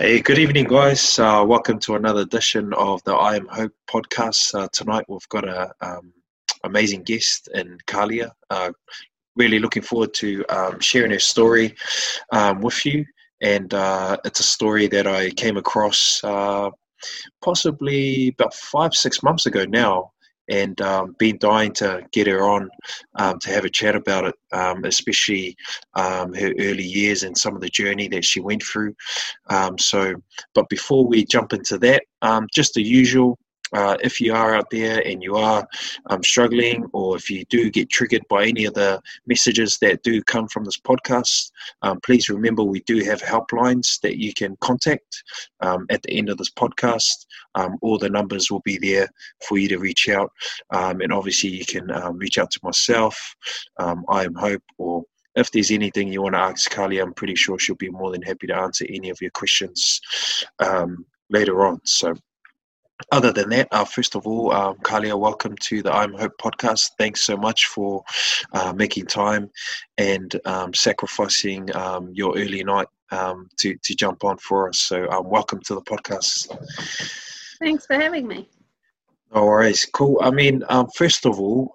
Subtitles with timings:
[0.00, 1.18] Hey, good evening, guys.
[1.18, 4.54] Uh, welcome to another edition of the I Am Hope podcast.
[4.54, 6.12] Uh, tonight we've got an um,
[6.62, 8.30] amazing guest in Kalia.
[8.48, 8.70] Uh,
[9.34, 11.74] really looking forward to um, sharing her story
[12.30, 13.04] um, with you.
[13.42, 16.70] And uh, it's a story that I came across uh,
[17.42, 20.12] possibly about five, six months ago now
[20.48, 22.68] and um, been dying to get her on
[23.16, 25.56] um, to have a chat about it, um, especially
[25.94, 28.94] um, her early years and some of the journey that she went through.
[29.50, 30.14] Um, so,
[30.54, 33.38] but before we jump into that, um, just the usual
[33.72, 35.66] uh, if you are out there and you are
[36.06, 40.22] um, struggling, or if you do get triggered by any of the messages that do
[40.22, 41.50] come from this podcast,
[41.82, 45.22] um, please remember we do have helplines that you can contact
[45.60, 47.26] um, at the end of this podcast.
[47.54, 49.08] Um, all the numbers will be there
[49.46, 50.30] for you to reach out,
[50.70, 53.34] um, and obviously you can um, reach out to myself.
[53.78, 57.58] I am Hope, or if there's anything you want to ask Carly, I'm pretty sure
[57.58, 60.00] she'll be more than happy to answer any of your questions
[61.30, 61.80] later on.
[61.84, 62.14] So
[63.12, 66.90] other than that, uh, first of all, um, Kalia, welcome to the I'm Hope podcast.
[66.98, 68.02] Thanks so much for
[68.52, 69.50] uh, making time
[69.98, 74.80] and um, sacrificing um, your early night um, to, to jump on for us.
[74.80, 76.48] So, um, welcome to the podcast.
[77.60, 78.48] Thanks for having me.
[79.34, 79.86] No worries.
[79.86, 80.18] Cool.
[80.22, 81.74] I mean, um, first of all,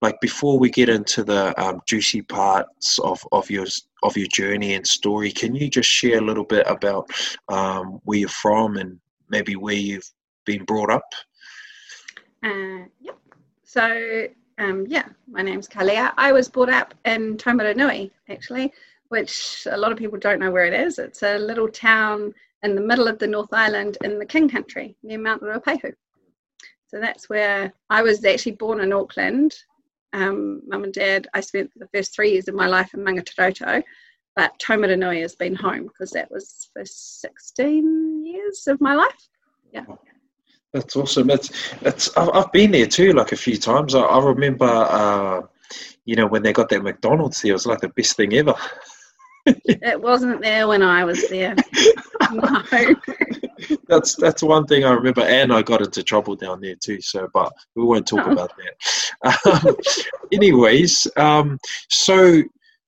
[0.00, 3.66] like before we get into the juicy parts of, of your
[4.02, 7.08] of your journey and story, can you just share a little bit about
[8.04, 8.98] where you're from and
[9.32, 10.08] maybe where you've
[10.44, 11.10] been brought up?
[12.44, 13.18] Uh, yep.
[13.64, 16.12] So, um, yeah, my name's Kalia.
[16.16, 18.72] I was brought up in Taumarunui, actually,
[19.08, 20.98] which a lot of people don't know where it is.
[20.98, 24.94] It's a little town in the middle of the North Island in the King Country
[25.02, 25.92] near Mount Ruapehu.
[26.86, 29.54] So that's where I was actually born in Auckland.
[30.12, 33.82] Um, Mum and Dad, I spent the first three years of my life in Mangatoroto,
[34.36, 39.28] but Taumarunui has been home because that was for 16 years of my life.
[39.72, 39.84] Yeah.
[40.72, 41.28] That's awesome.
[41.30, 41.50] It's,
[41.82, 43.94] it's, I've been there too, like a few times.
[43.94, 45.42] I, I remember, uh,
[46.06, 48.54] you know, when they got that McDonald's there, it was like the best thing ever.
[49.46, 51.54] it wasn't there when I was there.
[52.32, 52.62] no.
[53.88, 57.00] that's that's one thing I remember, and I got into trouble down there too.
[57.00, 58.32] So, but we won't talk oh.
[58.32, 58.74] about that.
[59.54, 59.76] Um,
[60.32, 61.56] anyways, um,
[61.88, 62.42] so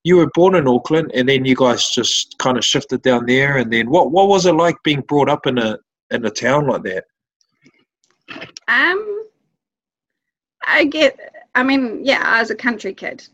[0.05, 3.57] you were born in Auckland, and then you guys just kind of shifted down there.
[3.57, 5.79] And then, what what was it like being brought up in a
[6.11, 7.05] in a town like that?
[8.69, 9.27] Um,
[10.67, 11.19] I get.
[11.55, 13.27] I mean, yeah, I was a country kid.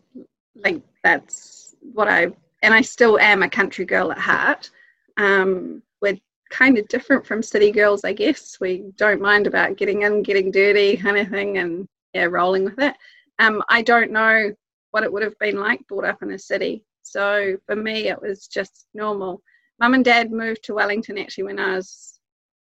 [0.55, 2.29] Like that's what I
[2.63, 4.71] and I still am a country girl at heart.
[5.17, 6.19] Um, we're
[6.51, 8.59] kind of different from city girls, I guess.
[8.61, 12.79] We don't mind about getting in, getting dirty, kind of thing, and yeah, rolling with
[12.79, 12.95] it.
[13.39, 14.55] Um, I don't know
[14.91, 16.85] what it would have been like brought up in a city.
[17.03, 19.43] So for me, it was just normal.
[19.81, 22.21] Mum and dad moved to Wellington actually when I was,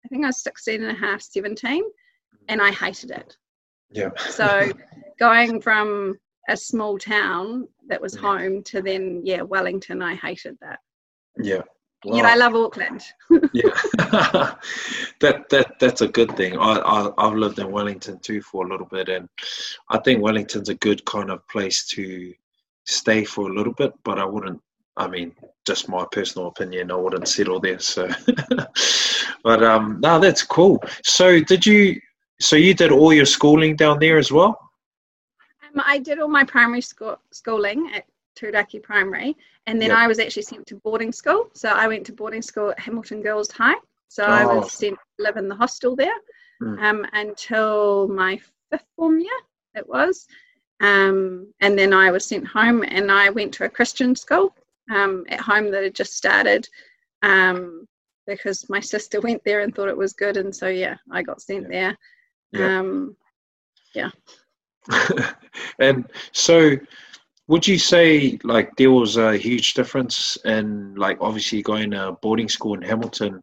[0.04, 1.84] I think I was 16 and a half, 17,
[2.48, 3.36] and I hated it.
[3.90, 4.10] Yeah.
[4.16, 4.70] so
[5.18, 6.16] going from
[6.48, 10.80] a small town that was home to then, yeah, Wellington, I hated that.
[11.40, 11.62] Yeah.
[12.04, 13.02] Yet I love Auckland.
[13.52, 13.70] yeah,
[15.20, 16.58] that that that's a good thing.
[16.58, 19.28] I, I have lived in Wellington too for a little bit, and
[19.88, 22.34] I think Wellington's a good kind of place to
[22.84, 23.92] stay for a little bit.
[24.04, 24.60] But I wouldn't.
[24.96, 25.34] I mean,
[25.66, 26.90] just my personal opinion.
[26.90, 27.78] I wouldn't settle there.
[27.78, 28.08] So,
[29.42, 30.82] but um, no, that's cool.
[31.04, 32.00] So, did you?
[32.40, 34.58] So you did all your schooling down there as well?
[35.62, 38.04] Um, I did all my primary school schooling at
[38.36, 39.36] Turaki Primary,
[39.66, 39.98] and then yep.
[39.98, 41.48] I was actually sent to boarding school.
[41.54, 43.76] So I went to boarding school at Hamilton Girls High.
[44.08, 44.30] So oh.
[44.30, 46.14] I was sent to live in the hostel there
[46.62, 46.80] mm.
[46.82, 48.40] um, until my
[48.70, 49.40] fifth form year,
[49.74, 50.26] it was.
[50.80, 54.54] Um, and then I was sent home and I went to a Christian school
[54.90, 56.68] um, at home that had just started
[57.22, 57.86] um,
[58.26, 60.36] because my sister went there and thought it was good.
[60.36, 61.96] And so, yeah, I got sent there.
[62.54, 63.16] Um,
[63.94, 64.10] yeah.
[65.78, 66.76] and so
[67.46, 72.48] would you say like there was a huge difference in like obviously going to boarding
[72.48, 73.42] school in Hamilton?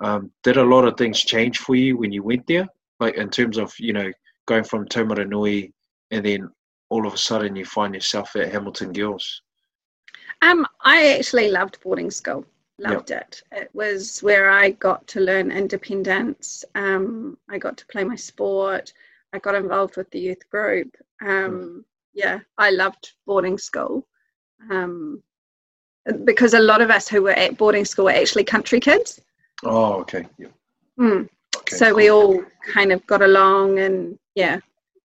[0.00, 2.66] Um, did a lot of things change for you when you went there?
[3.00, 4.12] Like in terms of you know
[4.46, 5.72] going from Taumarunui
[6.10, 6.50] and then
[6.90, 9.42] all of a sudden you find yourself at Hamilton Girls.
[10.42, 12.44] Um, I actually loved boarding school.
[12.78, 13.22] Loved yep.
[13.22, 13.42] it.
[13.50, 16.64] It was where I got to learn independence.
[16.76, 18.92] Um, I got to play my sport.
[19.32, 20.96] I got involved with the youth group.
[21.20, 21.84] Um,
[22.18, 24.04] yeah, I loved boarding school.
[24.70, 25.22] Um,
[26.24, 29.20] because a lot of us who were at boarding school were actually country kids.
[29.64, 30.26] Oh, okay.
[30.36, 30.48] Yeah.
[30.98, 31.28] Mm.
[31.56, 31.96] okay so cool.
[31.96, 32.42] we all
[32.74, 34.58] kind of got along, and yeah,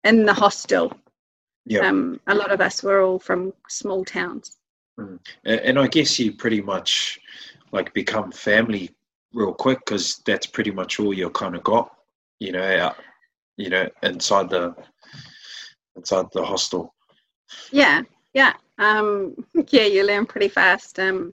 [0.05, 0.93] in the hostel.
[1.67, 1.87] Yeah.
[1.87, 4.57] Um, a lot of us were all from small towns.
[4.99, 5.19] Mm.
[5.45, 7.21] And I guess you pretty much
[7.73, 8.91] like become family
[9.35, 11.95] real quick because that's pretty much all you kind of got,
[12.41, 12.97] you know, out,
[13.59, 14.75] you know, inside the
[15.97, 16.92] inside the hostel.
[17.71, 18.03] Yeah,
[18.35, 19.35] yeah, um,
[19.69, 19.85] yeah.
[19.85, 21.33] You learn pretty fast um,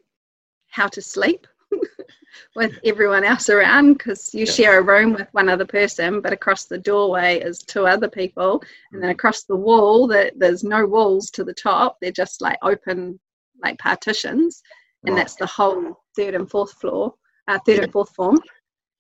[0.70, 1.48] how to sleep
[2.56, 4.52] with everyone else around because you yeah.
[4.52, 8.62] share a room with one other person, but across the doorway is two other people,
[8.92, 9.16] and then mm-hmm.
[9.16, 13.20] across the wall, that there's no walls to the top; they're just like open,
[13.64, 14.62] like partitions,
[15.06, 15.22] and right.
[15.22, 17.14] that's the whole third and fourth floor,
[17.48, 17.84] uh, third yeah.
[17.84, 18.40] and fourth form.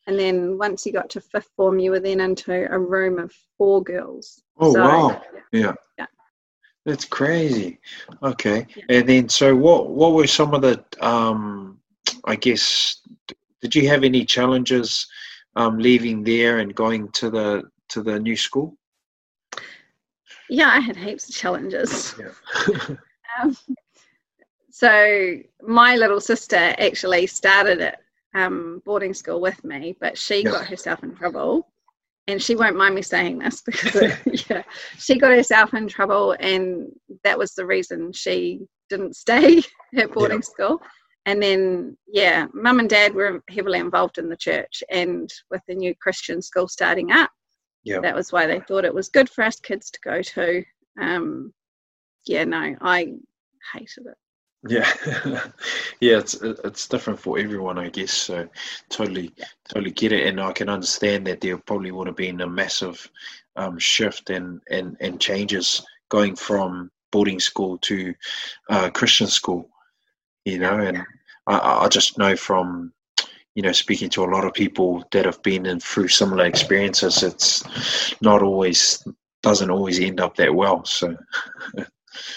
[0.07, 3.31] And then once you got to fifth form, you were then into a room of
[3.57, 4.42] four girls.
[4.57, 5.21] Oh so, wow!
[5.51, 5.74] Yeah.
[6.00, 6.07] yeah.
[6.89, 7.80] That's crazy.
[8.24, 8.83] Okay, yeah.
[8.89, 9.91] and then so what?
[9.91, 10.83] What were some of the?
[11.01, 11.77] Um,
[12.25, 13.01] I guess
[13.62, 15.06] did you have any challenges
[15.56, 18.75] um, leaving there and going to the to the new school?
[20.50, 22.15] Yeah, I had heaps of challenges.
[22.19, 22.95] Yeah.
[23.44, 23.56] um,
[24.71, 28.01] so my little sister actually started at
[28.33, 31.68] um, boarding school with me, but she got herself in trouble.
[32.30, 34.16] And she won't mind me saying this because it,
[34.50, 34.64] yeah,
[34.98, 36.92] she got herself in trouble, and
[37.24, 39.64] that was the reason she didn't stay
[39.98, 40.42] at boarding yeah.
[40.42, 40.81] school.
[41.26, 45.76] And then yeah mum and dad were heavily involved in the church and with the
[45.76, 47.30] new christian school starting up
[47.84, 48.00] yeah.
[48.00, 50.64] that was why they thought it was good for us kids to go to.
[51.00, 51.54] Um
[52.26, 53.14] yeah no i
[53.74, 54.18] hated it
[54.67, 54.91] yeah
[56.01, 58.47] yeah it's it's different for everyone i guess so
[58.89, 59.33] totally
[59.69, 63.09] totally get it and i can understand that there probably would have been a massive
[63.56, 68.13] um, shift and and and changes going from boarding school to
[68.69, 69.69] uh, christian school
[70.45, 71.03] you know, and
[71.47, 72.94] I, I just know from
[73.56, 77.23] you know speaking to a lot of people that have been in through similar experiences,
[77.23, 77.63] it's
[78.21, 79.03] not always
[79.41, 80.83] doesn't always end up that well.
[80.85, 81.15] So.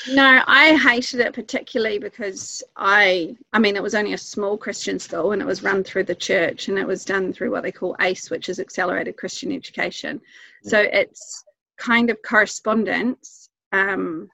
[0.08, 4.98] no, I hated it particularly because I, I mean, it was only a small Christian
[4.98, 7.72] school and it was run through the church and it was done through what they
[7.72, 10.20] call ACE, which is Accelerated Christian Education.
[10.62, 11.44] So it's
[11.78, 14.28] kind of correspondence um,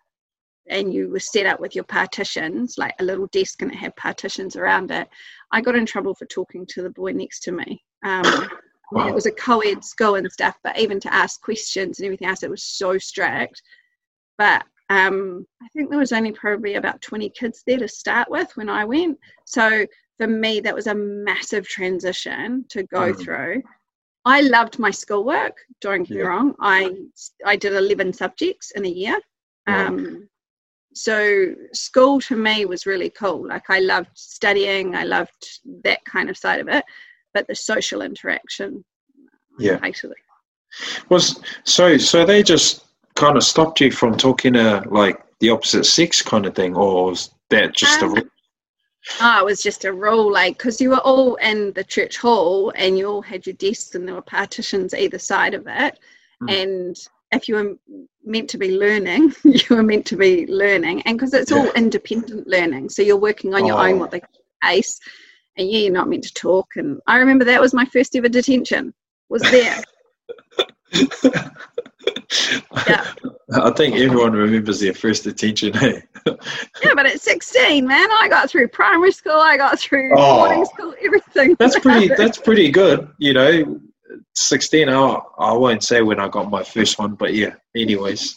[0.68, 3.96] and you were set up with your partitions, like a little desk and it had
[3.96, 5.08] partitions around it,
[5.50, 7.82] I got in trouble for talking to the boy next to me.
[8.04, 8.22] Um,
[8.92, 9.08] wow.
[9.08, 12.28] It was a co ed school and stuff, but even to ask questions and everything
[12.28, 13.62] else, it was so strict.
[14.36, 18.50] But um, I think there was only probably about 20 kids there to start with
[18.56, 19.18] when I went.
[19.44, 19.86] So
[20.16, 23.20] for me, that was a massive transition to go mm.
[23.20, 23.62] through.
[24.24, 25.56] I loved my schoolwork.
[25.80, 26.54] Don't get me wrong.
[26.60, 26.94] I
[27.46, 29.18] I did 11 subjects in a year.
[29.66, 30.28] Um,
[30.94, 36.28] so school to me was really cool like i loved studying i loved that kind
[36.28, 36.84] of side of it
[37.34, 38.84] but the social interaction
[39.58, 42.87] yeah I hated it was so so they just
[43.18, 47.06] kind of stopped you from talking to like the opposite sex kind of thing or
[47.06, 48.24] was that just um, a rule?
[49.20, 52.72] Oh, it was just a rule, like, because you were all in the church hall
[52.76, 55.98] and you all had your desks and there were partitions either side of it.
[56.42, 56.62] Mm.
[56.62, 56.96] And
[57.32, 57.76] if you were
[58.24, 61.58] meant to be learning, you were meant to be learning, and because it's yeah.
[61.58, 63.86] all independent learning, so you're working on your oh.
[63.86, 64.30] own, what they call
[64.64, 65.00] ACE,
[65.56, 66.76] and yeah, you're not meant to talk.
[66.76, 68.94] And I remember that was my first ever detention.
[69.28, 69.82] Was there.
[72.86, 73.12] yeah.
[73.54, 76.02] I think everyone remembers their first detention, hey?
[76.26, 80.64] yeah, but at 16, man, I got through primary school, I got through oh, boarding
[80.66, 81.56] school, everything.
[81.58, 82.08] That's pretty.
[82.08, 83.10] That's pretty good.
[83.18, 83.80] You know,
[84.34, 88.36] 16 I, I won't say when i got my first one but yeah anyways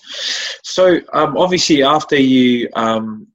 [0.64, 3.28] so um, obviously after you um,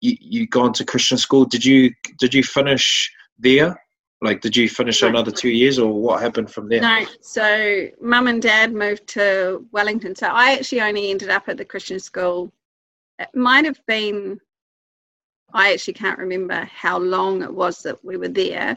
[0.00, 3.80] you, you gone to christian school did you did you finish there
[4.22, 8.28] like did you finish another two years or what happened from there no so mum
[8.28, 12.50] and dad moved to wellington so i actually only ended up at the christian school
[13.18, 14.38] it might have been
[15.52, 18.76] i actually can't remember how long it was that we were there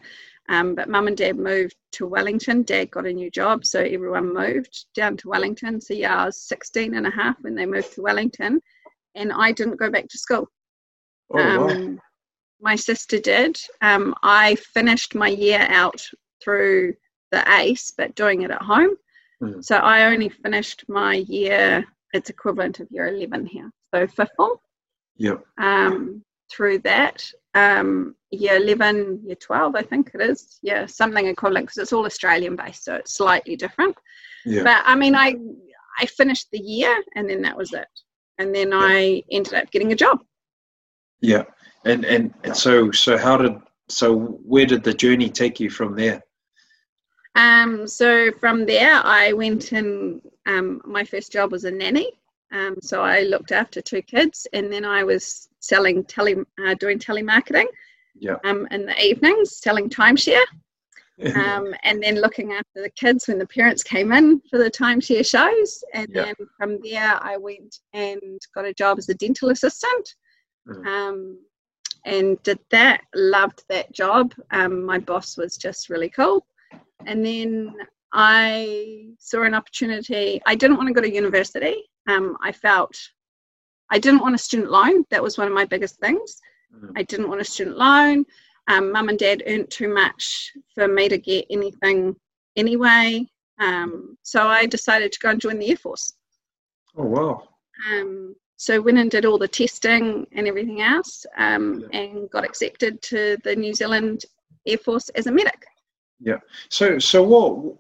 [0.50, 2.64] um, but mum and dad moved to Wellington.
[2.64, 5.80] Dad got a new job, so everyone moved down to Wellington.
[5.80, 8.60] So yeah, I was 16 and a half when they moved to Wellington,
[9.14, 10.48] and I didn't go back to school.
[11.32, 12.02] Oh, um, wow.
[12.62, 13.60] My sister did.
[13.82, 16.06] Um, I finished my year out
[16.44, 16.96] through
[17.32, 18.96] the ACE, but doing it at home.
[19.42, 19.64] Mm.
[19.64, 23.72] So I only finished my year, it's equivalent of year 11 here.
[23.94, 24.58] So fifth form.
[25.18, 25.44] Yep.
[25.58, 30.60] Um, through that um, year 11, year 12, I think it is.
[30.62, 33.96] Yeah, something equivalent because it's all Australian based, so it's slightly different.
[34.46, 34.64] Yeah.
[34.64, 35.36] But I mean, I
[36.00, 37.88] I finished the year and then that was it.
[38.38, 38.80] And then yeah.
[38.82, 40.20] I ended up getting a job.
[41.22, 41.44] Yeah.
[41.86, 43.56] And, and and so so how did
[43.88, 46.22] so where did the journey take you from there?
[47.36, 52.12] Um, so from there, I went and um, my first job was a nanny.
[52.52, 57.00] Um, so I looked after two kids, and then I was selling tele, uh, doing
[57.00, 57.68] telemarketing.
[58.22, 58.36] Yeah.
[58.44, 60.44] um, in the evenings selling timeshare
[61.36, 65.26] um, and then looking after the kids when the parents came in for the timeshare
[65.26, 65.84] shows.
[65.94, 66.26] And Yeah.
[66.26, 70.16] then from there, I went and got a job as a dental assistant
[70.68, 70.86] Mm.
[70.86, 71.40] um,
[72.10, 73.02] and did that.
[73.14, 74.34] Loved that job.
[74.52, 76.46] Um, my boss was just really cool.
[77.06, 77.76] And then
[78.12, 80.42] I saw an opportunity.
[80.46, 81.84] I didn't want to go to university.
[82.08, 82.98] Um, I felt
[83.92, 85.06] I didn't want a student loan.
[85.12, 86.40] That was one of my biggest things.
[86.76, 86.92] Mm.
[86.96, 88.26] I didn't want a student loan.
[88.68, 92.16] Um, Mum and Dad earned too much for me to get anything
[92.56, 93.26] anyway.
[93.60, 96.14] Um, so I decided to go and join the Air Force.
[96.98, 97.44] oh wow.
[97.92, 103.02] Um, so went and did all the testing and everything else, um, and got accepted
[103.04, 104.26] to the New Zealand
[104.68, 105.66] Air Force as a medic.
[106.20, 106.40] Yeah.
[106.68, 107.78] So so what?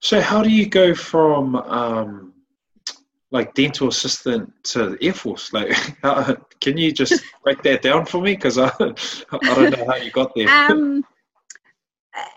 [0.00, 2.34] So how do you go from um,
[3.30, 5.52] like dental assistant to the Air Force?
[5.52, 5.70] Like,
[6.02, 8.34] how, can you just break that down for me?
[8.34, 10.48] Because I I don't know how you got there.
[10.48, 11.04] Um,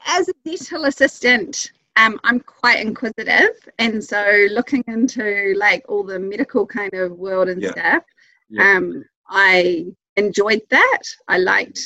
[0.06, 6.20] as a dental assistant, um, I'm quite inquisitive, and so looking into like all the
[6.20, 7.72] medical kind of world and Yeah.
[7.72, 8.04] stuff,
[8.50, 8.78] Yeah.
[8.78, 11.02] um, I enjoyed that.
[11.28, 11.80] I liked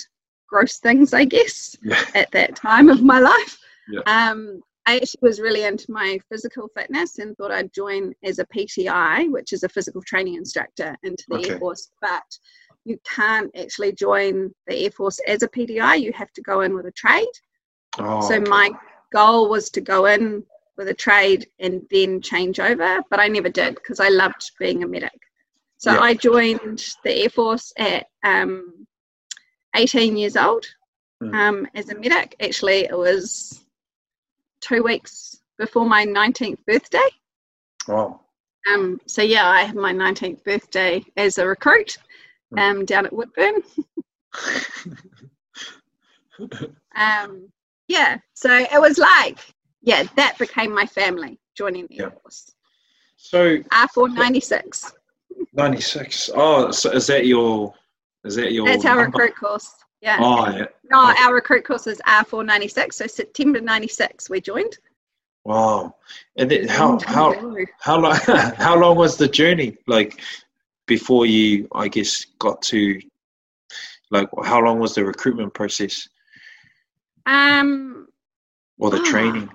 [0.47, 2.03] gross things, I guess, Yeah.
[2.15, 3.57] at that time of my life.
[4.07, 8.45] Um, I actually was really into my physical fitness and thought I'd join as a
[8.45, 11.53] PTI, which is a physical training instructor, into the Okay.
[11.53, 11.89] Air Force.
[12.01, 12.23] But
[12.83, 15.99] you can't actually join the Air Force as a PTI.
[15.99, 17.27] You have to go in with a trade.
[17.97, 18.69] Oh, so my
[19.19, 20.43] goal was to go in
[20.77, 24.83] with a trade and then change over, but I never did because I loved being
[24.83, 25.19] a medic.
[25.77, 25.99] So Yeah.
[26.01, 28.85] I joined the Air Force at um,
[29.75, 30.65] 18 years old
[31.23, 31.33] Mm.
[31.33, 32.35] um, as a medic.
[32.41, 33.63] Actually, it was
[34.59, 37.09] two weeks before my 19th birthday.
[37.87, 38.19] Wow.
[38.69, 41.97] Um, so yeah, I had my 19th birthday as a recruit
[42.53, 42.59] Mm.
[42.59, 43.63] um, down at Woodbourne.
[46.95, 47.51] Um,
[47.87, 49.39] yeah, so it was like,
[49.81, 52.53] yeah, that became my family joining the Air Force.
[53.17, 54.93] so R496.
[55.53, 56.29] ninety six.
[56.35, 57.73] Oh, so is that your?
[58.23, 58.65] Is that your?
[58.65, 59.17] That's our number?
[59.19, 59.73] recruit course.
[60.01, 60.17] Yeah.
[60.19, 60.65] Oh, yeah.
[60.91, 62.93] No, our recruit course is R496.
[62.93, 64.77] So September 96 we joined.
[65.45, 65.95] Wow.
[66.37, 67.33] And then how how
[67.79, 68.15] how long
[68.57, 70.21] how long was the journey like
[70.85, 72.99] before you I guess got to
[74.11, 76.07] like how long was the recruitment process
[77.25, 78.07] Um,
[78.77, 79.05] or the Ah.
[79.11, 79.49] training?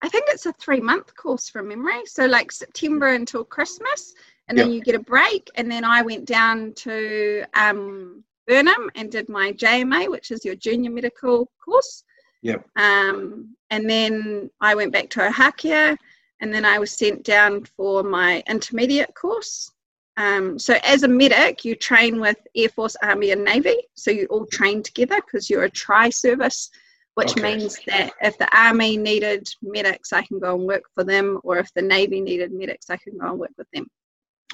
[0.00, 2.06] I think it's a three month course from memory.
[2.06, 4.14] So like September until Christmas,
[4.46, 4.74] and then Yeah.
[4.74, 5.50] you get a break.
[5.56, 10.54] And then I went down to um, Burnham and did my JMA, which is your
[10.54, 12.04] junior medical course.
[12.42, 12.64] Yep.
[12.76, 15.96] Um, and then I went back to Ohakea,
[16.40, 19.72] and then I was sent down for my intermediate course.
[20.18, 23.76] Um, so as a medic, you train with Air Force, Army, and Navy.
[23.94, 26.70] So you all train together because you're a tri-service
[27.18, 27.56] which Okay.
[27.56, 31.58] means that if the army needed medics, I can go and work for them, or
[31.58, 33.88] if the navy needed medics, I can go and work with them.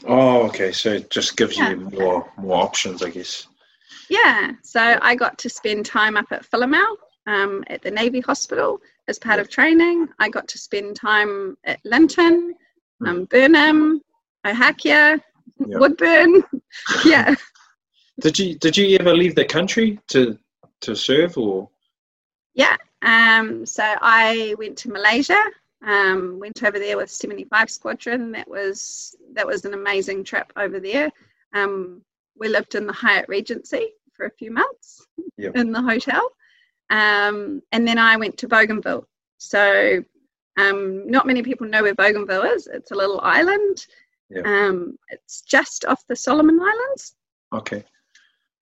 [0.06, 0.72] Oh, okay.
[0.72, 1.72] So it just gives Yeah.
[1.72, 3.48] you more more options, I guess.
[4.08, 8.80] Yeah, so I got to spend time up at Philomel um, at the Navy Hospital
[9.08, 10.08] as part of training.
[10.18, 12.54] I got to spend time at Linton,
[13.06, 14.00] um, Burnham,
[14.46, 15.20] Ohakea,
[15.66, 15.78] Yeah.
[15.78, 16.42] Woodbourne.
[17.04, 17.34] yeah,
[18.20, 20.38] Did you did you ever leave the country to
[20.82, 21.68] to serve or?
[22.54, 22.76] yeah.
[23.02, 25.38] Um, so I went to Malaysia.
[25.86, 28.32] Um, went over there with 75 Squadron.
[28.32, 31.10] That was that was an amazing trip over there.
[31.52, 32.02] Um,
[32.38, 35.56] we lived in the Hyatt Regency for a few months Yep.
[35.56, 36.30] in the hotel,
[36.90, 39.06] um, and then I went to Bougainville.
[39.38, 40.02] So
[40.56, 42.66] um, not many people know where Bougainville is.
[42.68, 43.86] It's a little island.
[44.34, 44.46] Yep.
[44.46, 47.14] Um, it's just off the Solomon Islands.
[47.52, 47.84] Okay.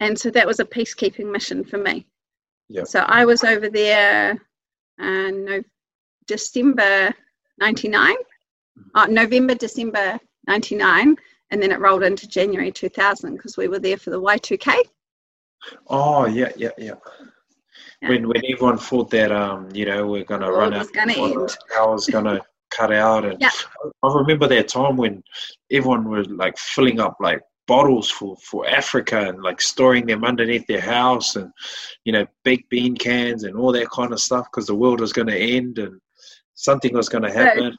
[0.00, 2.06] And so that was a peacekeeping mission for me.
[2.68, 2.84] Yeah.
[2.84, 4.32] So I was over there
[5.00, 5.62] uh, no,
[6.26, 7.14] December
[7.58, 8.14] 99,
[8.94, 11.16] uh, November, December 99,
[11.50, 14.74] and then it rolled into January 2000 because we were there for the Y2K.
[15.88, 16.94] Oh yeah, yeah, yeah.
[18.00, 18.08] Yeah.
[18.08, 21.12] When when everyone thought that um you know we're gonna The run out, was gonna
[21.12, 22.40] or the end.
[22.76, 23.50] Cut out, and Yeah.
[24.02, 25.22] I remember that time when
[25.70, 30.66] everyone was like filling up like bottles for for Africa and like storing them underneath
[30.66, 31.50] their house and
[32.04, 35.12] you know baked bean cans and all that kind of stuff because the world was
[35.12, 36.00] gonna end and
[36.54, 37.76] something was gonna happen.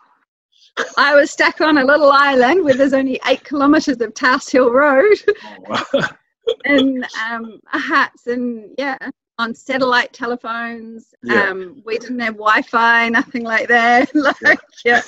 [0.97, 4.71] I was stuck on a little island where there's only eight kilometres of tar seal
[4.71, 5.55] Road Oh,
[5.93, 6.09] wow.
[6.65, 8.97] and um, huts and yeah,
[9.39, 11.13] on satellite telephones.
[11.23, 11.49] Yeah.
[11.49, 14.13] Um, we didn't have Wi-Fi, nothing like that.
[14.41, 15.01] like, yeah.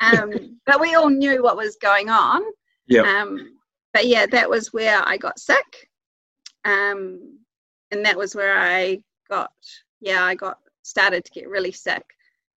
[0.00, 2.42] Um, but we all knew what was going on.
[2.86, 3.02] yeah.
[3.02, 3.56] Um,
[3.92, 5.90] but yeah, that was where I got sick.
[6.64, 7.40] Um,
[7.90, 9.52] and that was where I got
[10.00, 12.04] yeah I got started to get really sick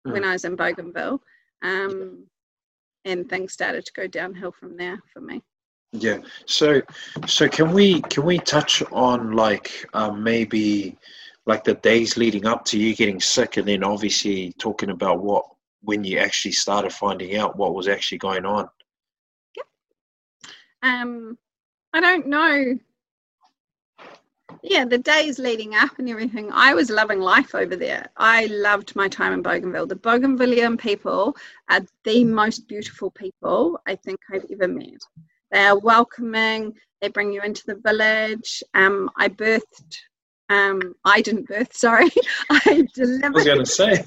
[0.07, 0.13] mm.
[0.13, 1.21] when I was in Bougainville,
[1.61, 2.25] um,
[3.05, 5.43] and things started to go downhill from there for me.
[5.93, 6.17] Yeah.
[6.47, 6.81] So,
[7.27, 10.97] so can we can we touch on like um, maybe
[11.45, 15.45] like the days leading up to you getting sick, and then obviously talking about what
[15.81, 18.67] when you actually started finding out what was actually going on.
[19.55, 19.65] Yep.
[20.81, 21.37] Um,
[21.93, 22.79] I don't know.
[24.63, 28.09] Yeah, the days leading up and everything, I was loving life over there.
[28.17, 29.87] I loved my time in Bougainville.
[29.87, 31.35] The Bougainvillean people
[31.69, 35.01] are the most beautiful people I think I've ever met.
[35.53, 36.73] They are welcoming.
[36.99, 38.63] They bring you into the village.
[38.73, 39.99] Um, I birthed.
[40.49, 41.75] Um, I didn't birth.
[41.75, 42.09] Sorry,
[42.49, 43.25] I delivered.
[43.25, 44.03] I was going to say.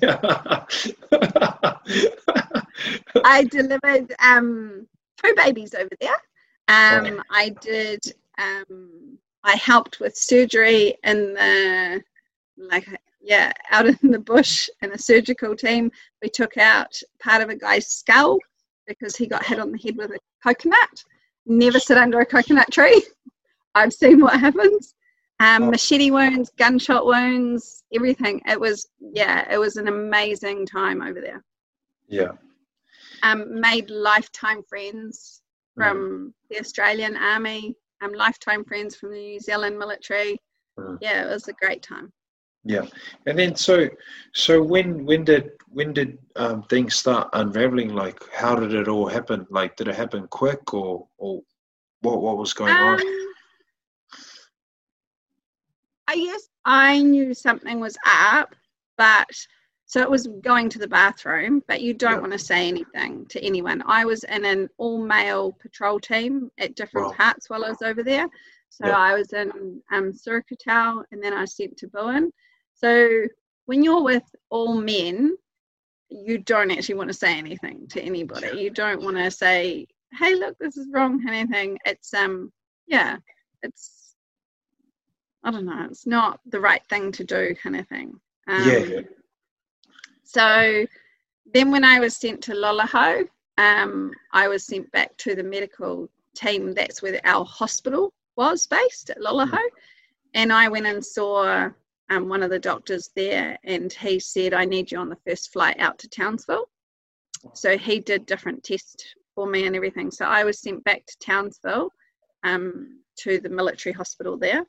[3.25, 4.88] I delivered um,
[5.23, 6.17] two babies over there.
[6.69, 8.00] Um, I did.
[8.38, 12.03] Um, I helped with surgery in the
[12.59, 12.88] like
[13.23, 15.93] yeah out in the bush in a surgical team.
[16.23, 18.38] We took out part of a guy's skull
[18.88, 21.05] because he got hit on the head with a coconut
[21.47, 23.03] never sit under a coconut tree.
[23.75, 24.95] I've seen what happens.
[25.38, 28.41] Um, machete wounds, gunshot wounds, everything.
[28.47, 31.45] It was, yeah, it was an amazing time over there.
[32.09, 32.33] Yeah.
[33.23, 35.43] Um, made lifetime friends
[35.75, 36.33] from mm.
[36.50, 40.38] the Australian Army, um, lifetime friends from the New Zealand military.
[40.79, 40.99] Mm.
[41.03, 42.11] Yeah, it was a great time.
[42.68, 42.85] Yeah,
[43.26, 43.88] and then so
[44.35, 47.94] so when when did when did um, things start unraveling?
[47.94, 49.46] Like, how did it all happen?
[49.50, 51.42] Like, did it happen quick or or
[52.00, 53.00] what what was going um, on?
[56.08, 58.54] I guess I knew something was up,
[58.99, 59.30] but
[59.85, 62.20] so it was going to the bathroom, but you don't yeah.
[62.20, 63.85] want to say anything to anyone.
[63.87, 67.14] I was in an all male patrol team at different wow.
[67.14, 68.28] parts while I was over there.
[68.70, 68.99] So yeah.
[68.99, 69.52] I was in
[69.92, 70.12] um,
[71.12, 72.32] and then I was sent to Buin.
[72.76, 73.26] So
[73.66, 75.37] when you're with all men,
[76.09, 78.60] you don't actually want to say anything to anybody.
[78.60, 81.78] You don't want to say, "Hey, look, this is wrong," anything.
[81.84, 82.52] It's um,
[82.86, 83.17] yeah,
[83.62, 84.15] it's
[85.43, 85.86] I don't know.
[85.91, 88.21] It's not the right thing to do, kind of thing.
[88.49, 89.00] Um, yeah.
[90.25, 90.86] So
[91.52, 93.26] then, when I was sent to Loloho,
[93.58, 96.75] um, I was sent back to the medical team.
[96.75, 99.60] That's where our hospital was based at Loloho, mm.
[100.34, 101.71] and I went and saw
[102.10, 105.52] um, one of the doctors there, and he said, I need you on the first
[105.52, 106.69] flight out to Townsville.
[107.54, 110.10] So he did different tests for me and everything.
[110.10, 111.90] So I was sent back to Townsville
[112.42, 114.64] um, to the military hospital there,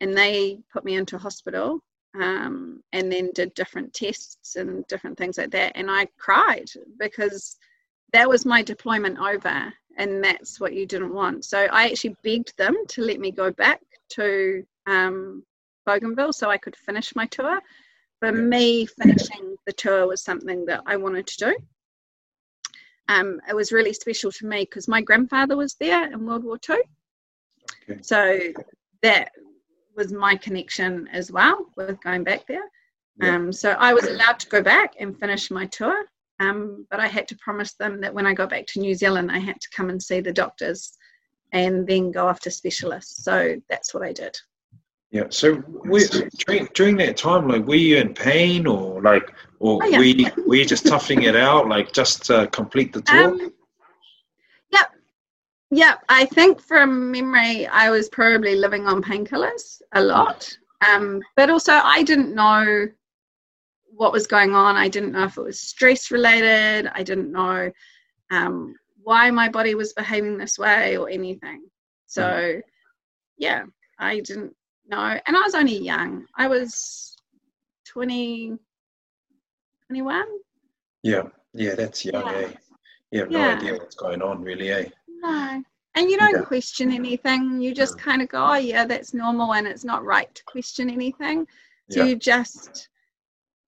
[0.00, 1.80] and they put me into hospital
[2.14, 5.72] um, and then did different tests and different things like that.
[5.74, 6.66] And I cried
[6.98, 7.56] because
[8.12, 11.44] that was my deployment over, and that's what you didn't want.
[11.44, 15.44] So I actually begged them to let me go back to um,
[15.88, 17.60] Bougainville so I could finish my tour.
[18.20, 21.56] For me, finishing the tour was something that I wanted to do.
[23.08, 26.58] Um, it was really special to me because my grandfather was there in World War
[26.68, 26.76] II.
[27.88, 28.00] Okay.
[28.02, 28.38] So
[29.02, 29.30] that
[29.96, 32.68] was my connection as well with going back there.
[33.16, 33.34] Yeah.
[33.34, 36.04] Um, so I was allowed to go back and finish my tour,
[36.38, 39.30] um, but I had to promise them that when I got back to New Zealand,
[39.32, 40.92] I had to come and see the doctors
[41.52, 43.24] and then go after specialists.
[43.24, 44.36] So that's what I did.
[45.10, 45.24] Yeah.
[45.30, 46.04] So we,
[46.46, 49.98] during during that time, like, were you in pain or like, or oh, yeah.
[49.98, 53.30] were, you, were you just toughing it out, like, just to complete the tour?
[53.30, 53.52] Um,
[54.70, 54.90] yep.
[55.70, 56.04] Yep.
[56.08, 60.56] I think from memory, I was probably living on painkillers a lot.
[60.86, 62.86] Um, but also, I didn't know
[63.86, 64.76] what was going on.
[64.76, 66.90] I didn't know if it was stress related.
[66.94, 67.72] I didn't know
[68.30, 71.62] um, why my body was behaving this way or anything.
[72.06, 72.60] So, mm.
[73.38, 73.64] yeah,
[73.98, 74.54] I didn't
[74.88, 76.24] no, and I was only young.
[76.36, 77.16] I was
[77.88, 78.56] 20,
[79.86, 80.24] 21.
[81.02, 81.22] Yeah,
[81.52, 82.32] yeah, that's young, yeah.
[82.32, 82.52] eh?
[83.10, 83.38] You have yeah.
[83.38, 84.88] no idea what's going on, really, eh?
[85.06, 85.62] No.
[85.94, 86.42] And you don't yeah.
[86.42, 87.60] question anything.
[87.60, 90.90] You just kind of go, oh, yeah, that's normal, and it's not right to question
[90.90, 91.46] anything.
[91.90, 92.88] So you just,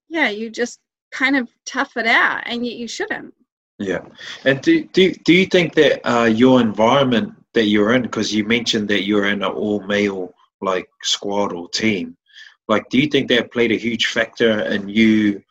[0.09, 0.81] yeah, you just
[1.11, 3.35] kind of tough it out, and yet you shouldn't.
[3.79, 4.01] Yeah.
[4.45, 8.45] And do, do, do you think that uh, your environment that you're in, because you
[8.45, 12.17] mentioned that you're in an all male like squad or team.
[12.69, 15.43] Like, do you think that played a huge factor in you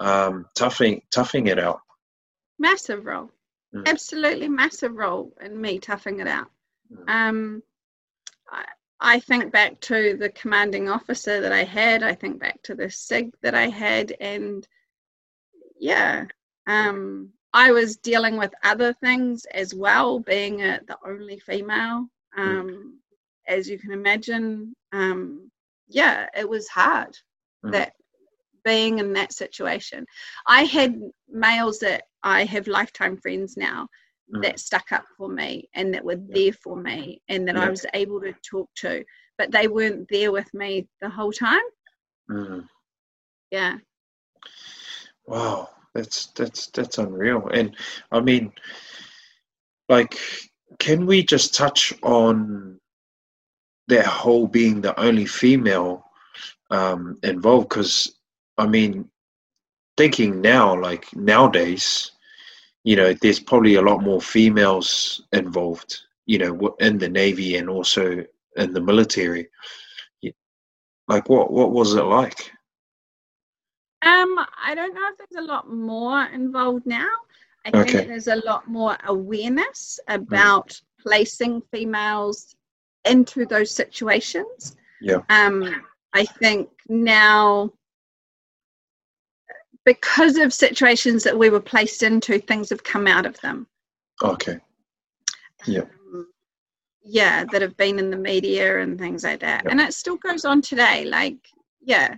[0.00, 1.80] um, toughing toughing it out?
[2.58, 3.30] Massive role,
[3.74, 3.86] mm.
[3.86, 6.50] absolutely massive role in me toughing it out.
[6.90, 7.10] Mm.
[7.10, 7.62] Um,
[8.50, 8.64] I,
[8.98, 12.02] I think back to the commanding officer that I had.
[12.02, 14.66] I think back to the sig that I had, and
[15.78, 16.24] yeah,
[16.66, 22.08] um, I was dealing with other things as well, being a, the only female.
[22.38, 22.60] Mm.
[22.60, 22.98] Um,
[23.48, 25.50] as you can imagine, um,
[25.88, 27.16] yeah, it was hard
[27.64, 27.72] Mm.
[27.72, 27.92] that
[28.64, 30.04] being in that situation.
[30.46, 33.88] I had males that I have lifetime friends now
[34.34, 34.42] Mm.
[34.42, 36.34] that stuck up for me and that were Yeah.
[36.34, 39.04] there for me and that I was able to talk to,
[39.38, 41.62] but they weren't there with me the whole time.
[42.30, 42.68] Mm.
[43.50, 43.78] Yeah.
[45.26, 47.48] Wow, that's that's that's unreal.
[47.48, 47.76] And
[48.10, 48.52] I mean,
[49.88, 50.18] like,
[50.78, 52.80] can we just touch on
[53.88, 56.04] that whole being the only female
[56.70, 57.68] um, involved?
[57.70, 58.16] Because
[58.58, 59.10] I mean,
[59.96, 62.12] thinking now, like nowadays,
[62.84, 66.00] you know, there's probably a lot more females involved.
[66.26, 68.24] You know, in the navy and also
[68.56, 69.48] in the military.
[71.08, 72.52] Like, what what was it like?
[74.02, 77.08] Um, I don't know if there's a lot more involved now.
[77.64, 78.06] I think Okay.
[78.06, 82.55] there's a lot more awareness about placing females
[83.06, 84.76] into those situations.
[85.00, 85.20] Yeah.
[85.28, 87.72] Um, I think now
[89.84, 93.66] because of situations that we were placed into, things have come out of them.
[94.22, 94.58] Okay.
[95.66, 95.82] Yeah.
[96.12, 96.26] Um,
[97.02, 99.62] yeah, that have been in the media and things like that.
[99.64, 99.70] Yeah.
[99.70, 101.04] And it still goes on today.
[101.04, 101.36] Like,
[101.80, 102.16] yeah,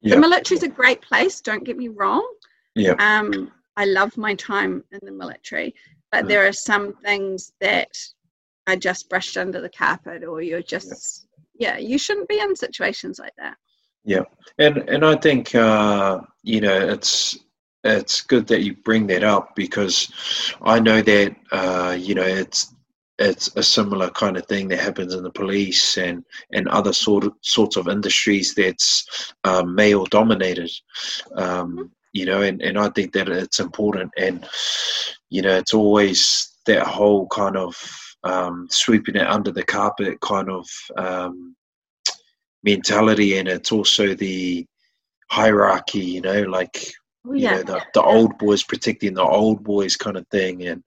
[0.00, 0.14] Yeah.
[0.14, 2.26] the military's a great place, don't get me wrong.
[2.74, 2.94] Yeah.
[2.98, 5.74] Um, I love my time in the military,
[6.10, 6.28] but Mm.
[6.28, 7.94] there are some things that
[8.66, 13.18] are just brushed under the carpet, or you're just, yeah, you shouldn't be in situations
[13.18, 13.56] like that.
[14.04, 14.22] Yeah,
[14.58, 17.38] and and I think uh, you know it's
[17.84, 22.74] it's good that you bring that up because I know that uh, you know it's
[23.18, 27.24] it's a similar kind of thing that happens in the police and and other sort
[27.24, 30.70] of sorts of industries that's um, male dominated.
[31.36, 34.46] Um, you know, and, and I think that it's important and
[35.30, 37.74] you know it's always that whole kind of
[38.24, 41.56] um, sweeping it under the carpet kind of um,
[42.62, 43.38] mentality.
[43.38, 44.66] And it's also the
[45.30, 46.92] hierarchy you know like
[47.24, 50.66] you yeah, know the, the old boys protecting the old boys kind of thing.
[50.66, 50.82] And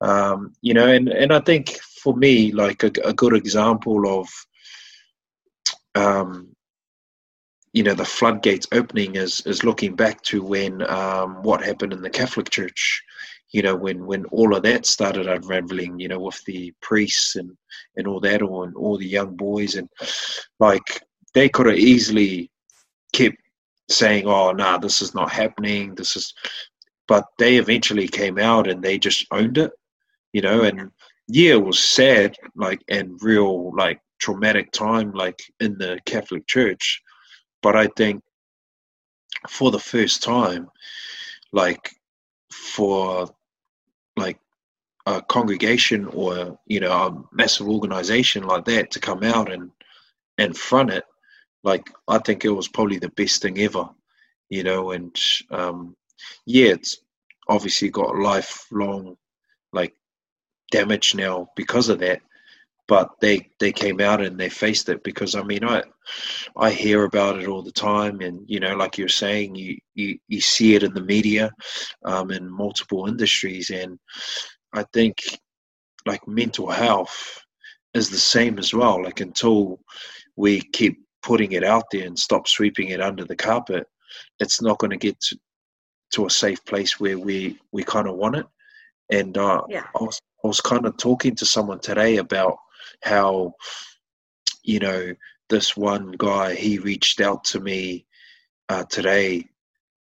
[0.00, 1.70] um you know and and i think
[2.02, 4.28] for me like a, a good example of
[5.94, 6.48] um
[7.72, 12.00] you know the floodgates opening is is looking back to when um what happened in
[12.00, 13.02] the catholic church
[13.52, 17.56] you know when when all of that started unraveling you know with the priests and
[17.96, 19.88] and all that or and all the young boys and
[20.60, 21.02] like
[21.34, 22.50] they could have easily
[23.12, 23.36] kept
[23.90, 26.34] saying oh nah this is not happening this is
[27.06, 29.72] but they eventually came out and they just owned it
[30.32, 30.90] you know and
[31.26, 37.00] yeah it was sad like and real like traumatic time like in the catholic church
[37.62, 38.22] but i think
[39.48, 40.68] for the first time
[41.52, 41.90] like
[42.52, 43.28] for
[44.18, 44.38] like
[45.06, 49.70] a congregation or you know a massive organization like that to come out and
[50.36, 51.04] and front it
[51.64, 53.88] like i think it was probably the best thing ever
[54.50, 55.16] you know and
[55.50, 55.96] um
[56.46, 56.98] yeah it's
[57.48, 59.16] obviously got lifelong
[59.72, 59.94] like
[60.70, 62.20] damage now because of that
[62.88, 65.82] but they they came out and they faced it because i mean i
[66.56, 70.18] i hear about it all the time and you know like you're saying you you,
[70.28, 71.50] you see it in the media
[72.04, 73.70] um, in multiple industries.
[73.70, 73.98] And
[74.74, 75.16] i think
[76.06, 77.42] like mental health
[77.94, 79.02] is the same as well.
[79.02, 79.80] Like until
[80.36, 83.86] we keep putting it out there and stop sweeping it under the carpet
[84.40, 85.38] it's not going to get to,
[86.14, 88.46] to a safe place where we we kind of want it.
[89.10, 89.84] And uh, Yeah.
[90.00, 92.56] I was I was kind of talking to someone today about
[93.02, 93.54] how
[94.62, 95.14] you know
[95.48, 98.06] this one guy he reached out to me
[98.68, 99.46] uh, today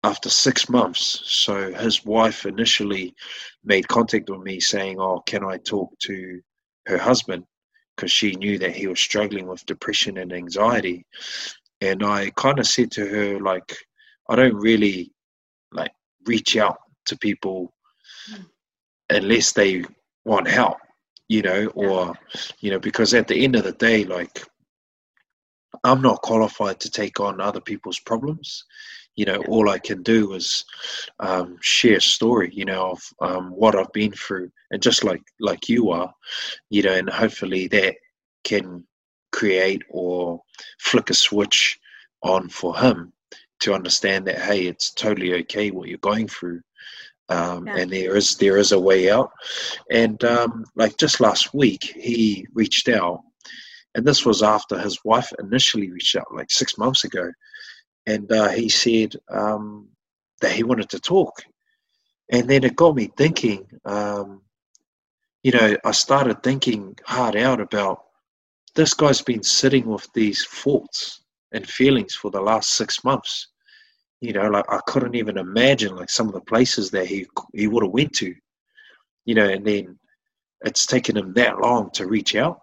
[0.02, 1.22] after six months.
[1.24, 3.14] So his wife initially
[3.64, 6.40] made contact with me saying, "Oh, can I talk to
[6.86, 7.44] her husband?"
[7.96, 11.06] Because she knew that he was struggling with depression and anxiety.
[11.80, 13.76] And I kind of said to her, like,
[14.28, 15.12] I don't really
[15.72, 15.92] like
[16.26, 17.72] reach out to people
[18.30, 18.46] Mm.
[19.10, 19.84] unless they
[20.24, 20.78] want help,
[21.28, 22.14] you know, or
[22.60, 24.44] you know, because at the end of the day, like
[25.82, 28.64] I'm not qualified to take on other people's problems.
[29.16, 30.64] You know, all I can do is
[31.20, 35.68] um, share story, you know, of um, what I've been through, and just like like
[35.68, 36.12] you are,
[36.70, 37.96] you know, and hopefully that
[38.42, 38.84] can
[39.32, 40.40] create or
[40.80, 41.78] flick a switch
[42.22, 43.12] on for him
[43.60, 46.60] to understand that hey, it's totally okay what you're going through,
[47.28, 47.76] um, Yeah.
[47.78, 49.30] and there is there is a way out.
[49.90, 53.20] And um, like just last week, he reached out
[53.94, 57.30] and this was after his wife initially reached out like six months ago
[58.06, 59.88] and uh, he said um,
[60.40, 61.32] that he wanted to talk
[62.32, 64.42] and then it got me thinking um,
[65.42, 68.04] you know i started thinking hard out about
[68.74, 73.48] this guy's been sitting with these thoughts and feelings for the last six months.
[74.24, 77.66] You know, like I couldn't even imagine like some of the places that he he
[77.66, 78.34] would have went to.
[79.26, 79.98] You know, and then
[80.64, 82.62] it's taken him that long to reach out.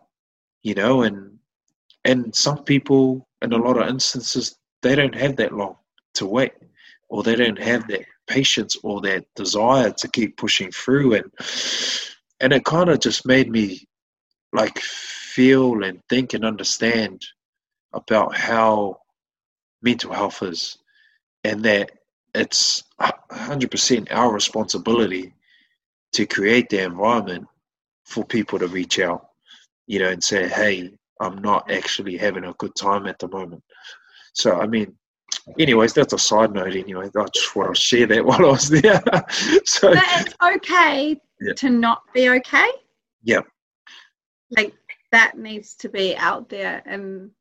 [0.63, 1.37] You know, and
[2.03, 5.75] and some people in a lot of instances they don't have that long
[6.15, 6.53] to wait,
[7.09, 11.31] or they don't have that patience or that desire to keep pushing through and
[12.39, 13.87] and it kind of just made me
[14.51, 17.21] like feel and think and understand
[17.93, 18.97] about how
[19.83, 20.77] mental health is
[21.43, 21.91] and that
[22.33, 25.33] it's 100% our responsibility
[26.13, 27.47] to create the environment
[28.05, 29.27] for people to reach out
[29.87, 33.63] you know and say hey i'm not actually having a good time at the moment
[34.33, 34.95] so i mean
[35.59, 36.75] anyways, that's a side note.
[36.75, 39.01] Anyway, I just want to share that while I was there.
[39.65, 41.53] so but it's okay yeah.
[41.53, 42.69] to not be okay.
[43.23, 43.41] Yeah.
[44.55, 44.73] Like
[45.11, 47.31] that needs to be out there, and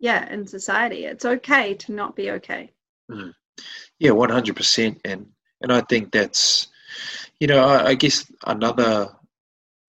[0.00, 2.72] yeah, in society, it's okay to not be okay.
[3.10, 3.32] Mm.
[3.98, 5.26] Yeah, one hundred percent, and
[5.62, 6.68] and I think that's,
[7.40, 9.08] you know, I, I guess another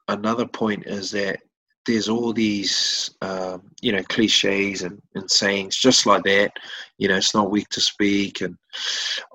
[0.08, 1.39] another point is that
[1.86, 6.51] there's all these um, you know cliches and, and sayings just like that.
[6.97, 8.41] You know it's not weak to speak.
[8.41, 8.58] And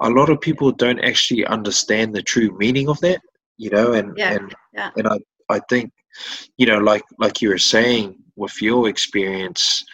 [0.01, 3.21] a lot of people don't actually understand the true meaning of that
[3.63, 4.91] you know and yeah, and yeah.
[4.97, 5.19] and I,
[5.49, 5.93] I think
[6.57, 9.85] you know like like you were saying with your experience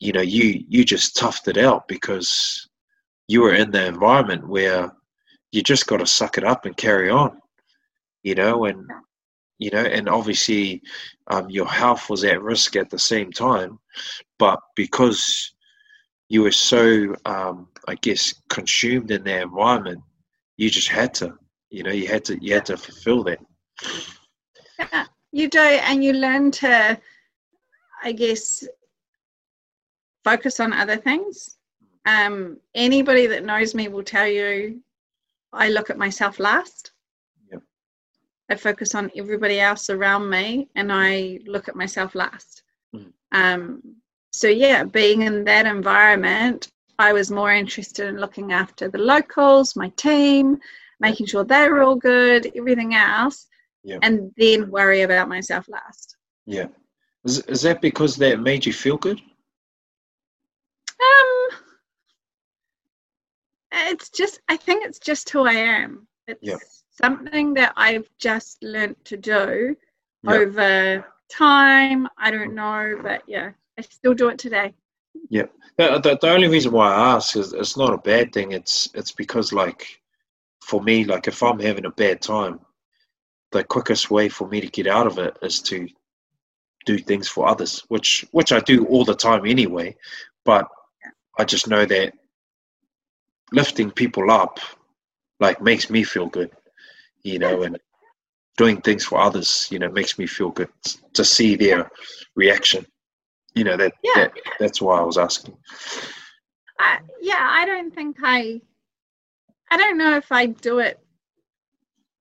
[0.00, 2.68] you know you you just toughed it out because
[3.28, 4.92] you were in the environment where
[5.52, 7.40] you just got to suck it up and carry on
[8.22, 8.90] you know and
[9.58, 10.82] you know, and obviously
[11.28, 13.78] um, your health was at risk at the same time,
[14.38, 15.54] but because
[16.28, 20.02] you were so, um, I guess, consumed in that environment,
[20.56, 21.34] you just had to,
[21.70, 23.38] you know, you had to, you had to fulfill that.
[24.78, 26.98] Yeah, you do, and you learn to,
[28.02, 28.66] I guess,
[30.24, 31.56] focus on other things.
[32.06, 34.80] Um, anybody that knows me will tell you,
[35.52, 36.92] I look at myself last.
[38.50, 42.62] I focus on everybody else around me and I look at myself last.
[42.94, 43.12] Mm.
[43.32, 43.82] Um,
[44.32, 49.76] so, yeah, being in that environment, I was more interested in looking after the locals,
[49.76, 50.58] my team,
[51.00, 53.46] making sure they were all good, everything else,
[53.82, 53.98] yeah.
[54.02, 56.16] and then worry about myself last.
[56.46, 56.66] Yeah.
[57.24, 59.20] Is, is that because that made you feel good?
[61.00, 61.58] Um,
[63.74, 66.06] it's just, I think it's just who I am.
[66.26, 66.56] It's, yeah
[67.02, 69.76] something that I've just learnt to do
[70.22, 70.34] yep.
[70.34, 72.08] over time.
[72.18, 72.54] I don't mm.
[72.54, 74.74] know, but yeah, I still do it today.
[75.28, 78.52] Yeah, the, the, the only reason why I ask is it's not a bad thing.
[78.52, 80.00] It's it's because like
[80.60, 82.60] for me, like if I'm having a bad time,
[83.52, 85.88] the quickest way for me to get out of it is to
[86.84, 89.96] do things for others, which which I do all the time anyway.
[90.44, 90.68] But
[91.38, 92.12] I just know that
[93.54, 94.58] lifting people up
[95.40, 96.50] like makes me feel good
[97.24, 97.78] you know, and
[98.56, 100.68] doing things for others, you know, makes me feel good
[101.14, 101.90] to see their
[102.36, 102.86] reaction.
[103.54, 104.12] You know, that, yeah.
[104.16, 105.56] that that's why I was asking.
[106.78, 108.60] Uh, yeah, I don't think I,
[109.70, 111.00] I don't know if I do it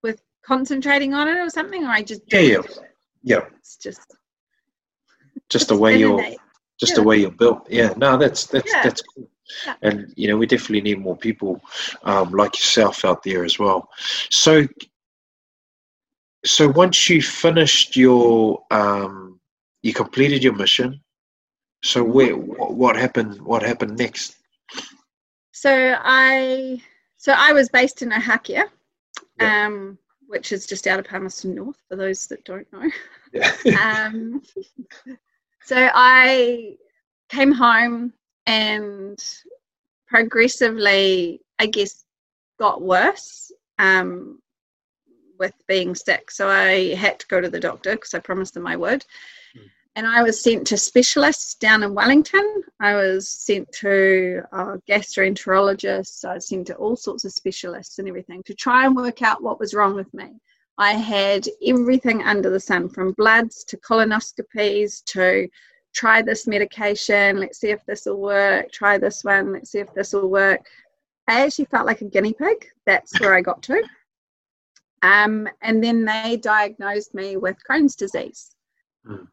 [0.01, 2.61] with concentrating on it or something, or I just yeah, yeah,
[3.23, 3.41] yeah.
[3.57, 4.15] It's just
[5.49, 6.21] just the way you're
[6.79, 6.95] just yeah.
[6.95, 7.67] the way you're built.
[7.69, 8.83] Yeah, no, that's that's yeah.
[8.83, 9.27] that's cool.
[9.81, 11.61] And you know, we definitely need more people
[12.03, 13.89] um, like yourself out there as well.
[14.29, 14.67] So,
[16.45, 19.39] so once you finished your um,
[19.83, 20.99] you completed your mission
[21.83, 24.37] so where what happened what happened next
[25.51, 26.81] so i
[27.17, 28.63] so i was based in Ohakea,
[29.39, 29.65] yeah.
[29.65, 32.89] um, which is just out of palmerston north for those that don't know
[33.33, 33.51] yeah.
[34.07, 34.41] um,
[35.61, 36.75] so i
[37.29, 38.13] came home
[38.45, 39.23] and
[40.08, 42.06] progressively i guess
[42.60, 44.39] got worse um,
[45.39, 46.32] with being sick.
[46.32, 49.06] So I had to go to the doctor because I promised them I would.
[49.58, 49.69] Mm.
[49.95, 52.63] And I was sent to specialists down in Wellington.
[52.79, 56.25] I was sent to uh, gastroenterologists.
[56.25, 59.43] I was sent to all sorts of specialists and everything to try and work out
[59.43, 60.29] what was wrong with me.
[60.79, 65.47] I had everything under the sun from bloods to colonoscopies to
[65.93, 69.93] try this medication, let's see if this will work, try this one, let's see if
[69.93, 70.65] this will work.
[71.27, 72.67] I actually felt like a guinea pig.
[72.86, 73.82] That's where I got to.
[75.03, 78.51] Um, and then they diagnosed me with Crohn's disease.
[79.08, 79.27] Mm.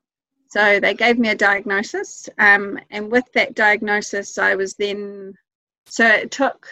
[0.48, 2.28] So they gave me a diagnosis.
[2.38, 5.34] Um, and with that diagnosis, I was then,
[5.86, 6.66] so it took,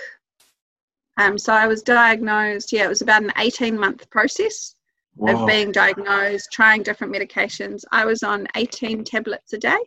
[1.16, 4.74] um, so I was diagnosed, yeah, it was about an 18 month process
[5.18, 5.42] wow.
[5.42, 7.84] of being diagnosed, trying different medications.
[7.92, 9.78] I was on 18 tablets a day.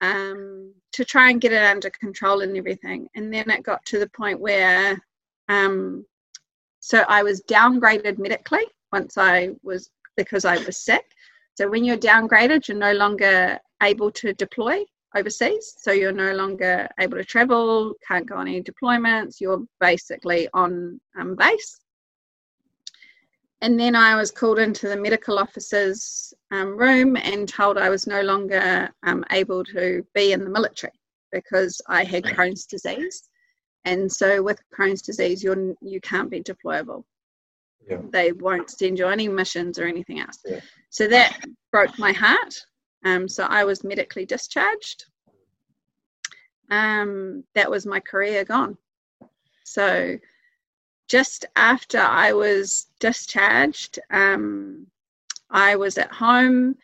[0.00, 3.08] um, to try and get it under control and everything.
[3.14, 5.00] And then it got to the point where,
[5.48, 6.04] um,
[6.80, 11.04] so I was downgraded medically once I was because I was sick.
[11.56, 14.84] So when you're downgraded, you're no longer able to deploy
[15.16, 15.74] overseas.
[15.78, 19.40] So you're no longer able to travel, can't go on any deployments.
[19.40, 21.80] You're basically on um, base.
[23.60, 28.06] And then I was called into the medical officer's um, room and told I was
[28.06, 30.92] no longer um, able to be in the military
[31.32, 33.28] because I had Crohn's disease.
[33.84, 37.04] And so with Crohn's disease, you're you can't be deployable.
[37.88, 37.98] Yeah.
[38.12, 40.38] They won't send you any missions or anything else.
[40.44, 40.60] Yeah.
[40.90, 41.40] So that
[41.72, 42.54] broke my heart.
[43.04, 45.04] Um, so I was medically discharged.
[46.70, 48.76] Um, that was my career gone.
[49.64, 50.18] So
[51.08, 54.86] just after I was discharged, um,
[55.50, 56.76] I was at home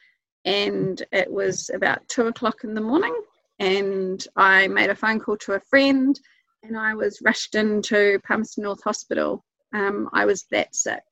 [0.45, 3.15] and it was about two o'clock in the morning.
[3.59, 6.19] And I made a phone call to a friend
[6.63, 9.45] and I was rushed into Palmerston North Hospital.
[9.73, 11.03] Um, I was that sick.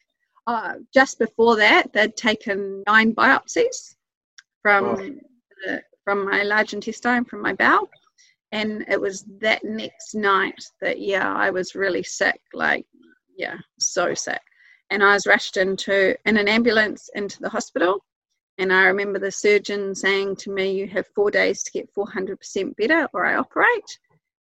[0.47, 3.95] Uh, just before that, they'd taken nine biopsies
[4.63, 4.97] from oh.
[5.65, 7.89] the, from my large intestine, from my bowel,
[8.53, 12.87] and it was that next night that yeah, I was really sick, like
[13.37, 14.41] yeah, so sick.
[14.91, 18.05] And I was rushed into in an ambulance into the hospital.
[18.59, 22.77] And I remember the surgeon saying to me, "You have four days to get 400%
[22.77, 23.99] better, or I operate."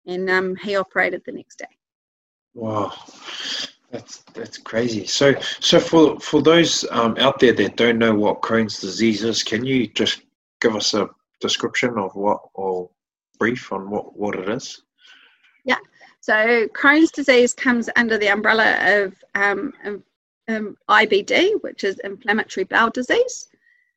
[0.06, 1.78] And um, he operated the next day.
[2.54, 2.92] Wow,
[3.90, 5.06] that's that's crazy.
[5.08, 9.44] So, so for for those um, out there that don't know what Crohn's disease is,
[9.44, 10.24] can you just
[10.60, 12.90] give us a description of what or
[13.44, 14.84] brief on what what it is?
[15.66, 15.82] Yeah.
[16.22, 19.74] So Crohn's disease comes under the umbrella of um,
[20.48, 23.50] um, IBD, which is inflammatory bowel disease.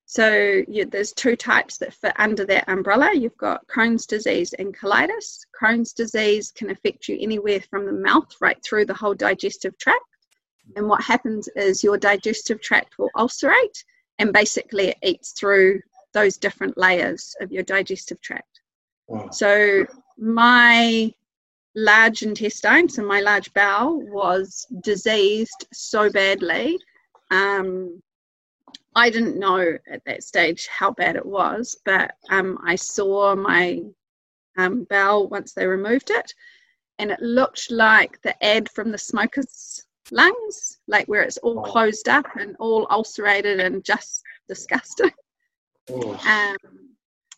[0.04, 0.26] So
[0.66, 3.14] you, there's two types that fit under that umbrella.
[3.14, 5.46] You've got Crohn's disease and colitis.
[5.60, 10.10] Crohn's disease can affect you anywhere from the mouth right through the whole digestive tract.
[10.74, 13.84] And what happens is your digestive tract will ulcerate
[14.18, 15.82] and basically it eats through
[16.14, 18.55] those different layers of your digestive tract.
[19.08, 19.30] Wow.
[19.30, 19.86] So
[20.18, 21.12] my
[21.74, 26.78] large intestine, so my large bowel, was diseased so badly.
[27.30, 28.02] Um,
[28.94, 33.82] I didn't know at that stage how bad it was, but um, I saw my
[34.56, 36.32] um, bowel once they removed it,
[36.98, 42.08] and it looked like the ad from the smoker's lungs, like where it's all closed
[42.08, 45.10] up and all ulcerated and just disgusting.
[45.90, 46.14] Oh.
[46.26, 46.95] Um,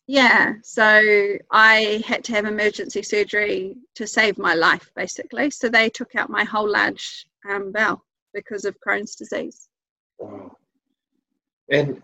[0.09, 5.51] yeah, so I had to have emergency surgery to save my life, basically.
[5.51, 9.68] So they took out my whole large um, bowel because of Crohn's disease.
[10.18, 10.57] Wow.
[11.71, 12.03] And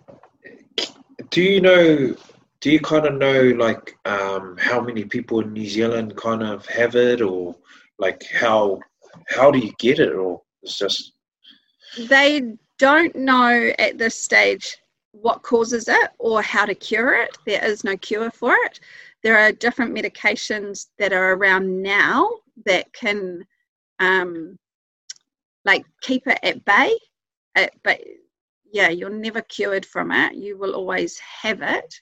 [1.31, 2.15] do you know?
[2.61, 6.67] Do you kind of know like um, how many people in New Zealand kind of
[6.67, 7.57] have it, or
[7.99, 8.81] like how
[9.29, 11.13] how do you get it, or it's just
[11.97, 14.77] they don't know at this stage
[15.21, 17.37] what causes it or how to cure it.
[17.47, 18.81] There is no cure for it.
[19.23, 22.31] There are different medications that are around now
[22.67, 23.47] that can,
[24.01, 24.59] um,
[25.65, 26.97] like, keep it at bay.
[27.57, 28.01] It, uh, but
[28.73, 30.35] yeah, you're never cured from it.
[30.35, 31.95] You will always have it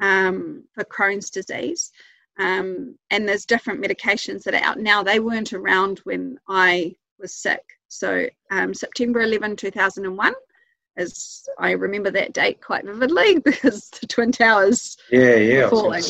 [0.00, 1.90] um, for Crohn's disease.
[2.38, 5.02] Um, and there's different medications that are out now.
[5.02, 7.62] They weren't around when I was sick.
[7.88, 10.32] So um, September 11, 2001
[10.96, 16.04] as I remember that date quite vividly because the Twin Towers yeah, yeah, falling.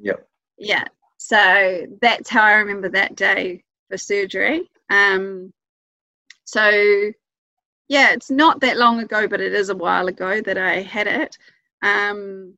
[0.00, 0.28] Yep.
[0.58, 0.84] Yeah.
[1.16, 4.70] So that's how I remember that day for surgery.
[4.90, 5.52] Um,
[6.44, 6.70] so
[7.88, 11.06] yeah, it's not that long ago, but it is a while ago that I had
[11.06, 11.36] it.
[11.82, 12.56] Um,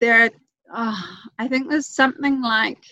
[0.00, 0.30] there are,
[0.74, 1.04] oh,
[1.38, 2.84] I think there's something like,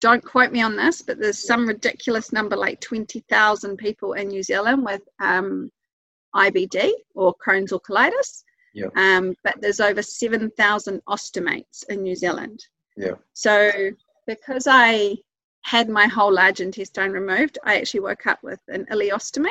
[0.00, 4.42] don't quote me on this, but there's some ridiculous number like 20,000 people in New
[4.42, 5.70] Zealand with um,
[6.34, 8.42] IBD or Crohn's or colitis.
[8.74, 8.86] Yeah.
[8.96, 12.64] Um, but there's over 7,000 ostomates in New Zealand.
[12.96, 13.14] Yeah.
[13.32, 13.70] So
[14.26, 15.16] because I
[15.62, 19.48] had my whole large intestine removed, I actually woke up with an ileostomy,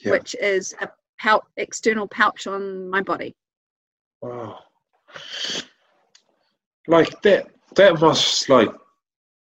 [0.00, 0.10] yeah.
[0.10, 0.88] which is a
[1.18, 3.34] pout, external pouch on my body.
[4.20, 4.58] Wow.
[6.86, 8.70] Like that, that must like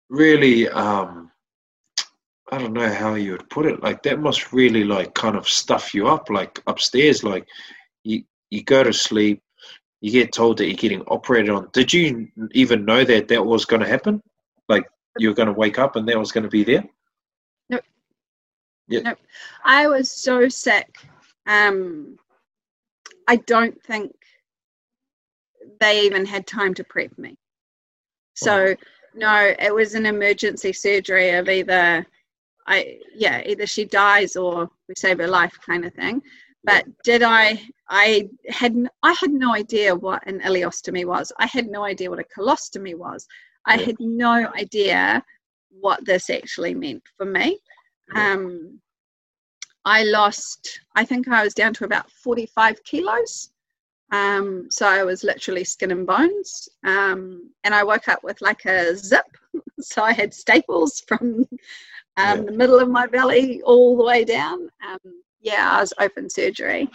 [0.10, 1.31] really um,
[2.52, 3.82] I don't know how you would put it.
[3.82, 6.30] Like that must really like kind of stuff you up.
[6.30, 7.48] Like upstairs, like
[8.04, 9.42] you you go to sleep,
[10.02, 11.70] you get told that you're getting operated on.
[11.72, 14.22] Did you even know that that was going to happen?
[14.68, 14.84] Like
[15.18, 16.84] you're going to wake up and that was going to be there?
[17.70, 17.80] No.
[18.90, 19.00] Yeah.
[19.02, 19.16] No.
[19.64, 20.94] I was so sick.
[21.48, 22.18] Um,
[23.30, 24.12] I don't think
[25.80, 27.38] they even had time to prep me.
[28.34, 28.76] So
[29.14, 32.06] no, it was an emergency surgery of either
[32.74, 34.54] I yeah, either she dies or
[34.88, 36.22] we save her life kind of thing.
[36.64, 41.32] But did I I had I had no idea what an ileostomy was.
[41.46, 43.28] I had no idea what a colostomy was.
[43.66, 43.86] I Yeah.
[43.88, 45.24] had no idea
[45.86, 47.48] what this actually meant for me.
[48.16, 48.34] Yeah.
[48.34, 48.80] Um,
[49.86, 53.50] I lost, I think I was down to about 45 kilos.
[54.12, 56.70] Um, so I was literally skin and bones.
[56.86, 59.26] Um, and I woke up with like a zip.
[59.80, 61.46] so I had staples from
[62.18, 62.44] um, Yeah.
[62.46, 64.70] the middle of my belly all the way down.
[64.88, 65.00] Um,
[65.42, 66.90] yeah, I was open surgery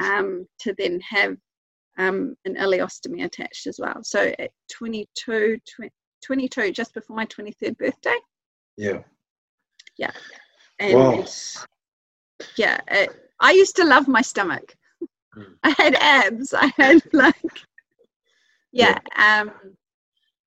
[0.00, 1.36] um, to then have
[1.98, 4.02] um, an ileostomy attached as well.
[4.02, 5.92] So at 22, 20,
[6.22, 8.16] 22, just before my 23rd birthday.
[8.76, 9.02] Yeah.
[9.98, 10.12] Yeah.
[10.78, 11.24] And Wow.
[12.56, 13.10] yeah, it,
[13.40, 14.74] I used to love my stomach.
[15.36, 15.54] Mm.
[15.62, 16.54] I had abs.
[16.54, 17.34] I had like,
[18.72, 19.52] yeah, um,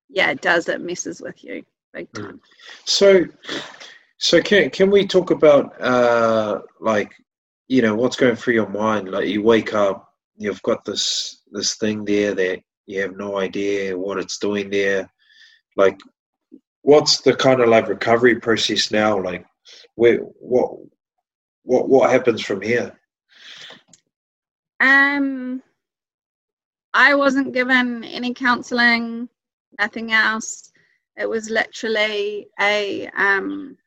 [0.09, 0.67] yeah, it does.
[0.67, 1.63] It messes with you
[1.93, 2.23] big Mm.
[2.23, 2.41] time.
[2.85, 3.25] So,
[4.25, 7.13] so can can we talk about uh like
[7.67, 9.11] you know what's going through your mind?
[9.11, 13.95] Like you wake up, you've got this this thing there that you have no idea
[13.95, 15.07] what it's doing there.
[15.75, 15.99] Like,
[16.81, 19.21] what's the kind of like recovery process now?
[19.21, 19.45] Like,
[19.93, 20.71] where what
[21.61, 22.99] what what happens from here?
[24.79, 25.61] Um,
[26.95, 29.29] I wasn't given any counselling,
[29.79, 30.71] nothing else.
[31.15, 33.77] It was literally a um,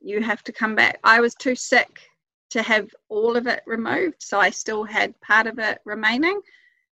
[0.00, 0.98] you have to come back.
[1.04, 2.00] I was too sick
[2.50, 6.40] to have all of it removed, so I still had part of it remaining.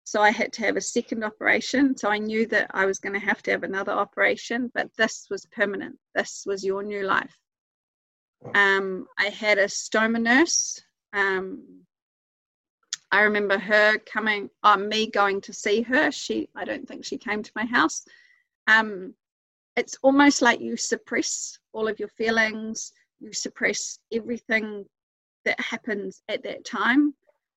[0.05, 1.97] So I had to have a second operation.
[1.97, 5.27] So I knew that I was going to have to have another operation, but this
[5.29, 5.99] was permanent.
[6.15, 7.37] This was your new life.
[8.55, 10.81] Um, I had a stoma nurse.
[11.13, 11.83] Um,
[13.11, 16.11] I remember her coming, uh, me going to see her.
[16.11, 18.05] She, I don't think she came to my house.
[18.67, 19.15] Um,
[19.79, 22.93] it's almost like you suppress all of your feelings.
[23.21, 24.85] You suppress everything
[25.45, 27.15] that happens at that time.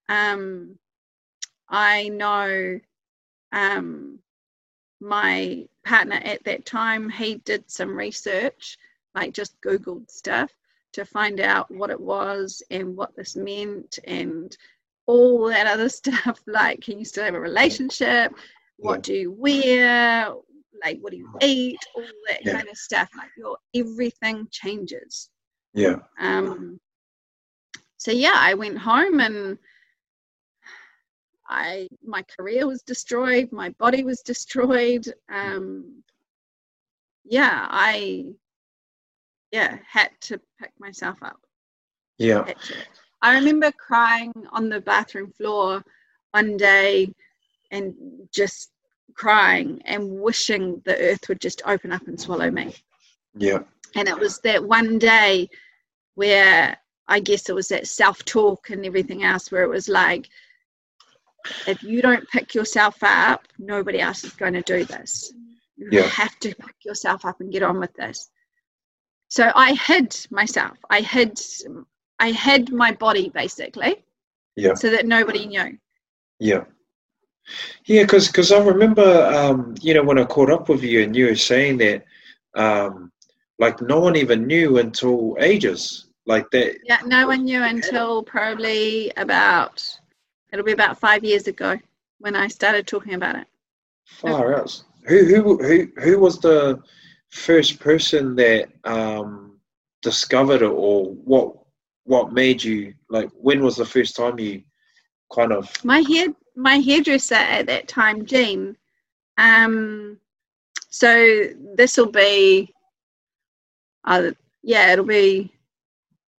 [0.07, 0.77] Um,
[1.67, 2.79] I know
[3.51, 4.19] um,
[4.99, 8.77] my partner at that time, he did some research,
[9.15, 10.51] like just Googled stuff
[10.93, 14.55] to find out what it was and what this meant and
[15.07, 16.39] all that other stuff.
[16.45, 18.33] Like, can you still have a relationship?
[18.77, 19.01] What Yeah.
[19.01, 20.33] do you wear?
[20.83, 21.79] Like, what do you eat?
[21.95, 22.53] All that Yeah.
[22.53, 23.09] kind of stuff.
[23.17, 25.29] Like, your everything changes.
[25.73, 26.79] Yeah, Um,
[27.97, 29.57] so yeah, I went home and
[31.47, 35.05] I my career was destroyed, my body was destroyed.
[35.29, 36.03] Um,
[37.25, 38.25] yeah, I
[39.51, 41.39] yeah had to pick myself up.
[42.17, 42.45] yeah.
[43.21, 45.83] I remember crying on the bathroom floor
[46.31, 47.13] one day
[47.71, 47.93] and
[48.33, 48.71] just
[49.15, 52.73] crying and wishing the earth would just open up and swallow me.
[53.35, 53.59] yeah,
[53.95, 55.49] And it was that one day
[56.15, 60.29] where I guess it was that self talk and everything else where it was like,
[61.67, 65.33] if you don't pick yourself up, nobody else is going to do this.
[65.77, 66.03] You Yeah.
[66.07, 68.29] have to pick yourself up and get on with this.
[69.29, 70.77] So I hid myself.
[70.89, 71.39] I hid
[72.19, 74.03] I hid my body basically
[74.55, 74.75] yeah.
[74.75, 75.77] so that nobody knew.
[76.39, 76.65] Yeah.
[77.85, 81.15] Yeah, because because I remember, um, you know, when I caught up with you and
[81.15, 82.05] you were saying that,
[82.55, 83.11] um,
[83.59, 86.07] like, no one even knew until ages.
[86.27, 86.75] Like that.
[86.85, 89.83] Yeah, no one knew until probably about
[90.51, 91.77] it'll be about five years ago
[92.19, 93.47] when I started talking about it.
[94.05, 94.83] Far out.
[95.07, 96.79] Who, who, who, who was the
[97.29, 99.59] first person that um,
[100.01, 101.55] discovered it, or what,
[102.03, 103.29] what made you like?
[103.33, 104.61] When was the first time you
[105.33, 105.71] kind of?
[105.83, 108.75] my hair my hairdresser at that time jean
[109.37, 110.17] um
[110.89, 111.45] so
[111.75, 112.73] this will be
[114.05, 114.31] uh
[114.63, 115.51] yeah it'll be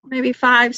[0.05, 0.77] maybe five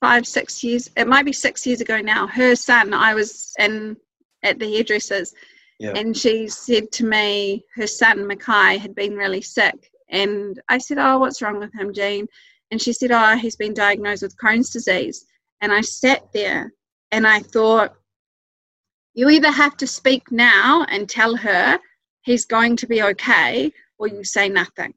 [0.00, 2.26] five six years it might be six years ago now.
[2.26, 3.96] Her son i was in
[4.42, 5.34] at the hairdressers
[5.78, 5.92] Yeah.
[5.96, 10.98] and she said to me her son Mackay had been really sick and i said
[10.98, 12.26] oh what's wrong with him jean
[12.70, 15.26] and she said oh he's been diagnosed with crohn's disease.
[15.60, 16.72] And i sat there
[17.12, 17.94] and i thought
[19.14, 21.78] you either have to speak now and tell her
[22.22, 24.92] he's going to be okay, or you say nothing.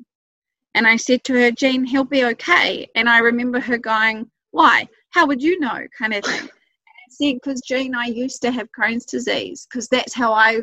[0.75, 2.87] And I said to her, Jean, he'll be okay.
[2.95, 4.87] And I remember her going, Why?
[5.11, 5.85] How would you know?
[5.97, 6.39] kind of thing.
[6.39, 10.61] And I said, Because Jean, I used to have Crohn's disease, because that's how I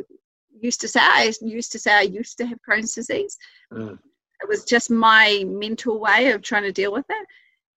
[0.60, 1.00] used to say.
[1.00, 3.36] I used to say I used to have Crohn's disease.
[3.72, 3.98] Mm,
[4.42, 7.26] It was just my mental way of trying to deal with it.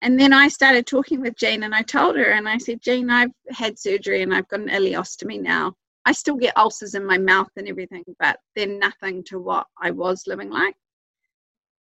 [0.04, 3.10] And then I started talking with Jean and I told her and I said, Jean,
[3.10, 5.76] I've had surgery and I've got an ileostomy now.
[6.06, 9.92] I still get ulcers in my mouth and everything, but they're nothing to what I
[9.92, 10.76] was living like.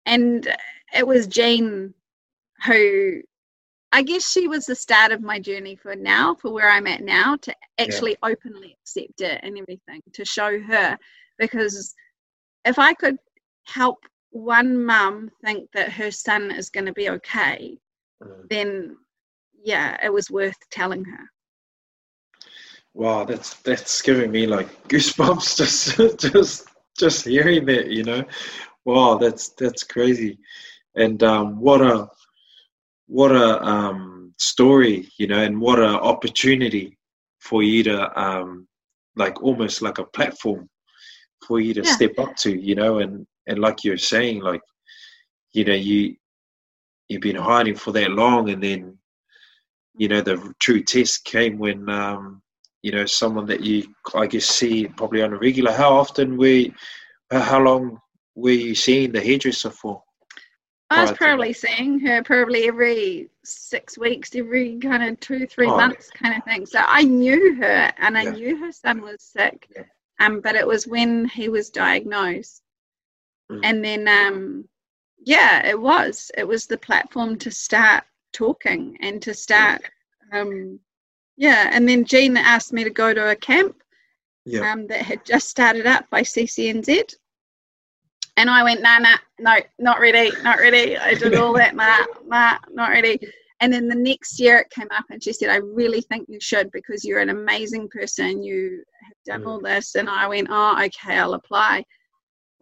[0.05, 0.47] And
[0.95, 1.93] it was Jean
[2.65, 3.21] who
[3.91, 7.01] I guess she was the start of my journey for now, for where I'm at
[7.01, 8.30] now, to actually yeah.
[8.32, 10.97] openly accept it and everything, to show her.
[11.38, 11.93] Because
[12.63, 13.17] if I could
[13.65, 13.99] help
[14.32, 17.78] one mum think that her son is going to be okay,
[18.24, 18.49] mm.
[18.49, 18.97] then
[19.63, 21.30] yeah, it was worth telling her.
[22.93, 26.67] Wow, that's that's giving me like goosebumps just just
[26.97, 28.24] just hearing that, you know.
[28.86, 30.38] Wow, that's that's crazy.
[30.95, 32.07] And um, what a
[33.07, 36.97] what a um, story, you know, and what a opportunity
[37.39, 38.67] for you to um,
[39.15, 40.69] like almost like a platform
[41.45, 41.91] for you to yeah.
[41.95, 44.61] step up to, you know, and and like you're saying, like
[45.53, 46.15] you know, you
[47.10, 48.97] you've been hiding for that long, and then
[49.95, 52.41] you know the true test came when um,
[52.82, 53.84] you know someone that you
[54.16, 55.72] I guess see probably on a regular.
[55.72, 56.74] How often we,
[57.32, 57.99] how long
[58.36, 60.04] were you seeing the hairdresser for?
[60.89, 65.76] I was probably seeing her probably every six weeks, every kind of two, three oh,
[65.76, 66.66] months kind of thing.
[66.66, 68.30] So I knew her and I yeah.
[68.32, 69.68] knew her son was sick.
[69.76, 69.84] Yeah.
[70.20, 72.62] Um, but it was when he was diagnosed.
[73.51, 73.62] Mm.
[73.64, 74.66] And then um
[75.26, 76.32] yeah, it was.
[76.38, 78.03] It was the platform to start
[78.34, 79.82] talking and to start
[80.34, 80.80] um
[81.38, 83.76] yeah, and then Jean asked me to go to a camp
[84.45, 84.71] yeah.
[84.71, 87.15] um, that had just started up by CCNZ
[88.38, 90.97] and I went, nah, nah, no, not ready, not ready.
[90.97, 93.19] I did all that, nah, nah, not ready.
[93.59, 96.39] And then the next year it came up and she said, I really think you
[96.41, 98.43] should because you're an amazing person.
[98.43, 99.63] You have done all mm.
[99.63, 99.95] this.
[99.95, 101.86] And I went, oh, okay, I'll apply.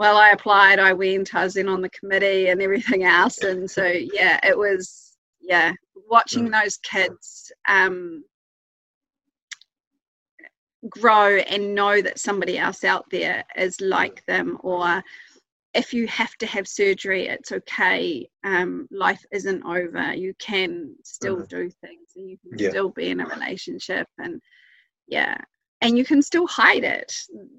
[0.02, 3.44] Well, I applied, I went, I was in on the committee and everything else.
[3.44, 5.74] And so, yeah, it was, yeah,
[6.10, 6.60] watching mm.
[6.60, 8.24] those kids um,
[10.90, 15.04] grow and know that somebody else out there is like them or
[15.76, 18.28] if you have to have surgery, it's okay.
[18.44, 20.16] Um, life isn't over.
[20.16, 21.58] You can still mm-hmm.
[21.58, 22.70] do things and you can yeah.
[22.70, 24.42] still be in a relationship and
[25.08, 25.38] yeah.
[25.82, 27.14] And you can still hide it.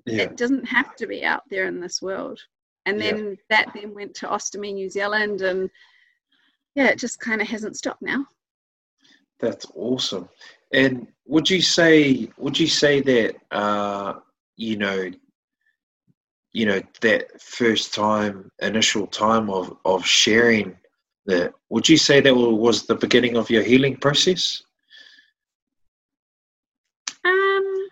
[0.07, 0.23] Yeah.
[0.23, 2.41] It doesn't have to be out there in this world.
[2.87, 3.35] And then yeah.
[3.51, 5.71] that then went to Ostomy New Zealand and
[6.75, 8.27] yeah, it just kind of hasn't stopped now.
[9.41, 10.29] That's awesome.
[10.73, 14.15] And would you say would you say that uh,
[14.57, 15.11] you know
[16.53, 20.77] you know that first time initial time of of sharing
[21.27, 24.63] that would you say that was the beginning of your healing process
[27.25, 27.89] um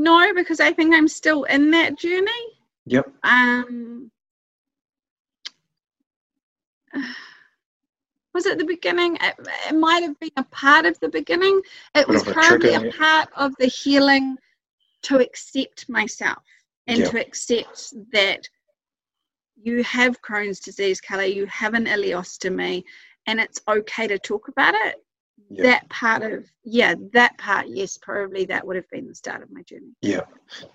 [0.00, 2.30] no because i think i'm still in that journey
[2.86, 4.10] yep um
[8.34, 9.16] was it the beginning?
[9.20, 9.34] It,
[9.68, 11.60] it might have been a part of the beginning.
[11.94, 14.36] It was probably a, a part of the healing
[15.02, 16.42] to accept myself
[16.86, 17.10] and yeah.
[17.10, 18.48] to accept that
[19.62, 22.82] you have Crohn's disease, Kelly, you have an ileostomy,
[23.26, 24.96] and it's okay to talk about it
[25.48, 25.62] yeah.
[25.62, 29.50] that part of yeah that part yes probably that would have been the start of
[29.50, 29.92] my journey.
[30.02, 30.22] Yeah.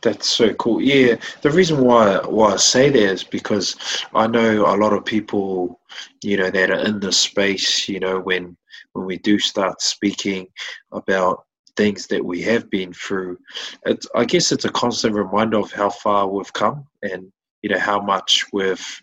[0.01, 0.81] That's so cool.
[0.81, 3.75] Yeah the reason why why i say that is because
[4.13, 5.79] i know a lot of people
[6.23, 8.55] you know that are in this space you know when
[8.93, 10.47] when we do start speaking
[10.91, 11.45] about
[11.77, 13.37] things that we have been through
[13.85, 17.79] it's i guess it's a constant reminder of how far we've come and you know
[17.79, 19.01] how much we've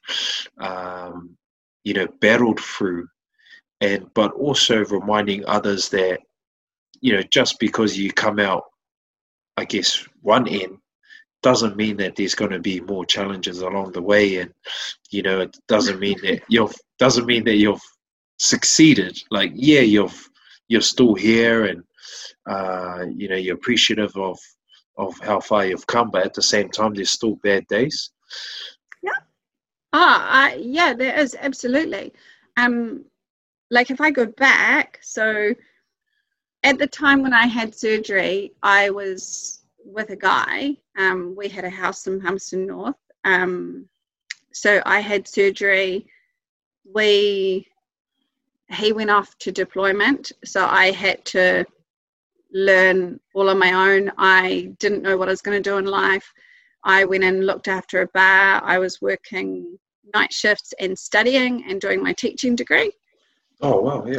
[0.58, 1.36] um,
[1.84, 3.06] you know battled through
[3.82, 6.18] and but also reminding others that
[7.02, 8.64] you know just because you come out
[9.58, 10.78] i guess one end
[11.42, 14.38] doesn't mean that there's going to be more challenges along the way.
[14.38, 14.52] And
[15.10, 17.82] you know it doesn't mean that you've doesn't mean that you've
[18.38, 19.18] succeeded.
[19.30, 20.28] Like yeah you've
[20.68, 21.82] you're still here and
[22.48, 24.38] uh, you know you're appreciative of
[24.98, 28.10] of how far you've come but at the same time there's still bad days.
[29.02, 29.10] Yeah.
[29.92, 32.12] Ah I, yeah there is absolutely.
[32.56, 33.04] Um
[33.72, 35.54] like if I go back, so
[36.62, 40.76] at the time when I had surgery, I was with a guy.
[40.98, 42.96] Um, we had a house in Palmerston North.
[43.24, 43.88] Um,
[44.52, 46.06] so I had surgery.
[46.84, 47.66] We
[48.68, 51.64] he went off to deployment, so I had to
[52.52, 54.12] learn all on my own.
[54.18, 56.30] I didn't know what I was going to do in life.
[56.84, 58.62] I went and looked after a bar.
[58.62, 59.78] I was working
[60.14, 62.92] night shifts and studying and doing my teaching degree.
[63.62, 64.18] Oh wow, yeah.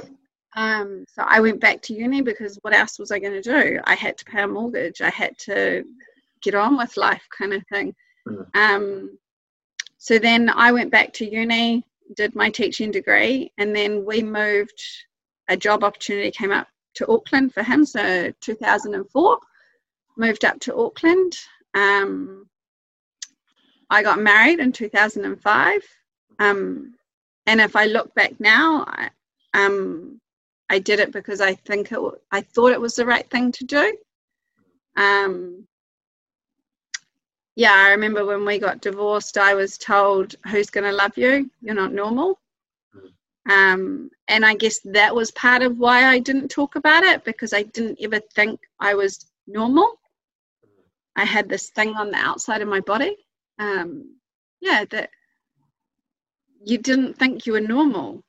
[0.55, 3.79] Um, so I went back to uni because what else was I going to do?
[3.83, 5.01] I had to pay a mortgage.
[5.01, 5.83] I had to
[6.41, 7.95] get on with life, kind of thing.
[8.27, 8.55] Mm.
[8.55, 9.17] Um,
[9.97, 11.83] so then I went back to uni,
[12.15, 14.81] did my teaching degree, and then we moved.
[15.49, 17.85] A job opportunity came up to Auckland for him.
[17.85, 19.37] So 2004,
[20.15, 21.37] moved up to Auckland.
[21.73, 22.47] Um,
[23.89, 25.81] I got married in 2005.
[26.39, 26.93] Um,
[27.45, 29.09] and if I look back now, I,
[29.53, 30.19] um,
[30.69, 31.99] I did it because I think it,
[32.31, 33.97] I thought it was the right thing to do.
[34.95, 35.67] Um,
[37.55, 41.49] yeah, I remember when we got divorced, I was told, "Who's going to love you?
[41.61, 42.39] You're not normal."
[43.49, 47.53] Um, and I guess that was part of why I didn't talk about it because
[47.53, 49.99] I didn't ever think I was normal.
[51.15, 53.15] I had this thing on the outside of my body.
[53.59, 54.15] Um,
[54.61, 55.09] yeah, that
[56.65, 58.23] you didn't think you were normal.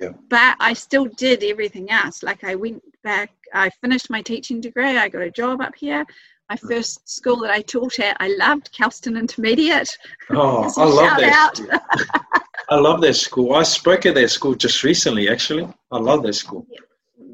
[0.00, 0.12] Yeah.
[0.28, 2.22] But I still did everything else.
[2.22, 6.04] Like I went back, I finished my teaching degree, I got a job up here.
[6.48, 6.68] My mm.
[6.68, 9.96] first school that I taught at, I loved Kelston Intermediate.
[10.30, 12.40] Oh, I love that.
[12.70, 13.54] I love that school.
[13.54, 15.66] I spoke at that school just recently, actually.
[15.90, 16.66] I love that school.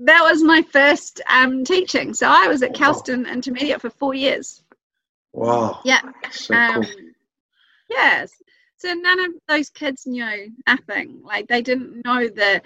[0.03, 2.15] That was my first um, teaching.
[2.15, 4.63] So I was at Kelston Intermediate for four years.
[5.33, 5.81] Wow.
[5.85, 6.03] Yeah.
[6.31, 6.93] So um, cool.
[7.91, 8.31] Yes.
[8.85, 11.23] So none of those kids knew nothing.
[11.23, 12.61] Like they didn't know the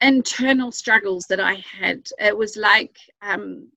[0.00, 2.08] internal struggles that I had.
[2.18, 3.68] It was like um,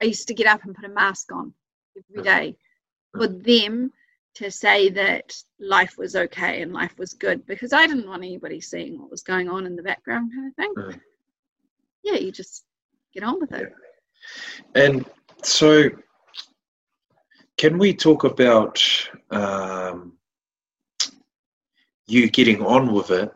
[0.00, 1.52] I used to get up and put a mask on
[1.98, 2.56] every day
[3.12, 3.90] for them
[4.36, 8.60] to say that life was okay and life was good because I didn't want anybody
[8.60, 11.00] seeing what was going on in the background kind of thing.
[12.04, 12.64] Yeah, you just
[13.12, 13.72] get on with it.
[14.76, 15.04] And
[15.42, 15.90] so,
[17.56, 18.80] can we talk about
[19.32, 20.12] um,
[22.12, 23.32] you getting on with it?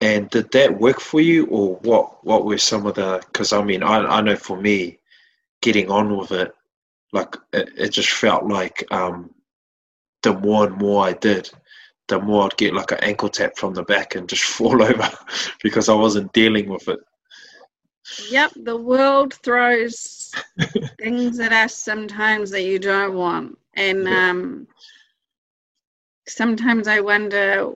[0.00, 3.62] And did that work for you or what what were some of the because i
[3.62, 4.98] mean I, I know for me
[5.60, 6.54] getting on with it
[7.12, 9.34] like it, it just felt like um
[10.22, 11.50] the more and more i did
[12.08, 15.10] the more i'd get like an ankle tap from the back and just fall over
[15.62, 17.00] because i wasn't dealing with it.
[18.30, 20.32] Yep the world throws
[20.98, 23.58] things at us sometimes that you don't want.
[23.74, 24.30] And yeah.
[24.30, 24.66] um
[26.30, 27.72] sometimes I wonder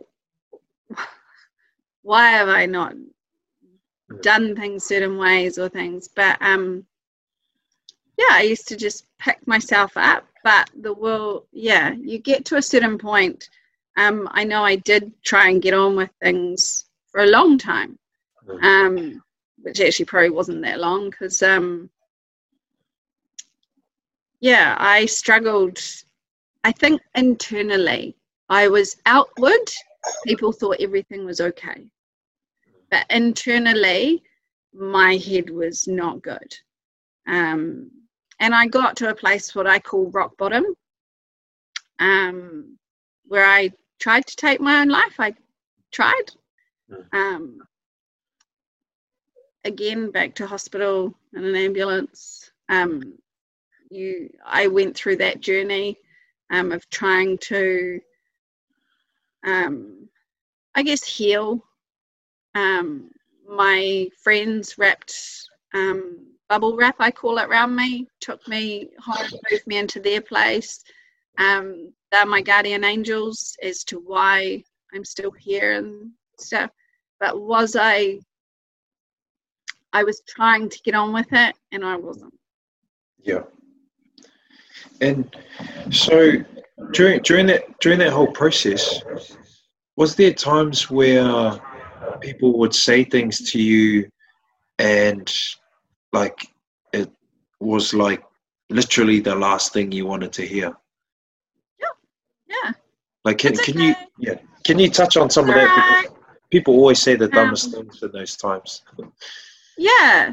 [2.02, 2.94] why have I not
[4.20, 6.08] done things certain ways or things.
[6.08, 6.84] But um,
[8.16, 10.26] yeah, I used to just pick myself up.
[10.42, 13.48] But the world, yeah, you get to a certain point.
[13.96, 17.98] Um, I know I did try and get on with things for a long time,
[18.62, 19.22] um,
[19.62, 21.88] which actually probably wasn't that long because, um,
[24.40, 25.78] yeah, I struggled.
[26.64, 28.16] I think internally
[28.48, 29.70] I was outward,
[30.24, 31.86] people thought everything was okay.
[32.90, 34.22] But internally,
[34.72, 36.54] my head was not good.
[37.26, 37.90] Um,
[38.40, 40.64] and I got to a place what I call rock bottom,
[41.98, 42.78] um,
[43.26, 45.18] where I tried to take my own life.
[45.18, 45.34] I
[45.92, 46.24] tried.
[46.90, 47.18] Hmm.
[47.18, 47.58] Um,
[49.64, 52.50] again, back to hospital in an ambulance.
[52.68, 53.14] Um,
[53.90, 55.98] you, I went through that journey
[56.50, 58.00] um, of trying to
[59.44, 60.08] um,
[60.74, 61.64] I guess, heal.
[62.54, 63.10] Um,
[63.48, 65.14] my friends wrapped
[65.74, 70.20] um, bubble wrap, I call it, around me, took me home, moved me into their
[70.20, 70.82] place.
[71.38, 74.62] Um, they're my guardian angels as to why
[74.94, 76.70] I'm still here and stuff.
[77.18, 78.20] But was I?
[79.92, 82.34] I was trying to get on with it, and I wasn't.
[83.22, 83.42] Yeah.
[85.00, 85.34] And
[85.90, 86.44] so
[86.92, 89.02] during during that during that whole process,
[89.96, 91.60] was there times where
[92.20, 94.08] people would say things to you,
[94.78, 95.32] and
[96.12, 96.48] like
[96.92, 97.10] it
[97.60, 98.22] was like
[98.70, 100.72] literally the last thing you wanted to hear?
[101.80, 101.86] Yeah,
[102.64, 102.72] yeah.
[103.24, 106.02] Like can, can you yeah can you touch on some of that?
[106.02, 106.18] People,
[106.50, 108.82] people always say the dumbest um, things in those times.
[109.78, 110.32] yeah.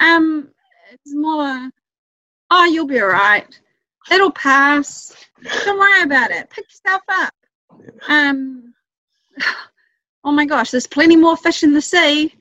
[0.00, 0.48] Um,
[0.90, 1.70] it's more.
[2.50, 3.60] Oh, you'll be alright
[4.10, 5.14] It'll pass.
[5.64, 6.50] Don't worry about it.
[6.50, 7.34] Pick yourself up.
[8.08, 8.74] Um,
[10.24, 12.34] oh my gosh, there's plenty more fish in the sea.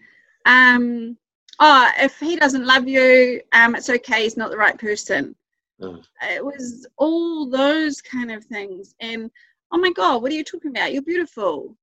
[0.45, 1.17] Um,
[1.59, 4.23] oh, if he doesn't love you, um, it's okay.
[4.23, 5.35] He's not the right person.
[5.81, 6.03] Mm.
[6.23, 8.95] It was all those kind of things.
[8.99, 9.31] And
[9.71, 10.93] oh my God, what are you talking about?
[10.93, 11.75] You're beautiful.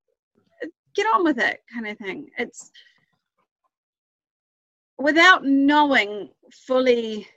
[0.95, 2.29] Get on with it, kind of thing.
[2.39, 2.71] It's
[4.99, 7.29] without knowing fully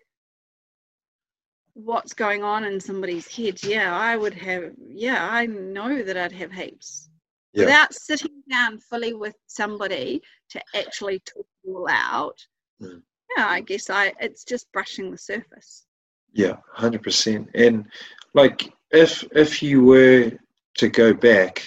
[1.73, 6.31] what's going on in somebody's head, yeah, I would have, yeah, I know that I'd
[6.31, 7.09] have heaps.
[7.53, 7.65] Yeah.
[7.65, 12.37] Without sitting down fully with somebody to actually talk it all out,
[12.81, 13.01] mm.
[13.35, 15.85] yeah, I guess I it's just brushing the surface.
[16.31, 17.49] Yeah, hundred percent.
[17.53, 17.87] And
[18.33, 20.31] like, if if you were
[20.77, 21.61] to go back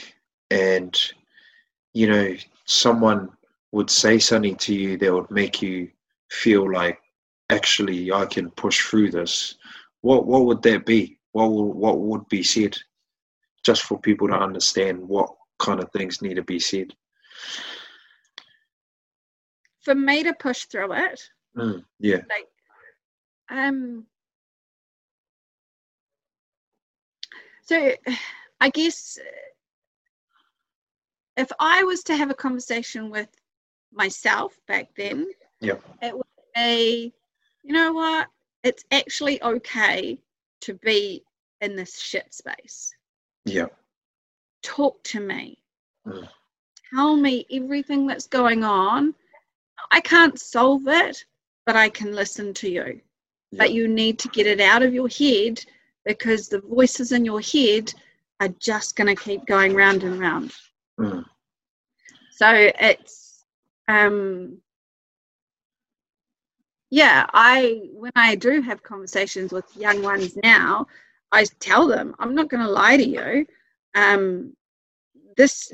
[0.50, 0.98] and
[1.92, 2.34] you know
[2.64, 3.28] someone
[3.72, 5.90] would say something to you that would make you
[6.30, 6.98] feel like
[7.50, 9.56] actually I can push through this,
[10.04, 11.18] what what would that be?
[11.32, 12.76] What will, what would be said,
[13.64, 16.92] just for people to understand what kind of things need to be said?
[19.80, 21.22] For me to push through it,
[21.56, 22.48] mm, yeah, like
[23.48, 24.04] um.
[27.62, 27.94] So,
[28.60, 29.18] I guess
[31.38, 33.28] if I was to have a conversation with
[33.90, 35.26] myself back then,
[35.62, 37.14] yeah, it would be,
[37.62, 38.28] you know what,
[38.64, 40.18] it's actually okay
[40.62, 41.22] to be
[41.60, 42.92] in this shit space.
[43.44, 43.66] Yeah.
[44.62, 45.58] Talk to me.
[46.06, 46.28] Mm.
[46.94, 49.14] Tell me everything that's going on.
[49.90, 51.24] I can't solve it,
[51.66, 53.00] but I can listen to you.
[53.50, 53.58] Yeah.
[53.58, 55.62] But you need to get it out of your head
[56.04, 57.92] because the voices in your head
[58.40, 60.52] are just going to keep going round and round.
[60.98, 61.24] Mm.
[62.30, 63.44] So it's
[63.88, 64.58] um
[66.94, 70.86] yeah, I when I do have conversations with young ones now,
[71.32, 73.46] I tell them I'm not going to lie to you.
[73.96, 74.54] Um,
[75.36, 75.72] this,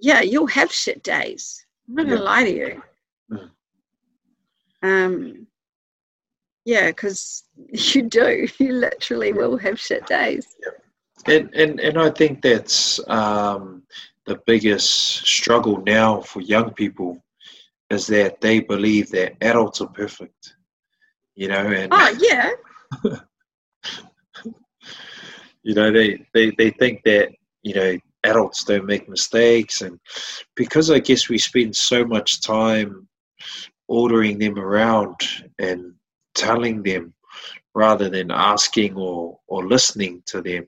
[0.00, 1.66] yeah, you'll have shit days.
[1.88, 2.30] I'm not going to Yeah.
[2.30, 2.82] lie to you.
[3.32, 3.50] Mm.
[4.84, 5.46] Um,
[6.64, 7.42] yeah, because
[7.94, 8.46] you do.
[8.58, 10.46] You literally will have shit days.
[11.26, 13.82] And and and I think that's um,
[14.26, 14.88] the biggest
[15.26, 17.20] struggle now for young people
[17.92, 20.54] is that they believe that adults are perfect.
[21.34, 22.50] You know, and Oh yeah,
[25.62, 27.30] you know they, they they think that
[27.62, 29.98] you know adults don't make mistakes and
[30.54, 33.08] because i guess we spend so much time
[33.88, 35.16] ordering them around
[35.58, 35.92] and
[36.34, 37.12] telling them
[37.74, 40.66] rather than asking or or listening to them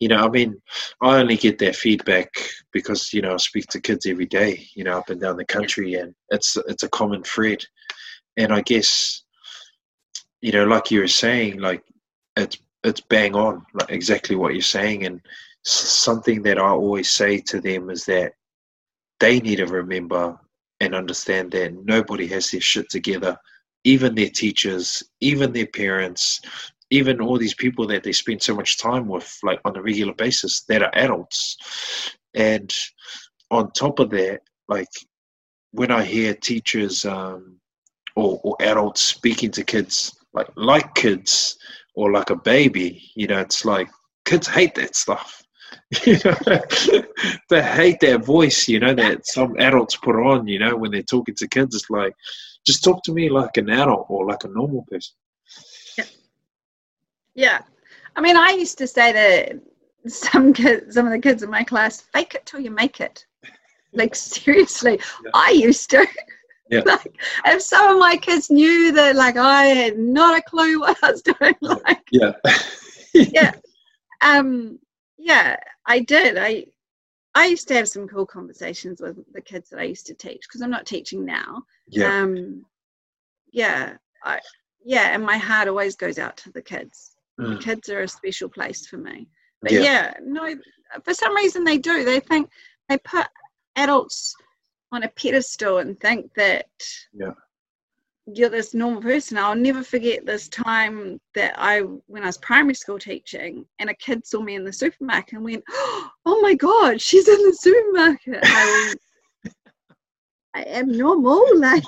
[0.00, 0.60] you know i mean
[1.02, 2.30] i only get that feedback
[2.72, 5.44] because you know i speak to kids every day you know up and down the
[5.44, 7.64] country and it's it's a common thread.
[8.36, 9.22] And i guess
[10.40, 11.82] you know like you were saying like
[12.36, 15.04] it's it's bang on like exactly what you're saying.
[15.04, 15.20] And
[15.64, 18.32] something that i always say to them is that
[19.20, 20.38] they need to remember
[20.80, 23.36] and understand that nobody has their shit together.
[23.84, 26.40] Even their teachers even their parents
[26.90, 30.14] even all these people that they spend so much time with like on a regular
[30.14, 31.56] basis that are adults.
[32.34, 32.72] And
[33.50, 34.88] on top of that like
[35.72, 37.56] when i hear teachers um,
[38.16, 41.58] or, or adults speaking to kids like like kids
[41.94, 43.88] or like a baby you know it's like
[44.24, 45.42] kids hate that stuff.
[46.04, 46.36] You know?
[47.50, 51.02] They hate that voice you know that some adults put on you know when they're
[51.02, 51.74] talking to kids.
[51.74, 52.14] It's like
[52.66, 55.14] just talk to me like an adult or like a normal person
[57.38, 57.60] yeah.
[58.16, 61.64] I mean, I used to say to some kids, some of the kids in my
[61.64, 63.24] class, "Fake it till you make it."
[63.92, 65.30] Like seriously, Yeah.
[65.34, 66.06] I used to.
[66.70, 66.82] Yeah.
[66.86, 67.16] like,
[67.46, 71.10] if some of my kids knew that, like, I had not a clue what I
[71.12, 72.32] was doing, like, yeah
[73.14, 73.52] yeah,
[74.20, 74.78] um,
[75.16, 76.36] yeah, I did.
[76.38, 76.66] I,
[77.34, 80.42] I used to have some cool conversations with the kids that I used to teach
[80.42, 81.62] because I'm not teaching now.
[81.88, 82.64] yeah Um,
[83.52, 84.40] yeah, I,
[84.84, 87.16] yeah, and my heart always goes out to the kids.
[87.38, 87.60] The Mm.
[87.60, 89.28] kids are a special place for me.
[89.62, 90.14] But yeah yeah.
[90.22, 90.54] no,
[91.04, 92.04] for some reason they do.
[92.04, 92.50] They think
[92.88, 93.26] they put
[93.76, 94.34] adults
[94.90, 96.66] on a pedestal and think that
[97.12, 97.34] Yeah.
[98.26, 99.38] you're this normal person.
[99.38, 103.94] I'll never forget this time that I, when I was primary school teaching, and a
[103.94, 108.40] kid saw me in the supermarket and went, "Oh my god, she's in the supermarket."
[108.42, 109.00] I went,
[110.54, 111.46] I am normal.
[111.54, 111.84] Like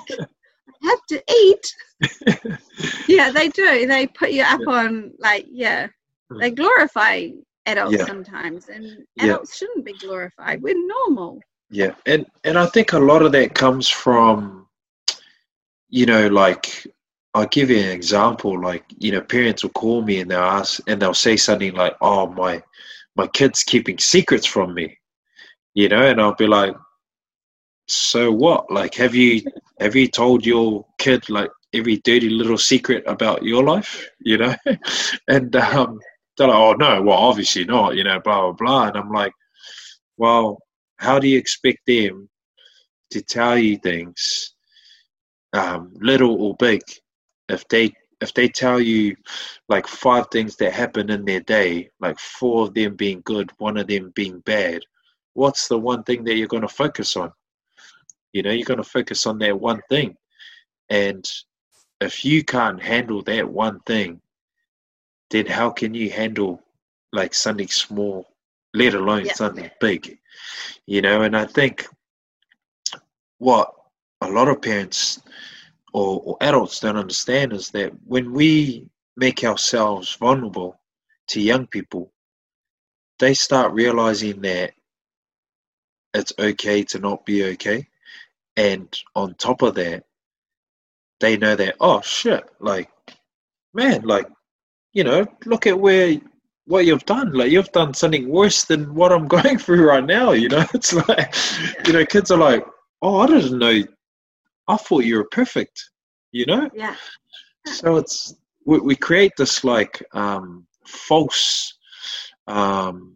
[0.83, 1.75] have to eat.
[3.07, 3.85] Yeah, they do.
[3.87, 5.87] They put you up on like yeah.
[6.29, 6.39] Hmm.
[6.39, 7.29] They glorify
[7.65, 8.05] adults Yeah.
[8.05, 9.25] sometimes, and Yeah.
[9.25, 10.61] adults shouldn't be glorified.
[10.61, 11.41] We're normal.
[11.69, 14.67] Yeah, and and I think a lot of that comes from,
[15.89, 16.87] you know, like
[17.33, 18.59] I'll give you an example.
[18.59, 21.95] Like you know, parents will call me and they'll ask and they'll say something like,
[22.01, 22.61] "Oh, my
[23.15, 24.97] my kid's keeping secrets from me,"
[25.73, 26.75] you know, and I'll be like,
[27.87, 28.71] "So what?
[28.71, 29.41] Like, have you
[29.81, 34.55] have you told your kid like every dirty little secret about your life?" You know,
[35.27, 35.99] and um,
[36.37, 39.33] they're like, "Oh no, well obviously not," you know, blah blah blah, and I'm like,
[40.17, 40.59] "Well."
[41.01, 42.29] how do you expect them
[43.11, 44.53] to tell you things,
[45.53, 46.81] um, little or big,
[47.49, 49.15] if they if they tell you
[49.67, 53.77] like five things that happen in their day, like four of them being good, one
[53.77, 54.81] of them being bad,
[55.33, 57.31] what's the one thing that you're going to focus on?
[58.33, 60.15] You know, you're going to focus on that one thing,
[60.89, 61.29] and
[61.99, 64.21] if you can't handle that one thing,
[65.29, 66.61] then how can you handle
[67.13, 68.25] like something small,
[68.73, 69.33] let alone Yeah.
[69.33, 70.17] something big?
[70.85, 71.85] you know and i think
[73.39, 73.73] what
[74.21, 75.21] a lot of parents
[75.93, 80.79] or, or adults don't understand is that when we make ourselves vulnerable
[81.27, 82.11] to young people,
[83.19, 84.73] they start realizing that
[86.13, 87.87] it's okay to not be okay.
[88.61, 90.03] And on top of that,
[91.19, 92.89] they know that, oh shit, like,
[93.73, 94.27] man, like,
[94.93, 96.19] you know, look at where
[96.65, 97.33] what you've done.
[97.33, 100.33] Like you've done something worse than what I'm going through right now.
[100.33, 101.33] You know, it's like,
[101.87, 102.63] you know, kids are like,
[103.01, 103.83] oh, I didn't know.
[104.67, 105.89] I thought you were perfect.
[106.31, 106.69] You know.
[106.75, 106.95] Yeah.
[107.65, 108.35] So it's
[108.65, 111.73] we, we create this like um, false
[112.45, 113.15] um,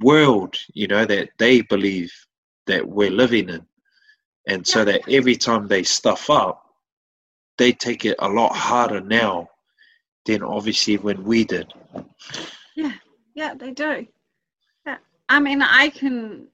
[0.00, 2.12] world, you know, that they believe
[2.66, 3.66] that we're living in,
[4.46, 6.64] and so that every time they stuff up,
[7.58, 9.48] they take it a lot harder now
[10.26, 11.72] than obviously when we did.
[12.74, 12.92] Yeah,
[13.34, 14.06] yeah, they do.
[14.86, 14.98] Yeah.
[15.28, 16.48] I mean, I can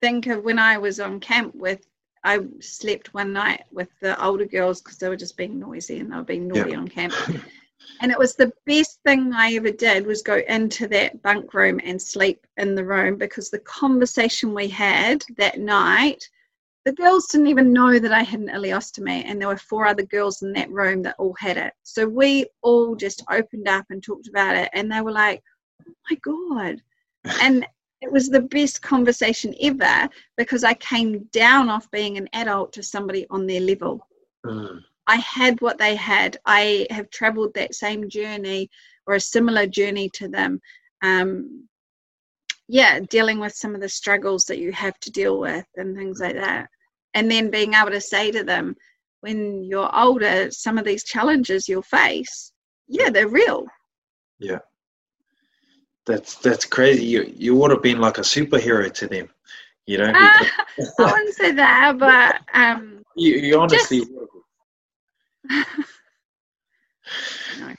[0.00, 1.86] think of when I was on camp with,
[2.24, 6.10] I slept one night with the older girls because they were just being noisy and
[6.10, 6.78] they were being naughty yeah.
[6.78, 7.14] on camp.
[8.00, 11.80] and it was the best thing I ever did was go into that bunk room
[11.84, 16.28] and sleep in the room because the conversation we had that night
[16.84, 20.02] the girls didn't even know that I had an ileostomy, and there were four other
[20.02, 21.72] girls in that room that all had it.
[21.82, 25.42] So we all just opened up and talked about it, and they were like,
[25.88, 26.82] "Oh my god!"
[27.42, 27.66] and
[28.02, 32.82] it was the best conversation ever because I came down off being an adult to
[32.82, 34.06] somebody on their level.
[34.44, 34.82] Mm.
[35.06, 36.36] I had what they had.
[36.44, 38.68] I have traveled that same journey
[39.06, 40.60] or a similar journey to them.
[41.02, 41.66] Um,
[42.68, 46.20] yeah, dealing with some of the struggles that you have to deal with and things
[46.20, 46.68] like that
[47.14, 48.76] and then being able to say to them
[49.20, 52.52] when you're older some of these challenges you'll face
[52.88, 53.66] yeah they're real.
[54.38, 54.58] Yeah.
[56.06, 57.06] That's that's crazy.
[57.06, 59.28] You you would have been like a superhero to them
[59.86, 60.04] you know?
[60.04, 60.44] Uh,
[60.98, 64.10] i wouldn't say that but um you, you honestly just...
[67.60, 67.74] no.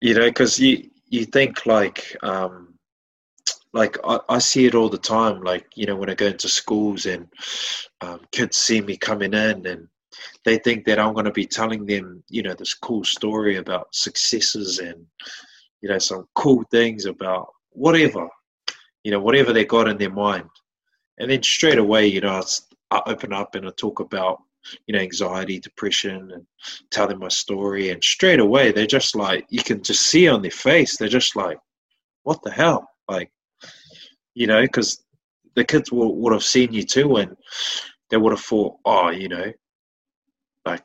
[0.00, 2.73] you know because you you think like um
[3.74, 6.48] like I, I see it all the time like you know when i go into
[6.48, 7.28] schools and
[8.00, 9.88] um, kids see me coming in and
[10.44, 13.94] they think that i'm going to be telling them you know this cool story about
[13.94, 15.04] successes and
[15.82, 18.28] you know some cool things about whatever
[19.04, 20.48] you know whatever they got in their mind.
[21.18, 22.42] And then straight away you know
[22.90, 24.40] i open up and i talk about
[24.86, 26.46] you know anxiety depression and
[26.90, 27.90] tell them my story.
[27.90, 31.36] And straight away they're just like you can just see on their face they're just
[31.36, 31.58] like
[32.22, 32.88] what the hell?
[33.06, 33.30] Like
[34.34, 35.04] you know, because
[35.54, 37.36] the kids will, would have seen you too and
[38.10, 39.52] they would have thought, oh, you know,
[40.66, 40.82] like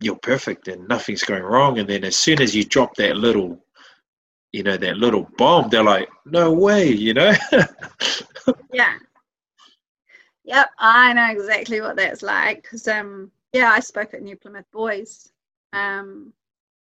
[0.00, 1.78] you're perfect and nothing's going wrong.
[1.78, 3.64] And then as soon as you drop that little,
[4.52, 7.32] you know, that little bomb, they're like, no way, you know?
[8.72, 8.94] yeah.
[10.44, 14.70] Yep, I know exactly what that's like because, um, yeah, I spoke at New Plymouth
[14.72, 15.30] Boys.
[15.72, 16.32] Um,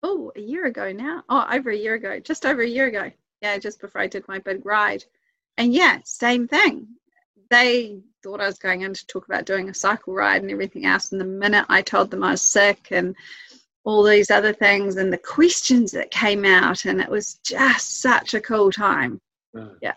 [0.03, 1.25] oh, a year ago now.
[1.29, 3.11] Oh, over a year ago, just over a year ago.
[3.43, 5.05] Yeah, just before I did my big ride
[5.57, 6.87] and yeah, same thing.
[7.51, 10.87] They thought I was going in to talk about doing a cycle ride and everything
[10.87, 11.13] else.
[11.13, 13.17] And the minute I told them I was sick and
[13.85, 18.35] all these other things and the questions that came out, and it was just such
[18.35, 19.21] a cool time.
[19.57, 19.75] Mm.
[19.81, 19.95] Yeah.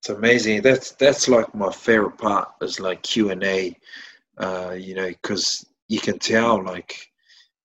[0.00, 0.62] It's amazing.
[0.62, 3.78] That's that's like my favorite part is like Q and A,
[4.38, 7.08] uh, you know, because you can tell like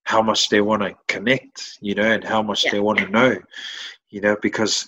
[0.03, 2.71] how much they want to connect, you know, and how much yeah.
[2.71, 3.35] they want to know,
[4.09, 4.87] you know, because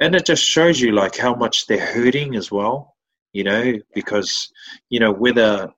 [0.00, 2.96] and it just shows you like how much they're hurting as well
[3.32, 4.52] you know because
[4.88, 5.72] you know whether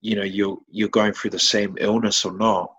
[0.00, 2.72] you know you're you're going through the same illness or not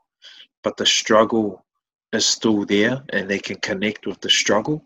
[0.64, 1.66] but the struggle
[2.14, 4.84] is still there and they can connect with the struggle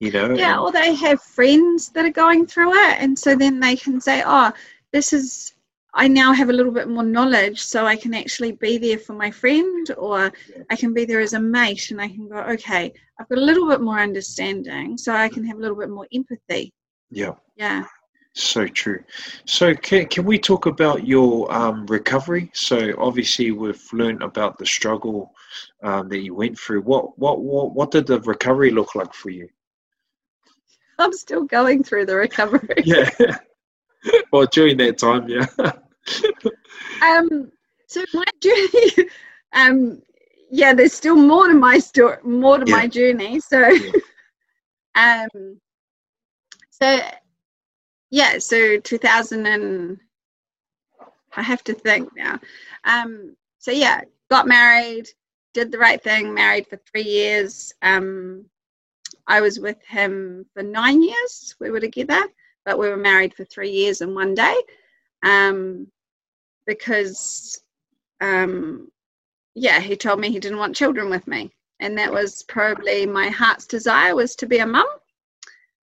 [0.00, 3.60] you know yeah or they have friends that are going through it and so then
[3.60, 4.50] they can say oh
[4.92, 5.54] this is
[5.94, 9.14] I now have a little bit more knowledge so I can actually be there for
[9.14, 10.32] my friend or
[10.70, 13.44] I can be there as a mate and I can go, okay, I've got a
[13.44, 16.72] little bit more understanding so I can have a little bit more empathy.
[17.10, 17.34] Yeah.
[17.56, 17.84] Yeah.
[18.34, 19.02] So true.
[19.44, 22.50] So can, can we talk about your um, recovery?
[22.54, 25.34] So obviously we've learned about the struggle
[25.82, 26.82] um, that you went through.
[26.82, 29.48] What, what, what, what did the recovery look like for you?
[31.00, 32.74] I'm still going through the recovery.
[32.84, 33.38] yeah.
[34.32, 35.46] well, during that time, yeah.
[37.02, 37.50] um,
[37.86, 39.08] so my journey,
[39.52, 40.02] um,
[40.50, 42.76] yeah, there's still more to my story, more to yeah.
[42.76, 43.40] my journey.
[43.40, 45.26] So, yeah.
[45.34, 45.60] um,
[46.70, 47.00] so
[48.10, 49.98] yeah, so 2000 and
[51.36, 52.40] I have to think now.
[52.84, 55.08] Um, so yeah, got married,
[55.54, 57.72] did the right thing, married for three years.
[57.82, 58.46] Um,
[59.26, 61.54] I was with him for nine years.
[61.60, 62.22] We were together
[62.64, 64.56] but we were married for three years and one day
[65.22, 65.86] um,
[66.66, 67.60] because
[68.20, 68.90] um,
[69.54, 71.50] yeah, he told me he didn't want children with me,
[71.80, 74.86] and that was probably my heart's desire was to be a mum.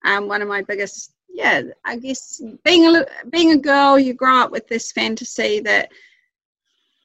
[0.06, 4.40] Um, one of my biggest, yeah, I guess being a being a girl, you grow
[4.40, 5.92] up with this fantasy that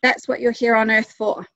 [0.03, 1.47] that's what you're here on earth for.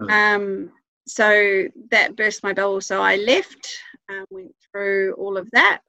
[0.00, 0.10] Mm.
[0.10, 0.72] Um,
[1.06, 2.80] so that burst my bubble.
[2.80, 3.68] So I left,
[4.08, 5.80] um, went through all of that.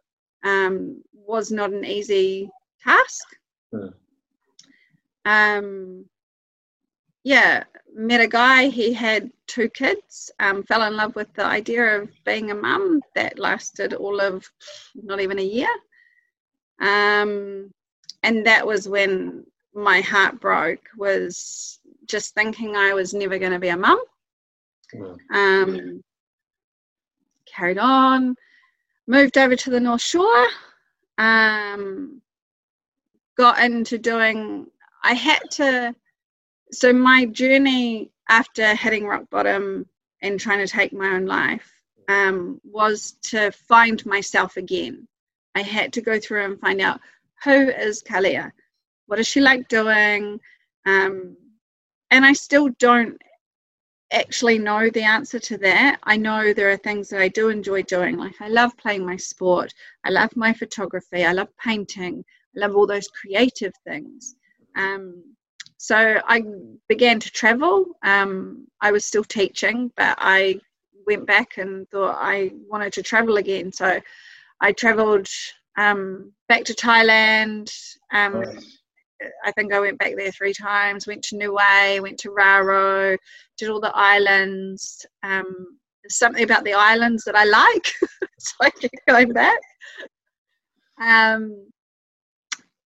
[0.44, 2.50] Um, was not an easy
[2.84, 3.36] task.
[3.74, 3.94] Mm.
[5.26, 6.06] Um,
[7.24, 7.64] yeah,
[7.94, 8.68] met a guy.
[8.68, 10.32] He had two kids.
[10.40, 13.02] Um, fell in love with the idea of being a mum.
[13.16, 14.50] That lasted all of
[14.96, 15.70] not even a year.
[16.80, 17.74] Um,
[18.24, 20.88] and that was when my heart broke.
[20.98, 24.02] Was just thinking I was never going to be a mum.
[25.34, 26.02] Um,
[27.46, 28.36] carried on,
[29.08, 30.48] moved over to the North Shore,
[31.18, 32.22] um,
[33.38, 34.68] got into doing,
[35.04, 35.96] I had to,
[36.72, 39.88] so my journey after hitting rock bottom
[40.22, 41.72] and trying to take my own life
[42.10, 45.08] um, was to find myself again.
[45.56, 47.00] I had to go through and find out
[47.44, 48.52] who is Kalia?
[49.06, 50.40] What does she like doing?
[50.86, 51.38] Um,
[52.12, 53.22] and I still don't
[54.12, 56.00] actually know the answer to that.
[56.04, 58.18] I know there are things that I do enjoy doing.
[58.18, 59.74] Like I love playing my sport,
[60.06, 62.24] I love my photography, I love painting,
[62.56, 64.36] I love all those creative things.
[64.76, 65.24] Um,
[65.78, 66.44] so I
[66.88, 67.86] began to travel.
[68.04, 70.60] Um, I was still teaching, but I
[71.06, 73.72] went back and thought I wanted to travel again.
[73.72, 74.00] So
[74.60, 75.28] I traveled
[75.78, 77.72] um, back to Thailand.
[78.12, 78.44] Um,
[79.44, 81.08] I think I went back there three times.
[81.08, 83.18] Went to Niue, went to Raro,
[83.58, 85.06] did all the islands.
[85.24, 87.94] Um, there's something about the islands that I like,
[88.40, 89.60] so I keep going back.
[91.02, 91.68] Um,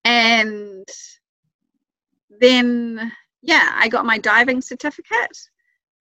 [0.04, 0.86] and
[2.40, 3.12] then,
[3.42, 5.36] yeah, I got my diving certificate.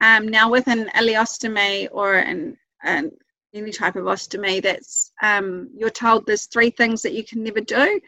[0.02, 3.12] Um, now with an ileostomy or an, an
[3.54, 7.62] any type of ostomy, that's um, you're told there's three things that you can never
[7.62, 8.00] do.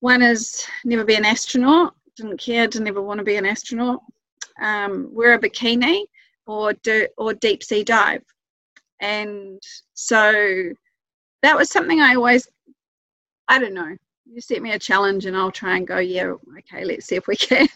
[0.00, 1.94] One is never be an astronaut.
[2.16, 2.66] Didn't care.
[2.66, 4.00] Didn't ever want to be an astronaut.
[4.62, 6.04] Um, wear a bikini
[6.46, 8.22] or do or deep sea dive.
[9.00, 9.60] And
[9.94, 10.32] so
[11.42, 12.48] that was something I always.
[13.48, 13.96] I don't know.
[14.24, 15.98] You set me a challenge, and I'll try and go.
[15.98, 16.84] Yeah, okay.
[16.84, 17.68] Let's see if we can.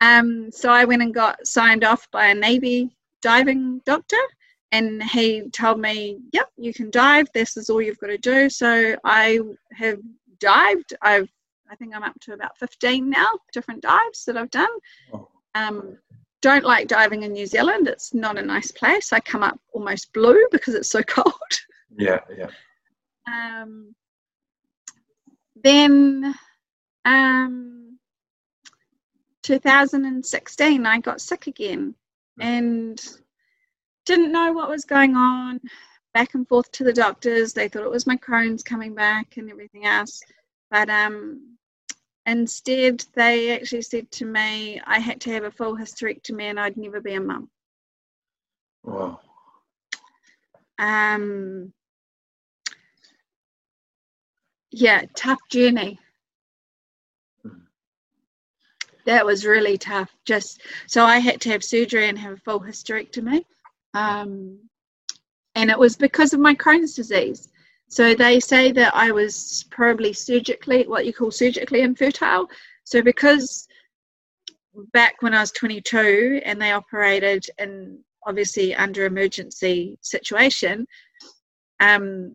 [0.00, 4.16] Um, so I went and got signed off by a Navy diving doctor,
[4.72, 7.26] and he told me, "Yep, you can dive.
[7.34, 9.40] This is all you've got to do." So I
[9.74, 9.98] have
[10.40, 10.94] dived.
[11.02, 11.28] I've
[11.70, 14.68] I think I'm up to about 15 now, different dives that I've done.
[15.12, 15.28] Oh.
[15.54, 15.96] Um,
[16.46, 17.88] don't like diving in New Zealand.
[17.88, 19.12] It's not a nice place.
[19.12, 21.34] I come up almost blue because it's so cold.
[21.98, 22.50] Yeah, yeah.
[23.26, 23.96] Um,
[25.64, 26.36] then
[27.04, 27.98] um,
[29.42, 31.96] 2016, I got sick again
[32.38, 33.04] and
[34.04, 35.60] didn't know what was going on.
[36.14, 37.54] Back and forth to the doctors.
[37.54, 40.22] They thought it was my Crohn's coming back and everything else.
[40.70, 41.58] But um,
[42.26, 46.76] Instead, they actually said to me I had to have a full hysterectomy and I'd
[46.76, 47.48] never be a mum.
[48.82, 49.20] Wow.
[50.78, 51.72] Um,
[54.72, 56.00] yeah, tough journey.
[59.06, 60.10] That was really tough.
[60.24, 63.44] Just so I had to have surgery and have a full hysterectomy.
[63.94, 64.58] Um,
[65.54, 67.48] and it was because of my Crohn's disease.
[67.88, 72.48] So they say that I was probably surgically, what you call surgically infertile.
[72.84, 73.66] So because
[74.92, 80.86] back when I was 22 and they operated in obviously under emergency situation,
[81.80, 82.34] um,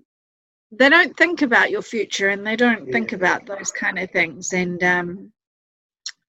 [0.72, 2.93] they don't think about your future and they don't yeah.
[2.93, 4.54] think about those kind of things.
[4.54, 5.34] And um,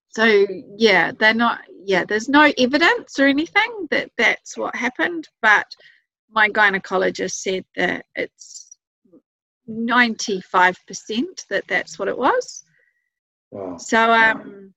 [0.08, 0.46] so,
[0.76, 5.66] yeah, they're not, yeah, there's no evidence or anything that that's what happened, but
[6.30, 8.71] my gynecologist said that it's
[9.68, 12.64] 95% that that's what it was.
[13.50, 13.76] Wow.
[13.76, 14.74] So um,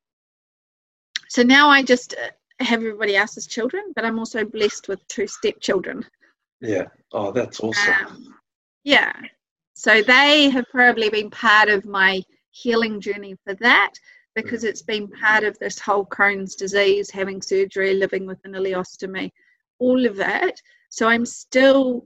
[1.29, 5.27] so now I just uh, have everybody else's children, but I'm also blessed with two
[5.27, 6.05] stepchildren.
[6.61, 6.85] Yeah.
[7.11, 7.93] Oh, that's awesome.
[8.05, 8.35] Um,
[8.83, 9.13] yeah.
[9.73, 13.91] So they have probably been part of my healing journey for that
[14.35, 14.69] because mm.
[14.69, 19.31] it's been part of this whole Crohn's disease, having surgery, living with an ileostomy,
[19.79, 20.61] all of that.
[20.89, 22.03] So I'm still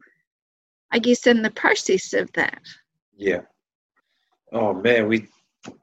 [0.91, 2.61] I guess, in the process of that.
[3.15, 3.41] Yeah.
[4.51, 5.27] Oh man, we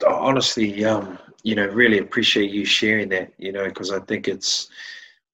[0.06, 3.32] honestly, um, you know, really appreciate you sharing that.
[3.38, 4.68] You know, because I think it's,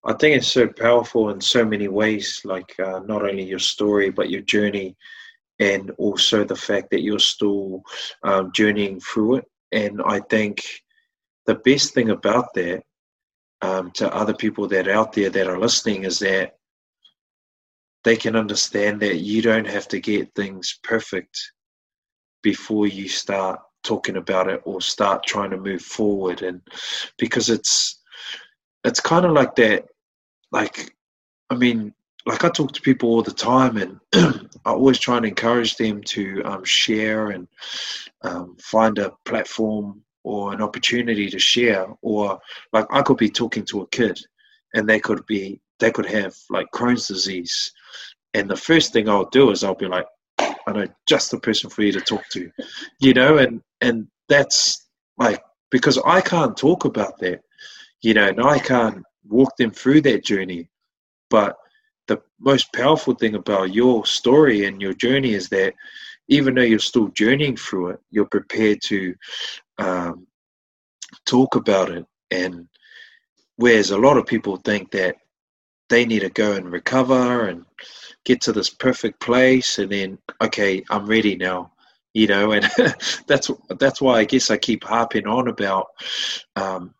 [0.04, 2.42] I think it's so powerful in so many ways.
[2.44, 4.96] Like uh, not only your story, but your journey,
[5.58, 7.82] and also the fact that you're still
[8.24, 9.44] um, journeying through it.
[9.70, 10.62] And I think
[11.46, 12.82] the best thing about that
[13.62, 16.56] um, to other people that are out there that are listening is that
[18.04, 21.52] they can understand that you don't have to get things perfect
[22.42, 26.42] before you start talking about it or start trying to move forward.
[26.42, 26.60] And
[27.18, 28.00] because it's
[28.84, 29.86] it's kind of like that
[30.50, 30.94] like
[31.50, 31.92] i mean
[32.26, 33.98] like i talk to people all the time and
[34.64, 37.48] i always try and encourage them to um, share and
[38.22, 41.86] um, find a platform or an opportunity to share.
[42.02, 42.38] Or
[42.72, 44.20] like i could be talking to a kid
[44.74, 47.72] and they could be they could have like crohn's disease
[48.34, 50.06] and the first thing i'll do is i'll be like
[50.66, 52.50] I know just the person for you to talk to,
[53.00, 57.40] you know, and and that's like because I can't talk about that,
[58.02, 60.68] you know, and I can't walk them through that journey.
[61.30, 61.56] But
[62.08, 65.74] the most powerful thing about your story and your journey is that
[66.28, 69.14] even though you're still journeying through it, you're prepared to
[69.78, 70.26] um,
[71.26, 72.04] talk about it.
[72.30, 72.68] And
[73.56, 75.16] whereas a lot of people think that
[75.92, 77.66] they need to go and recover and
[78.24, 81.70] get to this perfect place and then okay i'm ready now
[82.14, 82.64] you know and
[83.26, 85.88] that's that's why i guess i keep harping on about
[86.56, 86.94] um,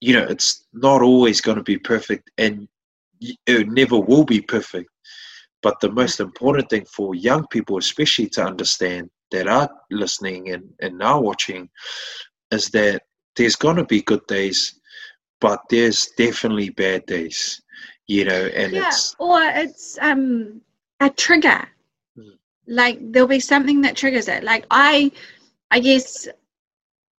[0.00, 2.66] you know it's not always going to be perfect and
[3.46, 4.88] it never will be perfect
[5.62, 10.64] but the most important thing for young people especially to understand that are listening and,
[10.80, 11.68] and are watching
[12.52, 13.02] is that
[13.36, 14.80] there's going to be good days
[15.42, 17.60] but there's definitely bad days
[18.10, 20.60] you know and yeah, it's or it's um
[20.98, 21.62] a trigger.
[22.18, 22.32] Mm.
[22.66, 24.42] like there'll be something that triggers it.
[24.42, 25.12] Like i
[25.70, 26.26] i guess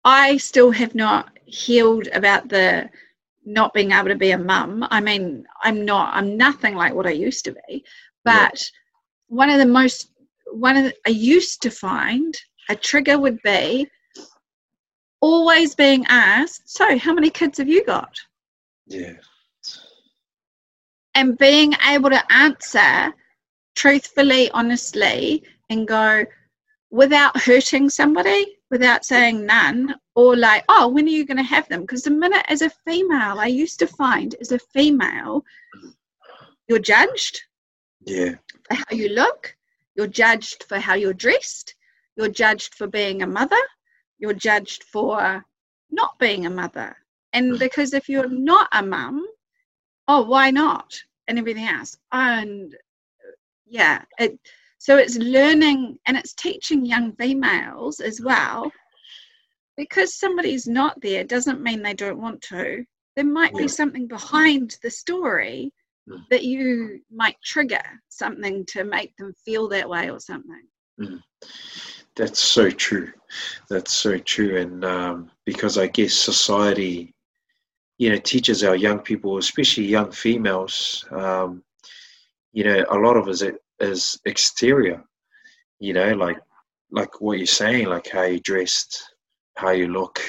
[0.04, 2.90] i still have not healed about the
[3.46, 4.86] not being able to be a mum.
[4.92, 7.86] I mean i'm not i'm nothing like what i used to be
[8.26, 9.40] but yeah.
[9.42, 10.12] one of the most
[10.52, 12.36] one of the, i used to find
[12.68, 13.88] a trigger would be
[15.22, 18.14] always being asked so how many kids have you got?
[18.88, 19.14] Yeah
[21.16, 23.14] and being able to answer
[23.76, 26.26] truthfully, honestly, and go
[26.90, 31.68] without hurting somebody, without saying none, or like, oh, when are you going to have
[31.70, 31.82] them?
[31.82, 35.44] Because the minute as a female, I used to find as a female,
[36.68, 37.42] you're judged.
[38.06, 38.36] Yeah.
[38.68, 39.56] For how you look,
[39.96, 41.76] you're judged for how you're dressed,
[42.16, 43.62] you're judged for being a mother,
[44.20, 45.44] you're judged for
[45.92, 46.96] not being a mother.
[47.34, 47.58] And hmm.
[47.58, 49.26] because if you're not a mum,
[50.12, 50.94] oh, why not?
[51.28, 51.98] And everything else.
[52.12, 52.76] And
[53.66, 54.38] yeah, it,
[54.78, 58.72] so it's learning and it's teaching young females as well.
[59.78, 62.84] Because somebody's not there doesn't mean they don't want to.
[63.16, 63.62] There might yeah.
[63.62, 65.72] be something behind the story
[66.10, 66.20] mm.
[66.30, 70.64] that you might trigger something to make them feel that way or something.
[71.00, 71.22] Mm.
[72.18, 73.12] That's so true.
[73.70, 74.58] That's so true.
[74.58, 77.16] And um, because I guess society
[78.02, 81.06] you know teaches our young people, especially young females.
[81.12, 81.64] Um,
[82.52, 85.04] you know, a lot of it is exterior.
[85.80, 86.40] You know, like
[86.90, 89.04] like what you're saying, like how you dressed,
[89.56, 90.20] how you look,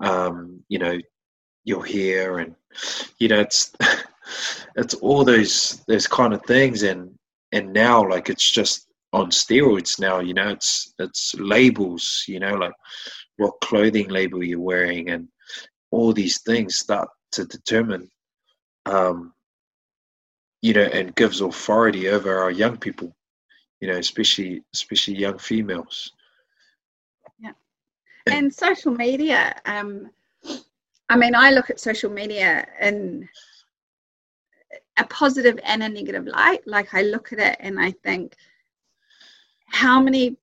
[0.00, 0.98] um, you know,
[1.64, 2.54] your hair, and
[3.18, 3.72] you know, it's
[4.76, 7.10] it's all those those kind of things, and
[7.52, 10.20] and now like it's just on steroids now.
[10.20, 12.24] You know, it's it's labels.
[12.26, 12.72] You know, like
[13.36, 15.28] what clothing label you're wearing, and
[15.90, 18.10] all these things start to determine,
[18.86, 19.32] um,
[20.62, 23.14] you know, and gives authority over our young people,
[23.80, 26.12] you know, especially especially young females.
[27.38, 27.52] Yeah,
[28.26, 29.54] and, social media.
[29.64, 30.10] Um,
[31.08, 33.28] I mean, I look at social media in
[34.96, 36.66] a positive and a negative light.
[36.66, 38.34] Like I look at it and I think,
[39.68, 40.36] how many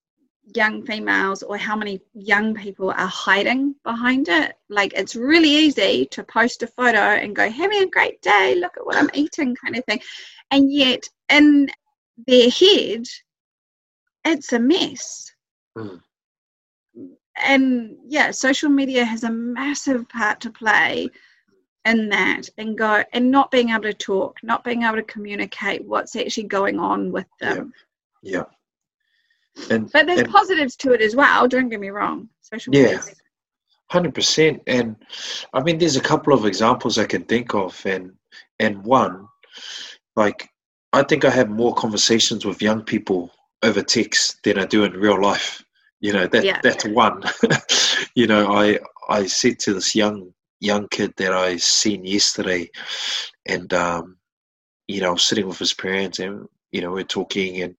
[0.55, 4.55] young females or how many young people are hiding behind it.
[4.69, 8.77] Like it's really easy to post a photo and go, having a great day, look
[8.77, 10.01] at what I'm eating, kind of thing.
[10.51, 11.69] And yet in
[12.27, 13.05] their head,
[14.25, 15.31] it's a mess.
[15.77, 16.01] Mm.
[17.43, 21.09] And yeah, social media has a massive part to play
[21.85, 25.83] in that and go and not being able to talk, not being able to communicate
[25.85, 27.73] what's actually going on with them.
[28.21, 28.37] Yeah.
[28.37, 28.43] yeah
[29.69, 31.47] and, but there's and, positives to it as well.
[31.47, 32.29] Don't get me wrong.
[32.41, 32.99] Social yeah,
[33.89, 34.61] hundred percent.
[34.67, 34.95] And
[35.53, 38.13] I mean, there's a couple of examples I can think of, and
[38.59, 39.27] and one,
[40.15, 40.49] like
[40.91, 43.31] I think I have more conversations with young people
[43.63, 45.63] over text than I do in real life.
[46.01, 46.59] You know that yeah.
[46.61, 47.23] that's one.
[48.15, 52.69] you know, I I said to this young young kid that I seen yesterday,
[53.45, 54.17] and um,
[54.87, 57.75] you know, sitting with his parents, and you know, we're talking, and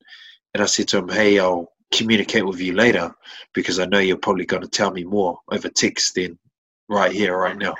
[0.54, 3.14] and I said to him, "Hey, I'll communicate with you later
[3.52, 6.38] because I know you're probably going to tell me more over text than
[6.88, 7.74] right here, right now."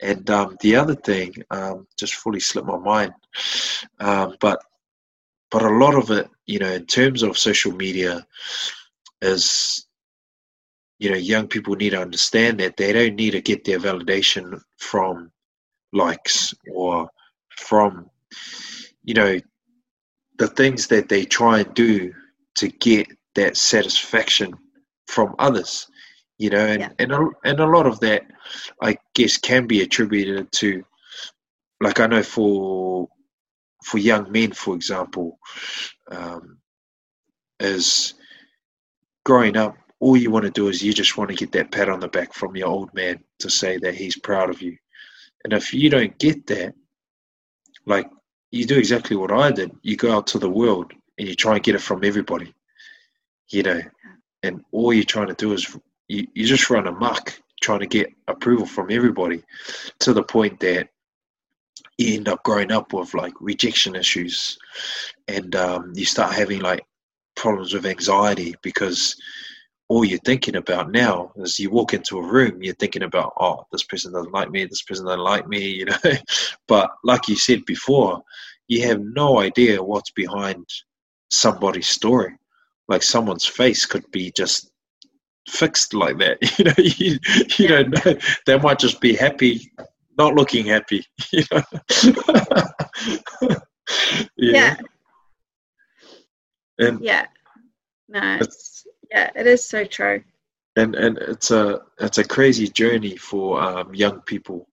[0.00, 3.12] And um, the other thing um, just fully slipped my mind,
[4.00, 4.60] um, but
[5.50, 8.26] but a lot of it, you know, in terms of social media,
[9.22, 9.86] is
[10.98, 14.60] you know young people need to understand that they don't need to get their validation
[14.78, 15.30] from
[15.92, 17.08] likes or
[17.50, 18.10] from
[19.04, 19.38] you know
[20.38, 22.12] the things that they try and do
[22.56, 24.54] to get that satisfaction
[25.06, 25.88] from others
[26.38, 26.90] you know and yeah.
[26.98, 28.24] and, a, and a lot of that
[28.82, 30.84] i guess can be attributed to
[31.80, 33.08] like i know for
[33.84, 35.38] for young men for example
[36.10, 36.58] um,
[37.60, 38.14] is
[39.24, 41.88] growing up all you want to do is you just want to get that pat
[41.88, 44.76] on the back from your old man to say that he's proud of you
[45.44, 46.74] and if you don't get that
[47.86, 48.08] like
[48.54, 49.70] you do exactly what i did.
[49.82, 52.54] You go out to the world and you try and get it from everybody
[53.50, 53.80] you know
[54.42, 55.76] and all you're trying to do is
[56.08, 59.42] you, you just run amok trying to get approval from everybody
[59.98, 60.88] to the point that
[61.98, 64.58] you end up growing up with like rejection issues
[65.28, 66.84] and um, you start having like
[67.36, 69.16] problems with anxiety because
[69.88, 73.66] all you're thinking about now is you walk into a room you're thinking about oh
[73.70, 75.96] this person doesn't like me this person doesn't like me you know
[76.68, 78.22] but like you said before
[78.68, 80.64] you have no idea what's behind
[81.30, 82.34] somebody's story
[82.88, 84.70] like someone's face could be just
[85.48, 86.38] fixed like that.
[86.58, 87.18] You know, you,
[87.58, 88.18] you don't know.
[88.46, 89.70] They might just be happy,
[90.16, 91.04] not looking happy.
[91.32, 91.62] You know.
[94.36, 94.76] yeah.
[94.76, 94.76] yeah.
[96.78, 97.26] And yeah.
[98.08, 100.22] No, it's, yeah, it is so true.
[100.76, 104.68] And and it's a it's a crazy journey for um, young people,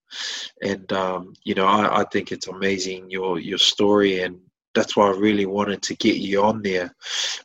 [0.60, 4.40] and um, you know I, I think it's amazing your your story and
[4.74, 6.94] that's why I really wanted to get you on there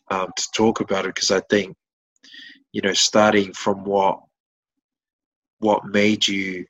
[0.10, 1.76] um, to talk about it because I think
[2.72, 4.22] you know starting from what
[5.60, 6.65] what made you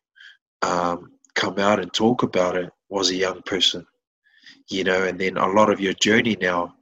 [0.61, 3.85] um, come out and talk about it was a young person
[4.69, 6.73] you know and then a lot of your journey now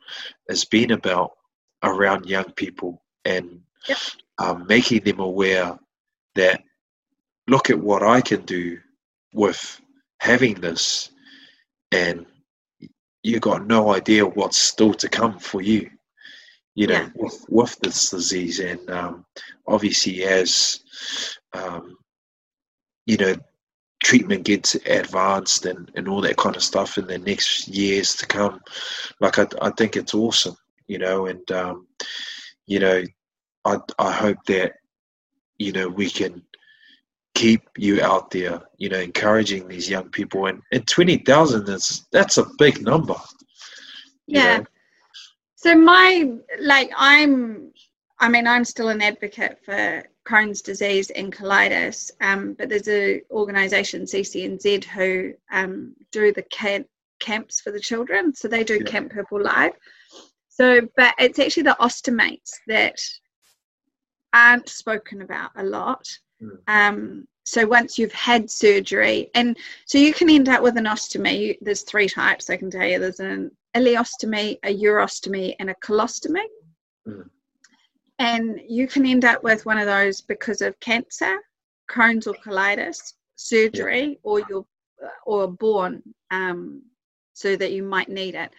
[0.50, 1.32] has been about
[1.84, 3.98] around young people and yep.
[4.38, 5.78] um, making them aware
[6.36, 6.64] that
[7.48, 8.80] look at what I can do
[9.34, 9.82] with
[10.20, 11.12] having this
[11.92, 12.26] and
[13.24, 15.90] you got no idea what's still to come for you
[16.76, 17.10] you know yeah.
[17.16, 19.26] with, with this disease and um,
[19.68, 20.82] obviously as
[21.54, 21.98] um,
[23.06, 23.36] you know
[24.04, 28.26] treatment gets advanced and, and all that kind of stuff in the next years to
[28.28, 28.60] come
[29.20, 30.56] like i, I think it's awesome
[30.88, 31.88] you know and um,
[32.68, 33.04] you know
[33.66, 34.74] I, I hope that
[35.58, 36.44] you know we can
[37.36, 40.48] keep you out there, you know, encouraging these young people.
[40.48, 43.16] And, and 20,000 is, that's a big number.
[44.26, 44.58] Yeah.
[44.60, 44.66] Know?
[45.58, 47.72] So my, like, I'm,
[48.20, 53.22] I mean, I'm still an advocate for Crohn's disease and colitis, um, but there's a
[53.30, 56.88] organisation, CCNZ, who um, do the camp,
[57.20, 58.34] camps for the children.
[58.34, 58.90] So they do yeah.
[58.90, 59.74] Camp Purple Live.
[60.56, 62.98] So, but it's actually the ostomates that
[64.34, 66.08] aren't spoken about a lot.
[66.42, 66.60] Mm.
[66.68, 71.58] Um, so once you've had surgery, and so you can end up with an ostomy.
[71.60, 73.00] There's three types I can tell you.
[73.00, 76.46] There's an ileostomy, a urostomy, and a colostomy.
[77.06, 77.30] Mm.
[78.20, 81.38] And you can end up with one of those because of cancer,
[81.92, 84.16] Crohn's or colitis, surgery, yeah.
[84.24, 84.66] or you're
[85.26, 86.02] or born
[86.32, 86.82] um,
[87.34, 88.52] so that you might need it.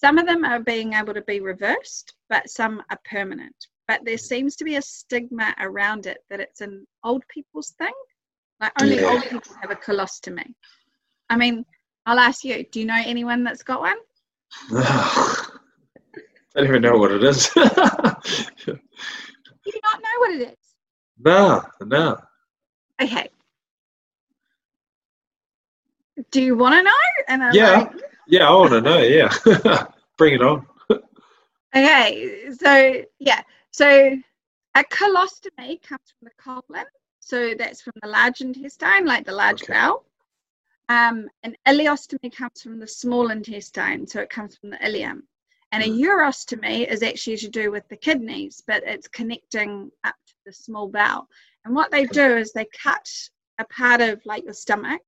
[0.00, 3.54] Some of them are being able to be reversed, but some are permanent
[3.90, 7.92] but there seems to be a stigma around it that it's an old people's thing.
[8.60, 9.06] Like only yeah.
[9.06, 10.54] old people have a colostomy.
[11.28, 11.64] I mean,
[12.06, 13.96] I'll ask you, do you know anyone that's got one?
[14.70, 15.46] I
[16.54, 17.50] don't even know what it is.
[17.56, 17.68] you do
[19.82, 20.76] not know what it is?
[21.18, 22.16] No, no.
[23.02, 23.28] Okay.
[26.30, 26.92] Do you want to know?
[27.26, 27.92] And I'm yeah, like,
[28.30, 28.98] yeah, I want to know.
[28.98, 29.86] Yeah,
[30.16, 30.66] bring it on.
[31.74, 34.16] okay, so yeah, so
[34.76, 36.86] a colostomy comes from the colon,
[37.18, 39.74] so that's from the large intestine, like the large okay.
[39.74, 40.04] bowel.
[40.88, 45.22] Um, an ileostomy comes from the small intestine, so it comes from the ileum.
[45.72, 46.00] And a mm.
[46.00, 50.88] urostomy is actually to do with the kidneys, but it's connecting up to the small
[50.88, 51.28] bowel.
[51.64, 53.08] And what they do is they cut
[53.58, 55.00] a part of like your stomach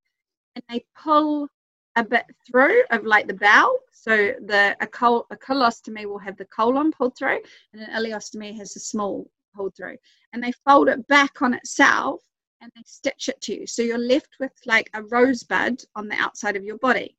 [0.54, 1.48] and they pull
[1.96, 3.78] a bit through of like the bowel.
[3.92, 7.40] So the a, col- a colostomy will have the colon pulled through,
[7.72, 9.96] and an ileostomy has a small pulled through.
[10.32, 12.22] And they fold it back on itself
[12.60, 13.66] and they stitch it to you.
[13.66, 17.16] So you're left with like a rosebud on the outside of your body.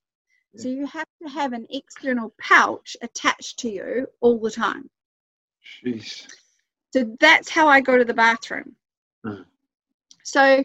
[0.54, 0.62] Yeah.
[0.62, 4.90] So you have to have an external pouch attached to you all the time.
[5.86, 6.28] Jeez.
[6.92, 8.76] So that's how I go to the bathroom.
[9.26, 9.46] Mm.
[10.24, 10.64] So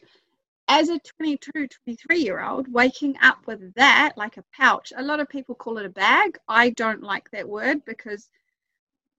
[0.69, 5.21] as a 22, 23 year old, waking up with that, like a pouch, a lot
[5.21, 6.39] of people call it a bag.
[6.47, 8.29] I don't like that word because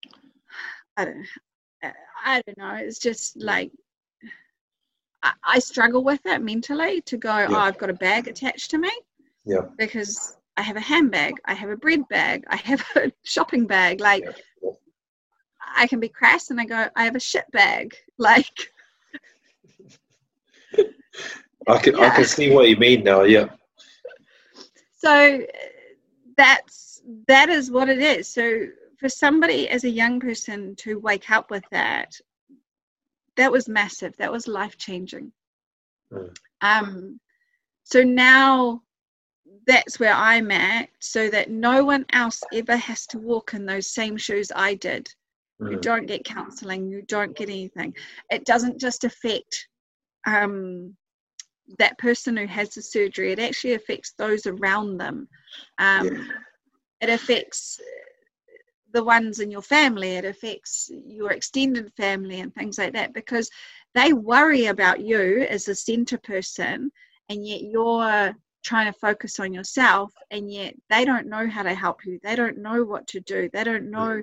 [0.97, 1.25] I don't,
[2.23, 2.75] I don't know.
[2.75, 3.71] It's just like
[5.23, 7.47] I, I struggle with it mentally to go, oh, yeah.
[7.49, 8.91] oh, I've got a bag attached to me.
[9.45, 9.61] Yeah.
[9.77, 13.99] Because I have a handbag, I have a bread bag, I have a shopping bag.
[13.99, 14.71] Like, yeah.
[15.75, 17.95] I can be crass and I go, I have a shit bag.
[18.21, 18.69] Like,
[21.67, 22.07] I can yeah.
[22.07, 23.23] I can see what you mean now.
[23.23, 23.47] Yeah.
[24.97, 25.45] So
[26.37, 28.27] that's that is what it is.
[28.27, 28.67] So
[28.99, 32.13] for somebody as a young person to wake up with that,
[33.37, 34.15] that was massive.
[34.17, 35.31] That was life changing.
[36.11, 36.35] Mm.
[36.61, 37.19] Um,
[37.83, 38.81] so now
[39.65, 43.87] that's where I'm at, so that no one else ever has to walk in those
[43.87, 45.09] same shoes I did.
[45.61, 45.71] Mm.
[45.71, 47.93] You don't get counseling, you don't get anything.
[48.29, 49.67] It doesn't just affect
[50.27, 50.95] um,
[51.77, 55.27] that person who has the surgery, it actually affects those around them.
[55.77, 56.23] Um, yeah.
[57.01, 57.79] It affects
[58.91, 63.49] the ones in your family, it affects your extended family and things like that because
[63.93, 66.91] they worry about you as a center person,
[67.29, 71.73] and yet you're trying to focus on yourself, and yet they don't know how to
[71.73, 72.19] help you.
[72.23, 73.49] They don't know what to do.
[73.51, 74.21] They don't know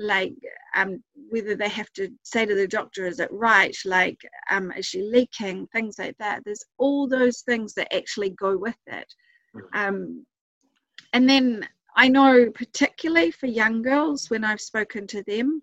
[0.00, 0.34] like
[0.74, 3.76] um, whether they have to say to the doctor, is it right?
[3.84, 4.18] Like,
[4.50, 5.66] um, is she leaking?
[5.68, 6.42] Things like that.
[6.44, 9.12] There's all those things that actually go with it.
[9.54, 9.88] Mm.
[9.88, 10.26] Um,
[11.12, 15.62] and then I know, particularly for young girls, when I've spoken to them,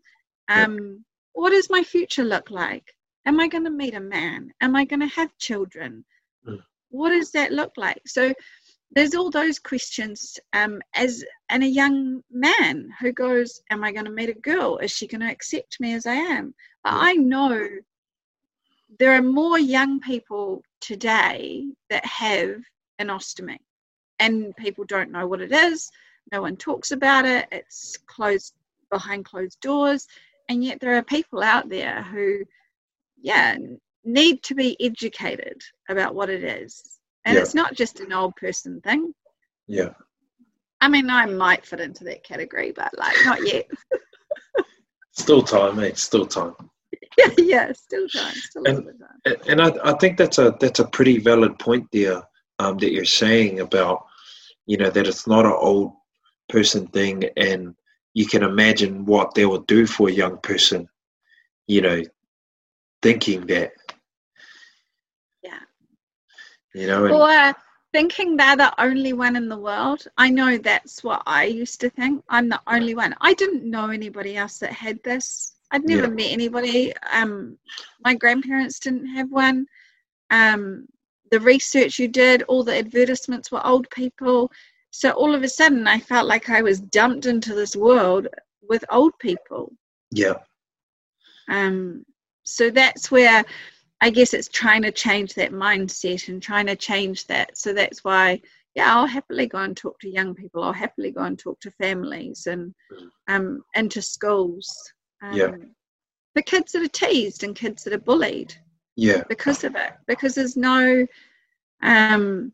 [0.50, 1.04] um,
[1.34, 2.94] what does my future look like?
[3.26, 4.52] Am I going to meet a man?
[4.62, 6.06] Am I going to have children?
[6.48, 6.60] Mm.
[6.90, 8.02] What does that look like?
[8.06, 8.34] So
[8.92, 14.06] there's all those questions um, as and a young man who goes am i going
[14.06, 14.78] to meet a girl?
[14.78, 16.54] Is she going to accept me as i am?
[16.84, 17.68] But i know
[19.00, 22.62] there are more young people today that have
[23.00, 23.58] an ostomy
[24.20, 25.90] and people don't know what it is
[26.32, 28.54] no one talks about it it's closed
[28.90, 30.08] behind closed doors
[30.50, 32.40] and yet there are people out there who
[33.22, 33.58] yeah
[34.04, 36.97] need to be educated about what it is
[37.28, 37.42] and yeah.
[37.42, 39.14] it's not just an old person thing.
[39.68, 39.90] Yeah.
[40.80, 43.70] I mean, I might fit into that category, but like not yet.
[45.12, 45.98] still time, mate.
[45.98, 46.56] Still time.
[47.18, 48.34] yeah, yeah, still time.
[48.34, 48.86] Still and,
[49.26, 49.36] time.
[49.46, 52.24] And I, I think that's a that's a pretty valid point there
[52.60, 54.06] um, that you're saying about
[54.66, 55.92] you know that it's not an old
[56.48, 57.76] person thing, and
[58.14, 60.88] you can imagine what they will do for a young person.
[61.66, 62.02] You know,
[63.02, 63.72] thinking that
[66.78, 67.56] you know, and, or
[67.94, 70.06] thinking they're the only one in the world.
[70.18, 72.24] I know that's what I used to think.
[72.30, 73.16] I'm the only one.
[73.22, 75.56] I didn't know anybody else that had this.
[75.72, 76.14] I'd never yeah.
[76.14, 76.94] met anybody.
[77.12, 77.58] Um,
[78.04, 79.66] my grandparents didn't have one.
[80.30, 80.88] Um,
[81.32, 84.52] the research you did, all the advertisements were old people.
[84.92, 88.28] So all of a sudden, I felt like I was dumped into this world
[88.62, 89.74] with old people.
[90.12, 90.36] Yeah.
[91.50, 92.06] Um.
[92.44, 93.44] So that's where
[94.00, 97.58] I guess it's trying to change that mindset and trying to change that.
[97.58, 98.42] So that's why,
[98.76, 100.64] yeah, I'll happily go and talk to young people.
[100.64, 103.10] I'll happily go and talk to families and mm.
[103.28, 104.72] um, into schools.
[105.22, 105.52] Um, yeah.
[106.36, 108.54] For kids that are teased and kids that are bullied.
[108.96, 109.24] Yeah.
[109.28, 109.94] Because of it.
[110.06, 111.08] Because there's no
[111.82, 112.52] um,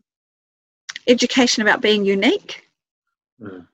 [1.06, 2.70] education about being unique.
[3.40, 3.66] Mm.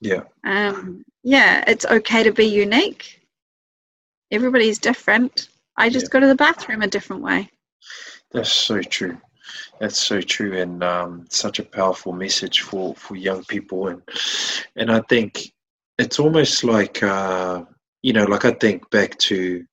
[0.00, 0.22] Yeah.
[0.44, 3.20] Um, yeah, it's okay to be unique.
[4.30, 6.10] Everybody's different I just yeah.
[6.10, 7.50] go to the bathroom a different way.
[8.32, 9.18] That's so true.
[9.80, 14.02] That's so true, and um, such a powerful message for, for young people, and
[14.76, 15.52] and I think
[15.98, 17.64] it's almost like uh,
[18.02, 19.64] you know, like I think back to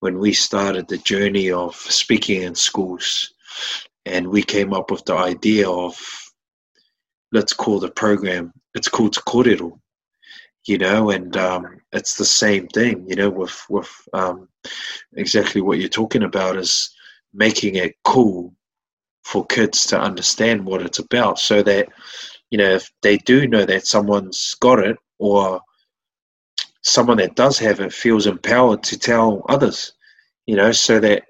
[0.00, 3.32] when we started the journey of speaking in schools,
[4.04, 5.96] and we came up with the idea of
[7.32, 9.78] let's call the program it's called Korero,
[10.66, 14.48] you know, and um, it's the same thing, you know, with with um,
[15.14, 16.90] exactly what you're talking about is
[17.34, 18.54] making it cool
[19.24, 21.88] for kids to understand what it's about, so that
[22.50, 25.60] you know if they do know that someone's got it or
[26.82, 29.92] someone that does have it feels empowered to tell others,
[30.46, 31.24] you know, so that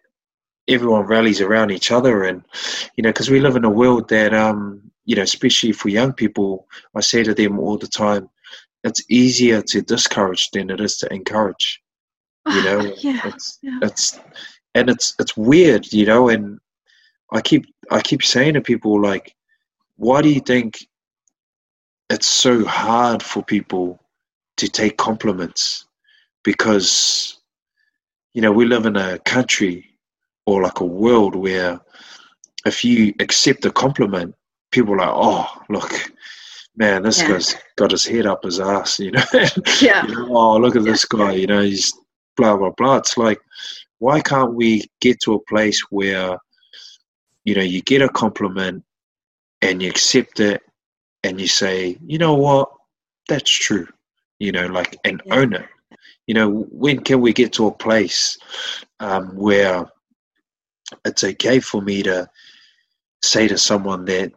[0.69, 2.43] everyone rallies around each other and
[2.97, 6.13] you know because we live in a world that um you know especially for young
[6.13, 8.29] people i say to them all the time
[8.85, 11.83] it's easier to discourage than it is to encourage.
[12.47, 13.79] You know, yeah, it's yeah.
[13.83, 14.19] it's
[14.75, 16.59] and it's it's weird, you know, and
[17.33, 19.35] I keep I keep saying to people like,
[19.97, 20.87] why do you think
[22.11, 24.01] it's so hard for people
[24.59, 25.87] to take compliments?
[26.45, 27.39] Because
[28.35, 29.89] you know we live in a country
[30.47, 31.81] or like a world where
[32.65, 34.35] if you accept a compliment,
[34.71, 36.13] people are like, oh, look,
[36.77, 37.29] man, this Yeah.
[37.29, 39.23] guy's got his head up his ass, you know.
[39.81, 40.07] Yeah.
[40.07, 41.93] You know, oh, look at this guy, you know, he's
[42.37, 42.97] blah, blah, blah.
[42.97, 43.41] It's like,
[43.99, 46.37] why can't we get to a place where,
[47.45, 48.83] you know, you get a compliment
[49.61, 50.63] and you accept it
[51.25, 52.71] and you say, you know what,
[53.29, 53.87] that's true,
[54.39, 55.37] you know, like, and Yeah.
[55.37, 55.67] own it.
[56.27, 58.39] You know, when can we get to a place
[59.01, 59.85] um, where
[61.05, 62.29] it's okay for me to
[63.23, 64.33] say to someone that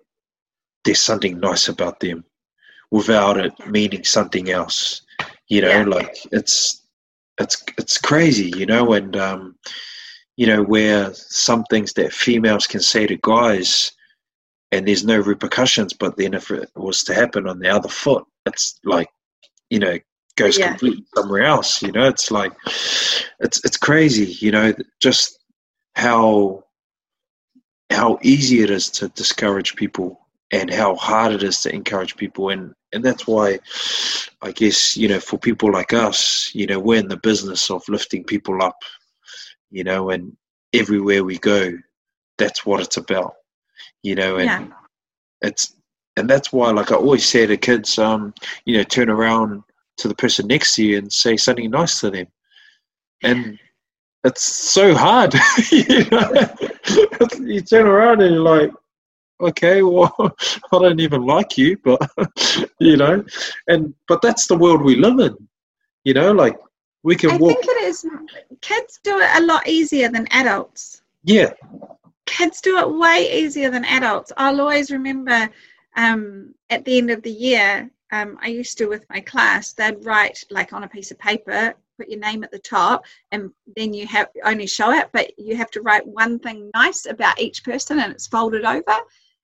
[0.86, 2.24] there's something nice about them
[2.92, 5.02] without it meaning something else
[5.50, 5.84] you know Yeah.
[5.86, 6.82] like it's
[7.40, 9.56] it's it's crazy you know and um
[10.38, 13.92] you know where some things that females can say to guys
[14.72, 18.24] and there's no repercussions but then if it was to happen on the other foot
[18.46, 19.10] it's like
[19.70, 19.98] you know
[20.38, 20.70] goes Yeah.
[20.70, 22.54] completely somewhere else you know it's like
[23.40, 25.40] it's it's crazy you know just
[25.96, 26.64] how
[27.92, 32.50] how easy it is to discourage people and how hard it is to encourage people.
[32.50, 33.60] And and that's why
[34.42, 37.88] i guess you know for people like us you know we're in the business of
[37.90, 38.78] lifting people up
[39.70, 40.36] you know and
[40.74, 41.72] everywhere we go
[42.38, 43.34] that's what it's about
[44.02, 44.68] you know and Yeah.
[45.42, 45.76] it's
[46.16, 48.34] and that's why like i always say to kids um
[48.66, 49.62] you know turn around
[49.98, 52.28] to the person next to you and say something nice to them.
[53.24, 53.58] And
[54.26, 55.34] it's so hard
[55.72, 56.32] you know.
[57.40, 58.72] You turn around and you're like
[59.42, 62.00] okay well i don't even like you but
[62.80, 63.24] you know
[63.68, 65.36] and but that's the world we live in
[66.04, 66.58] you know like
[67.06, 68.04] we can I walk think it is.
[68.62, 71.04] Kids do it a lot easier than adults.
[71.24, 71.54] yeah
[72.26, 74.32] Kids do it way easier than adults.
[74.38, 75.48] I'll always remember
[75.96, 80.04] um, at the end of the year, um, I used to with my class, they'd
[80.04, 83.94] write like on a piece of paper, put your name at the top, and then
[83.94, 87.64] you have only show it, but you have to write one thing nice about each
[87.64, 88.98] person and it's folded over.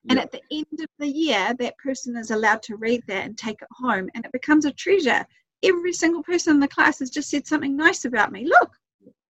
[0.10, 0.23] And Yeah.
[0.23, 3.61] at the end of the year, that person is allowed to read that and take
[3.61, 5.26] it home, and it becomes a treasure.
[5.64, 8.45] Every single person in the class has just said something nice about me.
[8.45, 8.72] Look,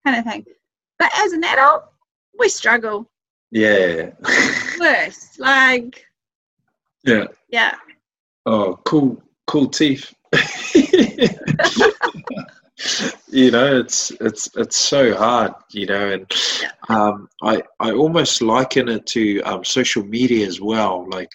[0.06, 0.45] kind of thing.
[0.98, 1.84] But as an adult,
[2.39, 3.10] we struggle
[3.52, 4.11] yeah
[4.80, 5.38] worse.
[5.38, 6.06] Like,
[7.03, 7.76] yeah yeah,
[8.45, 10.14] Oh, cool, cool teeth.
[13.28, 16.32] you know, it's it's it's so hard, you know, and
[16.90, 21.08] um, I I almost liken it to um, social media as well.
[21.10, 21.32] Like,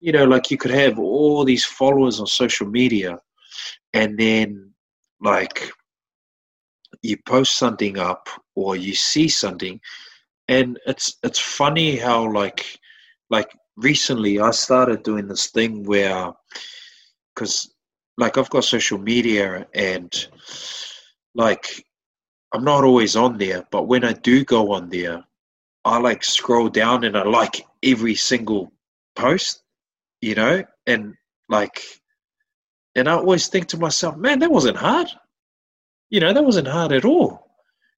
[0.00, 3.18] you know, like you could have all these followers on social media,
[3.92, 4.72] and then
[5.20, 5.70] like
[7.02, 9.80] you post something up or you see something,
[10.48, 12.64] and it's it's funny how like
[13.30, 16.32] like recently I started doing this thing where,
[17.34, 17.72] because
[18.16, 20.28] like I've got social media and
[21.34, 21.84] like
[22.52, 25.24] I'm not always on there, but when I do go on there,
[25.84, 28.72] I like scroll down and I like every single
[29.14, 29.62] post,
[30.20, 31.14] you know, and
[31.48, 31.82] like,
[32.94, 35.08] and I always think to myself, man, that wasn't hard,
[36.10, 37.46] you know, that wasn't hard at all,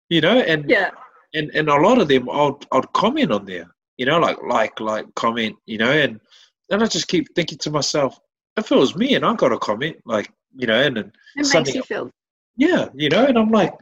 [0.08, 0.90] you know, and yeah,
[1.34, 4.78] and and a lot of them I'll I'd comment on there, you know, like like
[4.80, 6.20] like comment, you know, and
[6.68, 8.18] then I just keep thinking to myself,
[8.56, 11.14] if it was me and I got a comment, like you know, and, and it
[11.36, 12.10] makes something- you feel.
[12.56, 13.72] yeah, you know, and I'm like,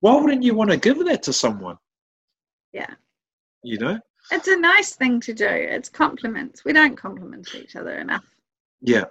[0.00, 1.78] why wouldn't you want to give that to someone?
[2.72, 2.90] Yeah.
[3.62, 3.98] You know,
[4.30, 5.46] It's a nice thing to do.
[5.48, 6.64] It's compliments.
[6.64, 8.24] We don't compliment each other enough.
[8.80, 9.04] yeah,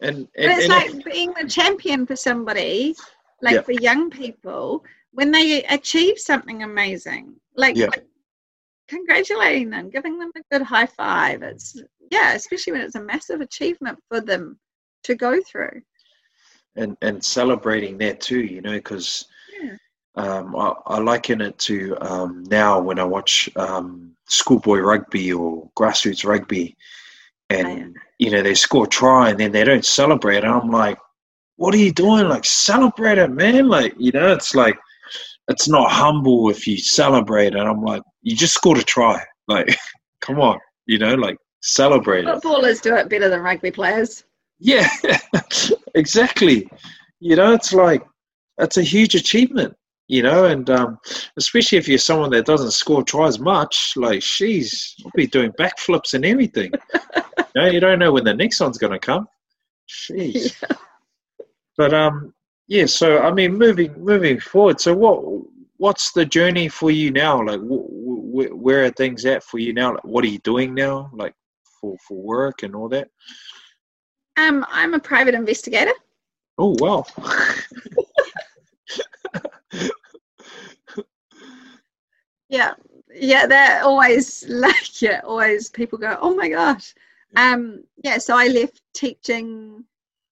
[0.00, 2.94] and But and, it's and like it- being the champion for somebody,
[3.42, 3.62] like Yeah.
[3.62, 7.88] for young people, when they achieve something amazing, like Yeah.
[8.94, 11.42] Congratulating them, giving them a good high five.
[11.42, 11.68] It's
[12.10, 14.58] yeah, especially when it's a massive achievement for them
[15.04, 15.76] to go through.
[16.76, 19.08] and and celebrating that too, you know, because
[19.62, 19.76] Yeah.
[20.16, 25.68] um, I, I liken it to um, now when I watch um, schoolboy rugby or
[25.78, 26.66] grassroots rugby,
[27.50, 27.86] and Oh, yeah.
[28.22, 30.98] you know they score a try and then they don't celebrate, and I'm like,
[31.56, 32.28] what are you doing?
[32.28, 33.68] Like celebrate it, man!
[33.68, 34.76] Like you know, it's like
[35.52, 39.76] it's not humble if you celebrate, and I'm like, you just scored a try, like
[40.20, 42.34] come on, you know, like celebrate it.
[42.34, 44.24] Footballers do it better than rugby players.
[44.58, 44.88] Yeah,
[45.94, 46.68] exactly.
[47.20, 48.02] You know, it's like
[48.58, 49.76] it's a huge achievement.
[50.06, 50.98] You know, and um,
[51.38, 56.12] especially if you're someone that doesn't score tries much, like, she's will be doing backflips
[56.12, 56.70] and everything.
[57.16, 57.22] you,
[57.54, 59.26] know, you don't know when the next one's going to come.
[59.88, 60.62] Jeez.
[61.78, 62.34] But um,
[62.68, 62.84] yeah.
[62.86, 64.78] So I mean, moving moving forward.
[64.80, 65.22] So what
[65.78, 67.42] what's the journey for you now?
[67.44, 67.90] Like, wh-
[68.34, 69.92] wh- where are things at for you now?
[69.92, 71.10] Like, what are you doing now?
[71.12, 71.34] Like
[71.80, 73.08] for for work and all that.
[74.36, 75.92] Um, I'm a private investigator.
[76.58, 77.04] Oh wow.
[82.48, 82.74] Yeah,
[83.12, 86.94] yeah, they're always like yeah, always people go, oh my gosh.
[87.36, 89.84] Um, yeah, so I left teaching.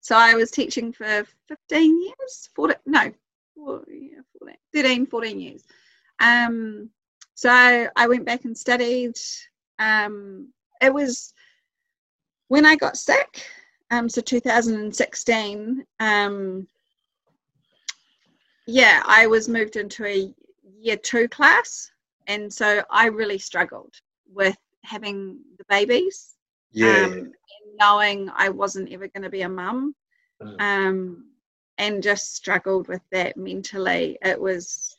[0.03, 3.01] So I was teaching for 15 years, 14, no,
[3.89, 5.65] yeah, 14, 13, 14 years.
[6.20, 6.91] Um,
[7.43, 9.19] so I went back and studied.
[9.81, 11.35] Um, it was
[12.47, 13.44] when I got sick,
[13.90, 15.85] um, so 2016.
[15.98, 16.69] Um,
[18.69, 20.32] yeah, I was moved into a
[20.78, 21.90] year two class,
[22.28, 23.93] and so I really struggled
[24.32, 26.36] with having the babies.
[26.70, 27.06] Yeah.
[27.06, 27.35] Um, and
[27.77, 29.97] knowing I wasn't ever going to be a mum,
[30.40, 30.60] Mm.
[30.60, 31.24] um,
[31.78, 34.16] and just struggled with that mentally.
[34.23, 34.97] It was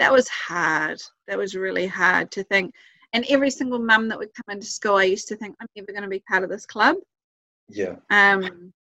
[0.00, 1.00] that was hard.
[1.28, 2.74] That was really hard to think.
[3.12, 5.92] And every single mum that would come into school, I used to think I'm never
[5.92, 6.96] going to be part of this club.
[7.68, 7.96] yeah.
[8.10, 8.72] Um,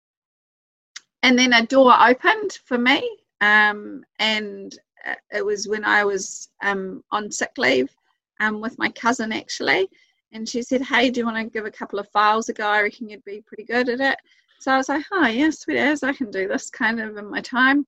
[1.25, 3.03] and then a door opened for me,
[3.41, 7.91] um, and uh, it was when I was um, on sick leave
[8.39, 9.89] um, with my cousin actually,
[10.33, 12.69] and she said, "Hey, do you want to give a couple of files a go?
[12.69, 14.19] I reckon you'd be pretty good at it."
[14.61, 17.29] So I was like, "Oh yeah, sweet as I can do this kind of in
[17.29, 17.85] my time."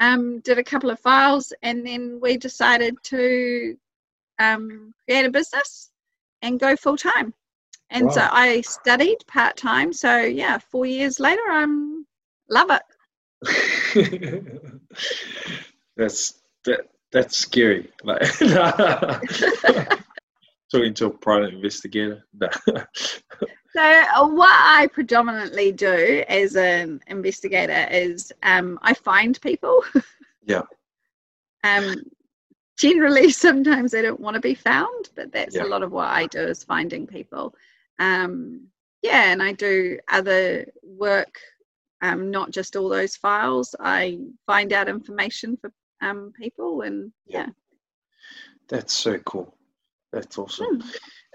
[0.00, 3.76] Um, did a couple of files, and then we decided to
[4.38, 5.90] um, create a business
[6.42, 7.34] and go full time.
[7.90, 9.92] And so I studied part time.
[9.92, 12.06] So yeah, four years later, I'm
[12.48, 12.82] love it.
[15.96, 16.80] that's that
[17.12, 17.90] that's scary.
[18.04, 18.22] Like
[20.70, 22.24] talking to a private investigator.
[22.32, 22.48] No.
[23.72, 29.82] So uh, what I predominantly do as an investigator is um, I find people.
[30.42, 30.62] Yeah.
[31.62, 31.96] um,
[32.76, 35.64] generally, sometimes they don't want to be found, but that's Yeah.
[35.64, 37.54] a lot of what I do is finding people.
[38.00, 38.66] Um,
[39.02, 41.38] yeah, and I do other work,
[42.02, 43.76] um, not just all those files.
[43.78, 45.70] I find out information for
[46.00, 47.48] um, people, and yeah.
[48.68, 49.54] That's so cool.
[50.12, 50.82] That's awesome.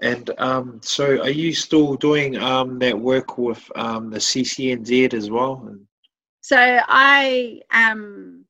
[0.02, 5.30] And um, so, are you still doing um, that work with um, the CCNZ as
[5.30, 5.76] well?
[6.46, 8.44] So I um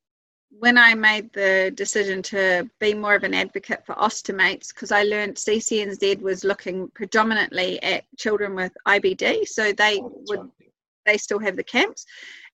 [0.58, 5.02] when I made the decision to be more of an advocate for ostomates, because I
[5.04, 10.72] learned CCNZ was looking predominantly at children with IBD, so they oh, would right.
[11.06, 12.04] they still have the camps,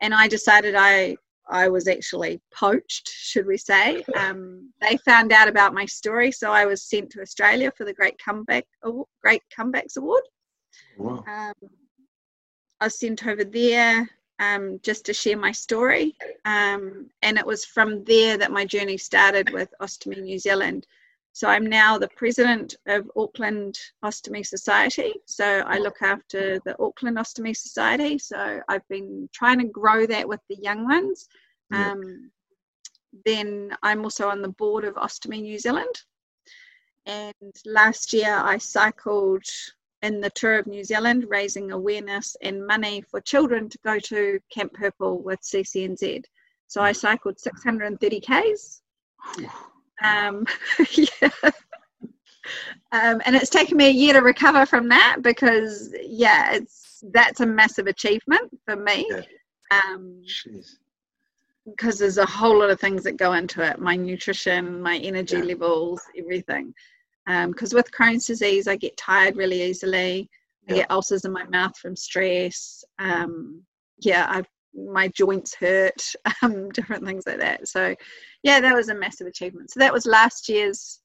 [0.01, 1.17] and I decided I
[1.49, 4.05] I was actually poached, should we say?
[4.17, 7.95] Um, they found out about my story, so I was sent to Australia for the
[7.95, 8.67] Great Comeback
[9.23, 10.23] Great Comebacks Award.
[10.97, 11.25] Wow.
[11.27, 11.71] Um,
[12.81, 14.09] I was sent over there
[14.39, 16.17] um, just to share my story.
[16.45, 20.87] Um, and it was from there that my journey started with Ostomy New Zealand.
[21.35, 25.15] So I'm now the president of Auckland Ostomy Society.
[25.27, 28.19] So I look after the Auckland Ostomy Society.
[28.19, 31.29] So I've been trying to grow that with the young ones.
[31.71, 31.93] Yeah.
[31.93, 32.31] Um,
[33.25, 35.95] then I'm also on the board of Ostomy New Zealand.
[37.07, 39.45] And last year I cycled
[40.03, 44.39] in the tour of New Zealand, raising awareness and money for children to go to
[44.51, 46.25] Camp Purple with CCNZ.
[46.67, 48.83] So I cycled 630 Ks.
[50.03, 50.47] Um,
[50.93, 51.31] yeah.
[52.93, 57.41] Um, and it's taken me a year to recover from that because, yeah, it's that's
[57.41, 59.07] a massive achievement for me.
[59.11, 59.23] Yeah.
[59.73, 60.23] Um,
[61.67, 65.37] because there's a whole lot of things that go into it my nutrition my energy
[65.37, 65.45] Yeah.
[65.45, 66.75] levels everything
[67.27, 70.29] because with crohn's disease i get tired really easily
[70.69, 73.63] i get ulcers in my mouth from stress um,
[73.99, 76.03] yeah i've my joints hurt
[76.43, 77.95] um, different things like that so
[78.43, 81.01] yeah that was a massive achievement so that was last year's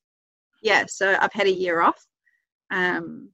[0.61, 2.06] yeah so i've had a year off
[2.72, 3.30] um,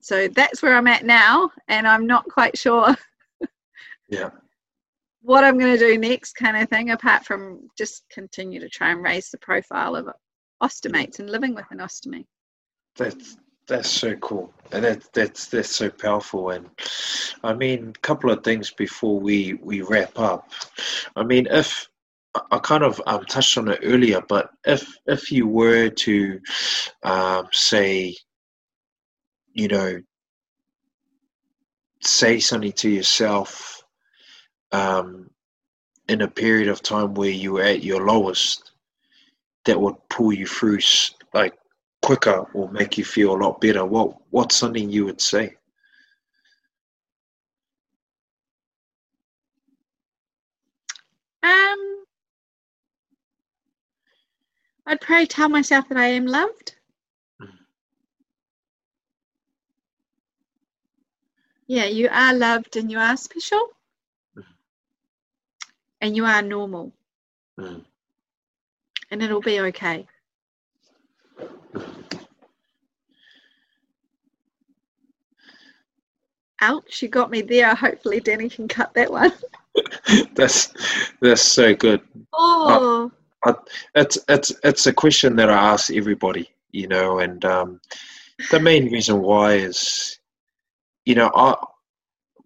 [0.00, 2.94] so that's where i'm at now and i'm not quite sure
[4.08, 4.30] Yeah.
[5.20, 8.90] what I'm going to do next, kind of thing, apart from just continue to try
[8.90, 10.08] and raise the profile of
[10.62, 12.24] ostomates and living with an ostomy.
[12.96, 13.36] That's
[13.68, 16.50] that's so cool, and that that's that's so powerful.
[16.50, 16.68] And
[17.44, 20.50] I mean, a couple of things before we we wrap up.
[21.16, 21.88] I mean, if
[22.50, 26.40] I- kind of um, touched on it earlier, but if if you were to
[27.02, 28.16] um, say,
[29.52, 30.00] you know,
[32.02, 33.82] say something to yourself
[34.72, 35.30] um,
[36.08, 38.72] in a period of time where you were at your lowest,
[39.66, 40.78] that would pull you through
[41.34, 41.57] like
[42.08, 45.54] quicker or make you feel a lot better, what what's something you would say?
[51.42, 52.04] Um,
[54.86, 56.76] I'd probably tell myself that I am loved.
[57.42, 57.58] Mm.
[61.66, 63.68] Yeah, you are loved and you are special.
[64.34, 64.44] Mhm.
[66.00, 66.90] And you are normal.
[67.58, 67.84] Mm.
[69.10, 70.08] And it'll be okay.
[76.60, 77.74] Ouch, you got me there.
[77.74, 79.32] Hopefully, Danny can cut that one.
[80.34, 80.72] that's
[81.20, 82.00] that's so good.
[82.32, 83.12] Oh,
[83.44, 83.54] I,
[83.94, 87.80] it's it's it's a question that I ask everybody, you know, and um,
[88.50, 90.18] the main reason why is,
[91.04, 91.54] you know, I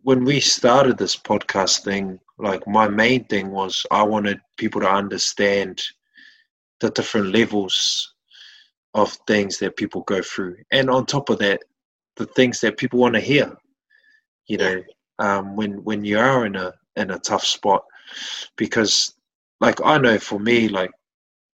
[0.02, 4.90] when we started this podcast thing, like my main thing was I wanted people to
[4.90, 5.82] understand
[6.80, 8.12] the different levels
[8.94, 11.60] of things that people go through, and on top of that,
[12.16, 13.56] the things that people want to hear.
[14.52, 14.82] You know,
[15.18, 17.82] um, when when you are in a in a tough spot,
[18.56, 19.14] because
[19.60, 20.90] like I know for me, like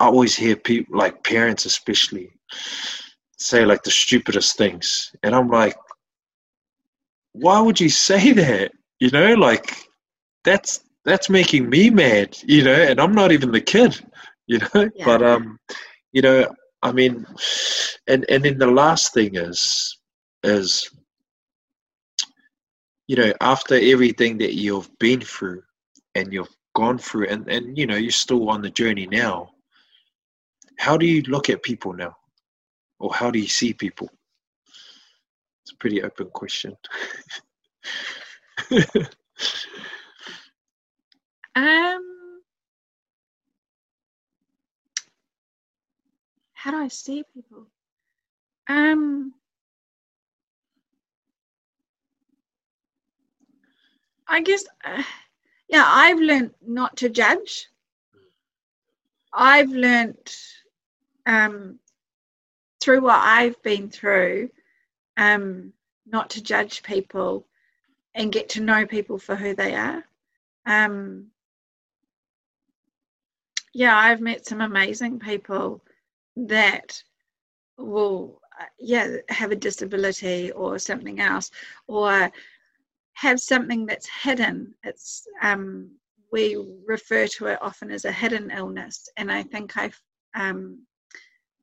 [0.01, 2.29] I always hear people, like parents especially,
[3.39, 5.77] say like the stupidest things, and I'm like,
[7.33, 8.73] why would you say that?
[8.99, 9.77] You know, like
[10.45, 12.37] that's that's making me mad.
[12.47, 14.01] You know, and I'm not even the kid.
[14.51, 15.05] You know, yeah.
[15.05, 15.59] but um,
[16.13, 16.49] you know,
[16.83, 17.27] I mean,
[18.07, 19.99] and and then the last thing is
[20.43, 20.91] is
[23.09, 25.63] you know after everything that you've been through
[26.15, 29.51] and you've gone through and and you know you're still on the journey now
[30.79, 32.17] how do you look at people now?
[33.01, 34.09] Or how do you see people?
[35.63, 36.77] It's a pretty open question.
[41.55, 42.41] Um
[46.53, 47.67] how do i see people?
[48.69, 49.35] Um
[54.29, 55.03] I guess, uh,
[55.69, 57.67] yeah, I've learned not to judge.
[59.33, 60.35] I've learned
[61.27, 61.79] um,
[62.81, 64.51] through what I've been through
[65.17, 65.73] um,
[66.07, 67.47] not to judge people
[68.15, 70.05] and get to know people for who they are.
[70.67, 71.29] Um,
[73.73, 75.83] yeah, I've met some amazing people
[76.37, 77.03] that
[77.77, 81.51] will, uh, yeah, have a disability or something else,
[81.87, 82.31] or
[83.21, 84.75] have something that's hidden.
[84.85, 85.91] It's um,
[86.33, 90.01] we refer to it often as a hidden illness, and I think I've
[90.37, 90.87] um,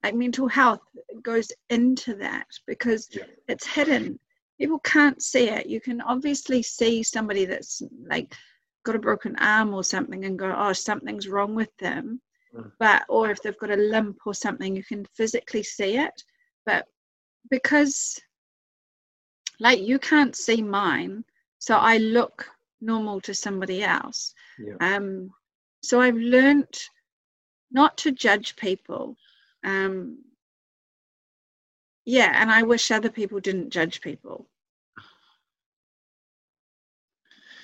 [0.03, 0.82] like mental health
[1.23, 3.23] goes into that because yeah.
[3.48, 4.19] it's hidden.
[4.60, 5.68] People can't see it.
[5.68, 8.36] You can obviously see somebody that's like
[8.84, 12.22] got a broken arm or something and go, oh, something's wrong with them.
[12.53, 12.72] Mm.
[12.80, 16.23] But or if they've got a limp or something, you can physically see it.
[16.65, 16.86] But
[17.49, 18.19] because
[19.60, 21.23] like you can't see mine,
[21.60, 22.48] so I look
[22.82, 24.34] normal to somebody else.
[24.60, 24.76] Yeah.
[24.95, 25.32] Um,
[25.82, 26.80] so I've learned
[27.72, 29.15] not to judge people.
[29.64, 30.19] Um,
[32.06, 34.48] yeah, and I wish other people didn't judge people.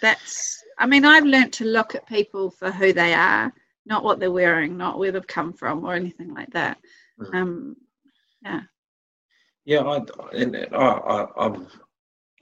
[0.02, 3.54] That's, I mean, I've learned to look at people for who they are,
[3.86, 6.78] not what they're wearing, not where they've come from, or anything like that.
[7.20, 7.36] Mm.
[7.36, 7.76] Um,
[8.44, 8.62] yeah.
[9.66, 10.02] Yeah, I,
[10.34, 11.68] and I, I, I'm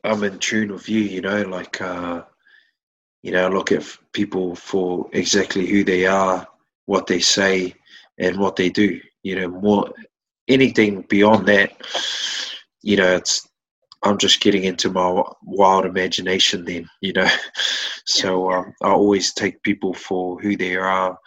[0.04, 2.24] I'm in tune with you, you know, like, uh,
[3.22, 6.48] you know, look at people for exactly who they are,
[6.86, 7.76] what they say,
[8.18, 9.00] and what they do.
[9.24, 9.92] You know, more
[10.48, 11.74] anything beyond that,
[12.82, 13.48] you know, it's
[14.04, 16.64] I'm just getting into my wild imagination.
[16.64, 17.28] Then, you know,
[18.06, 21.18] so um, I always take people for who they are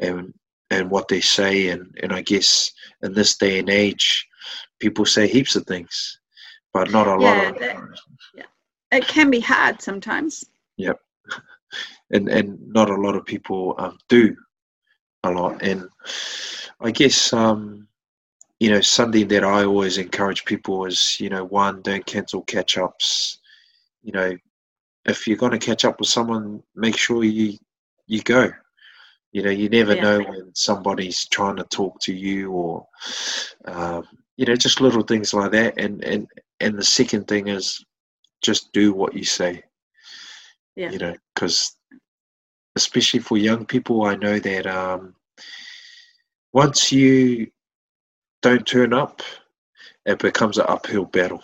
[0.00, 0.32] and
[0.70, 2.70] and what they say, and and I guess
[3.02, 4.26] in this day and age,
[4.78, 6.19] people say heaps of things
[6.72, 7.78] but not a yeah, lot of that,
[8.34, 8.44] yeah.
[8.92, 10.44] It can be hard sometimes.
[10.76, 10.98] Yep.
[12.10, 14.36] And and not a lot of people um, do
[15.22, 15.62] a lot.
[15.62, 15.88] And
[16.82, 17.86] i guess um
[18.58, 22.78] you know something that i always encourage people is you know one don't cancel catch
[22.78, 23.38] ups
[24.02, 24.34] you know
[25.04, 27.58] if you're going to catch up with someone make sure you
[28.10, 28.50] you go.
[29.32, 30.02] You know you never yeah.
[30.02, 32.86] know when somebody's trying to talk to you or
[33.64, 34.04] um,
[34.40, 36.26] you know just little things like that and and
[36.60, 37.84] and the second thing is
[38.40, 39.62] just do what you say
[40.76, 40.90] yeah.
[40.90, 41.76] you know because
[42.74, 45.14] especially for young people i know that um,
[46.54, 47.46] once you
[48.40, 49.20] don't turn up
[50.06, 51.42] it becomes an uphill battle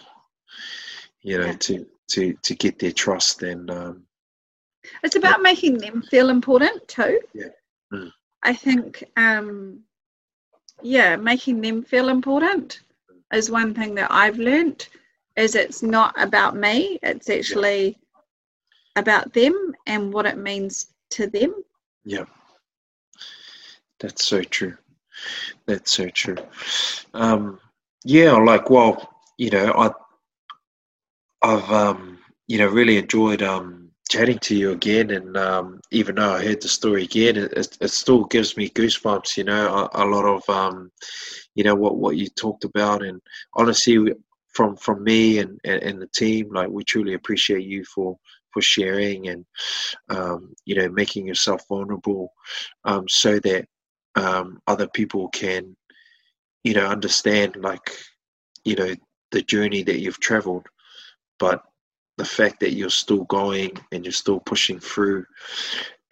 [1.20, 1.56] you know yeah.
[1.59, 4.05] to to to get their trust and um,
[5.02, 5.43] it's about yeah.
[5.43, 7.52] making them feel important too yeah
[7.93, 8.10] mm.
[8.43, 9.81] i think um
[10.81, 12.81] yeah making them feel important
[13.32, 14.89] is one thing that i've learned
[15.36, 17.98] is it's not about me it's actually
[18.97, 21.55] about them and what it means to them.
[22.05, 22.24] Yeah.
[24.01, 24.77] That's so true.
[25.66, 26.36] That's so true.
[27.15, 27.61] Um
[28.05, 29.90] yeah like well you know i
[31.43, 36.35] i've um you know really enjoyed um chatting to you again and um even though
[36.35, 40.07] i heard the story again it, it still gives me goosebumps you know a, a
[40.07, 40.91] lot of um
[41.57, 43.03] you know what what you talked about.
[43.03, 43.20] And
[43.55, 44.12] honestly
[44.53, 48.16] from from me and, and, and the team, like we truly appreciate you for
[48.53, 49.45] for sharing and
[50.09, 52.33] um, you know making yourself vulnerable
[52.85, 53.66] um, so that
[54.15, 55.77] um, other people can
[56.62, 57.91] you know understand like
[58.65, 58.95] you know
[59.33, 60.66] the journey that you've traveled.
[61.39, 61.62] But
[62.16, 65.24] the fact that you're still going and you're still pushing through.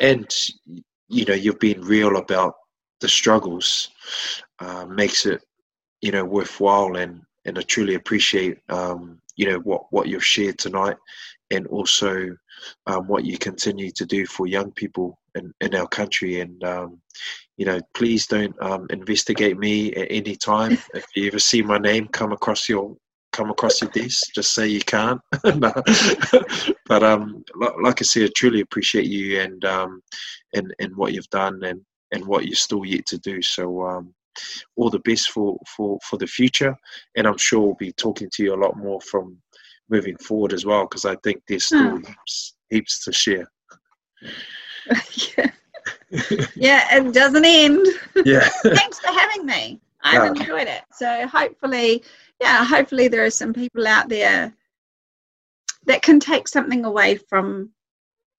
[0.01, 0.29] And
[1.09, 2.55] you know you've been real about
[3.01, 3.91] the struggles
[4.61, 5.43] uh, makes it
[6.01, 10.59] you know worthwhile and and I truly appreciate um, you know what what you've shared
[10.59, 10.97] tonight
[11.51, 12.37] and also
[12.87, 16.41] um, what you continue to do for young people in, in our country.
[16.41, 17.01] And um,
[17.57, 20.79] you know please don't um, investigate me at any time.
[20.95, 22.97] If you ever see my name come across your
[23.35, 25.21] come across your desk just say you can't.
[26.87, 27.45] But um
[27.83, 30.03] like i said I truly appreciate you and um
[30.55, 31.81] and and what you've done and
[32.13, 33.43] and what you're still yet to do.
[33.43, 34.15] So um
[34.77, 36.77] all the best for for for the future.
[37.17, 39.37] And i'm sure we'll be talking to you a lot more from
[39.91, 41.97] moving forward as well because i think there's still oh.
[41.99, 43.47] heaps, heaps to share.
[45.37, 45.51] Yeah.
[46.55, 47.87] yeah it doesn't end.
[48.25, 48.49] Yeah.
[48.63, 49.81] Thanks for having me.
[50.05, 50.83] I've enjoyed it.
[50.93, 52.05] So hopefully
[52.41, 54.53] yeah hopefully there are some people out there
[55.87, 57.71] that can take something away from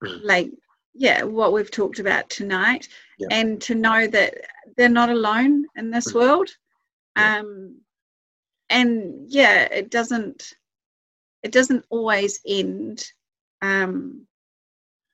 [0.04, 0.20] mm.
[0.24, 0.52] like
[0.94, 2.88] yeah what we've talked about tonight
[3.20, 3.28] yeah.
[3.32, 4.34] and to know that
[4.78, 6.16] they're not alone in this mm.
[6.16, 6.50] world
[7.18, 7.40] yeah.
[7.40, 7.80] um
[8.70, 10.54] and yeah it doesn't
[11.44, 13.06] it doesn't always end
[13.62, 14.26] um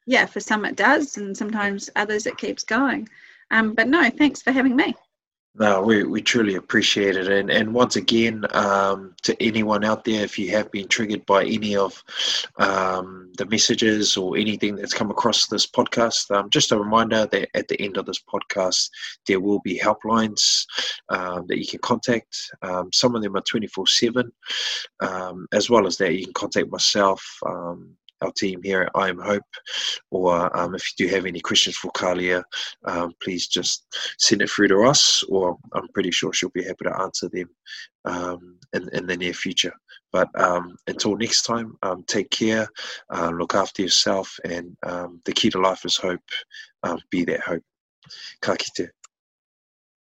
[0.06, 3.08] yeah for some it does and sometimes others it keeps going
[3.52, 4.96] um but no thanks for having me
[5.56, 7.28] no, we, we truly appreciate it.
[7.28, 11.44] And, and once again, um, to anyone out there, if you have been triggered by
[11.44, 12.02] any of
[12.58, 17.50] um, the messages or anything that's come across this podcast, um, just a reminder that
[17.54, 18.90] at the end of this podcast,
[19.28, 20.66] there will be helplines
[21.10, 22.38] um, that you can contact.
[22.62, 24.32] Um, some of them are 24 7.
[25.02, 27.22] Um, as well as that, you can contact myself
[28.22, 29.44] our team here at I Am Hope,
[30.12, 32.44] or um, if you do have any questions for Kalia,
[32.86, 33.86] um, please just
[34.18, 37.50] send it through to us, or I'm pretty sure she'll be happy to answer them
[38.06, 39.74] um, in, in the near future.
[40.12, 42.68] But um, until next time, um, take care,
[43.14, 46.22] uh, look after yourself, and um, the key to life is hope.
[47.10, 47.64] be that hope.
[48.42, 48.90] Ka kite.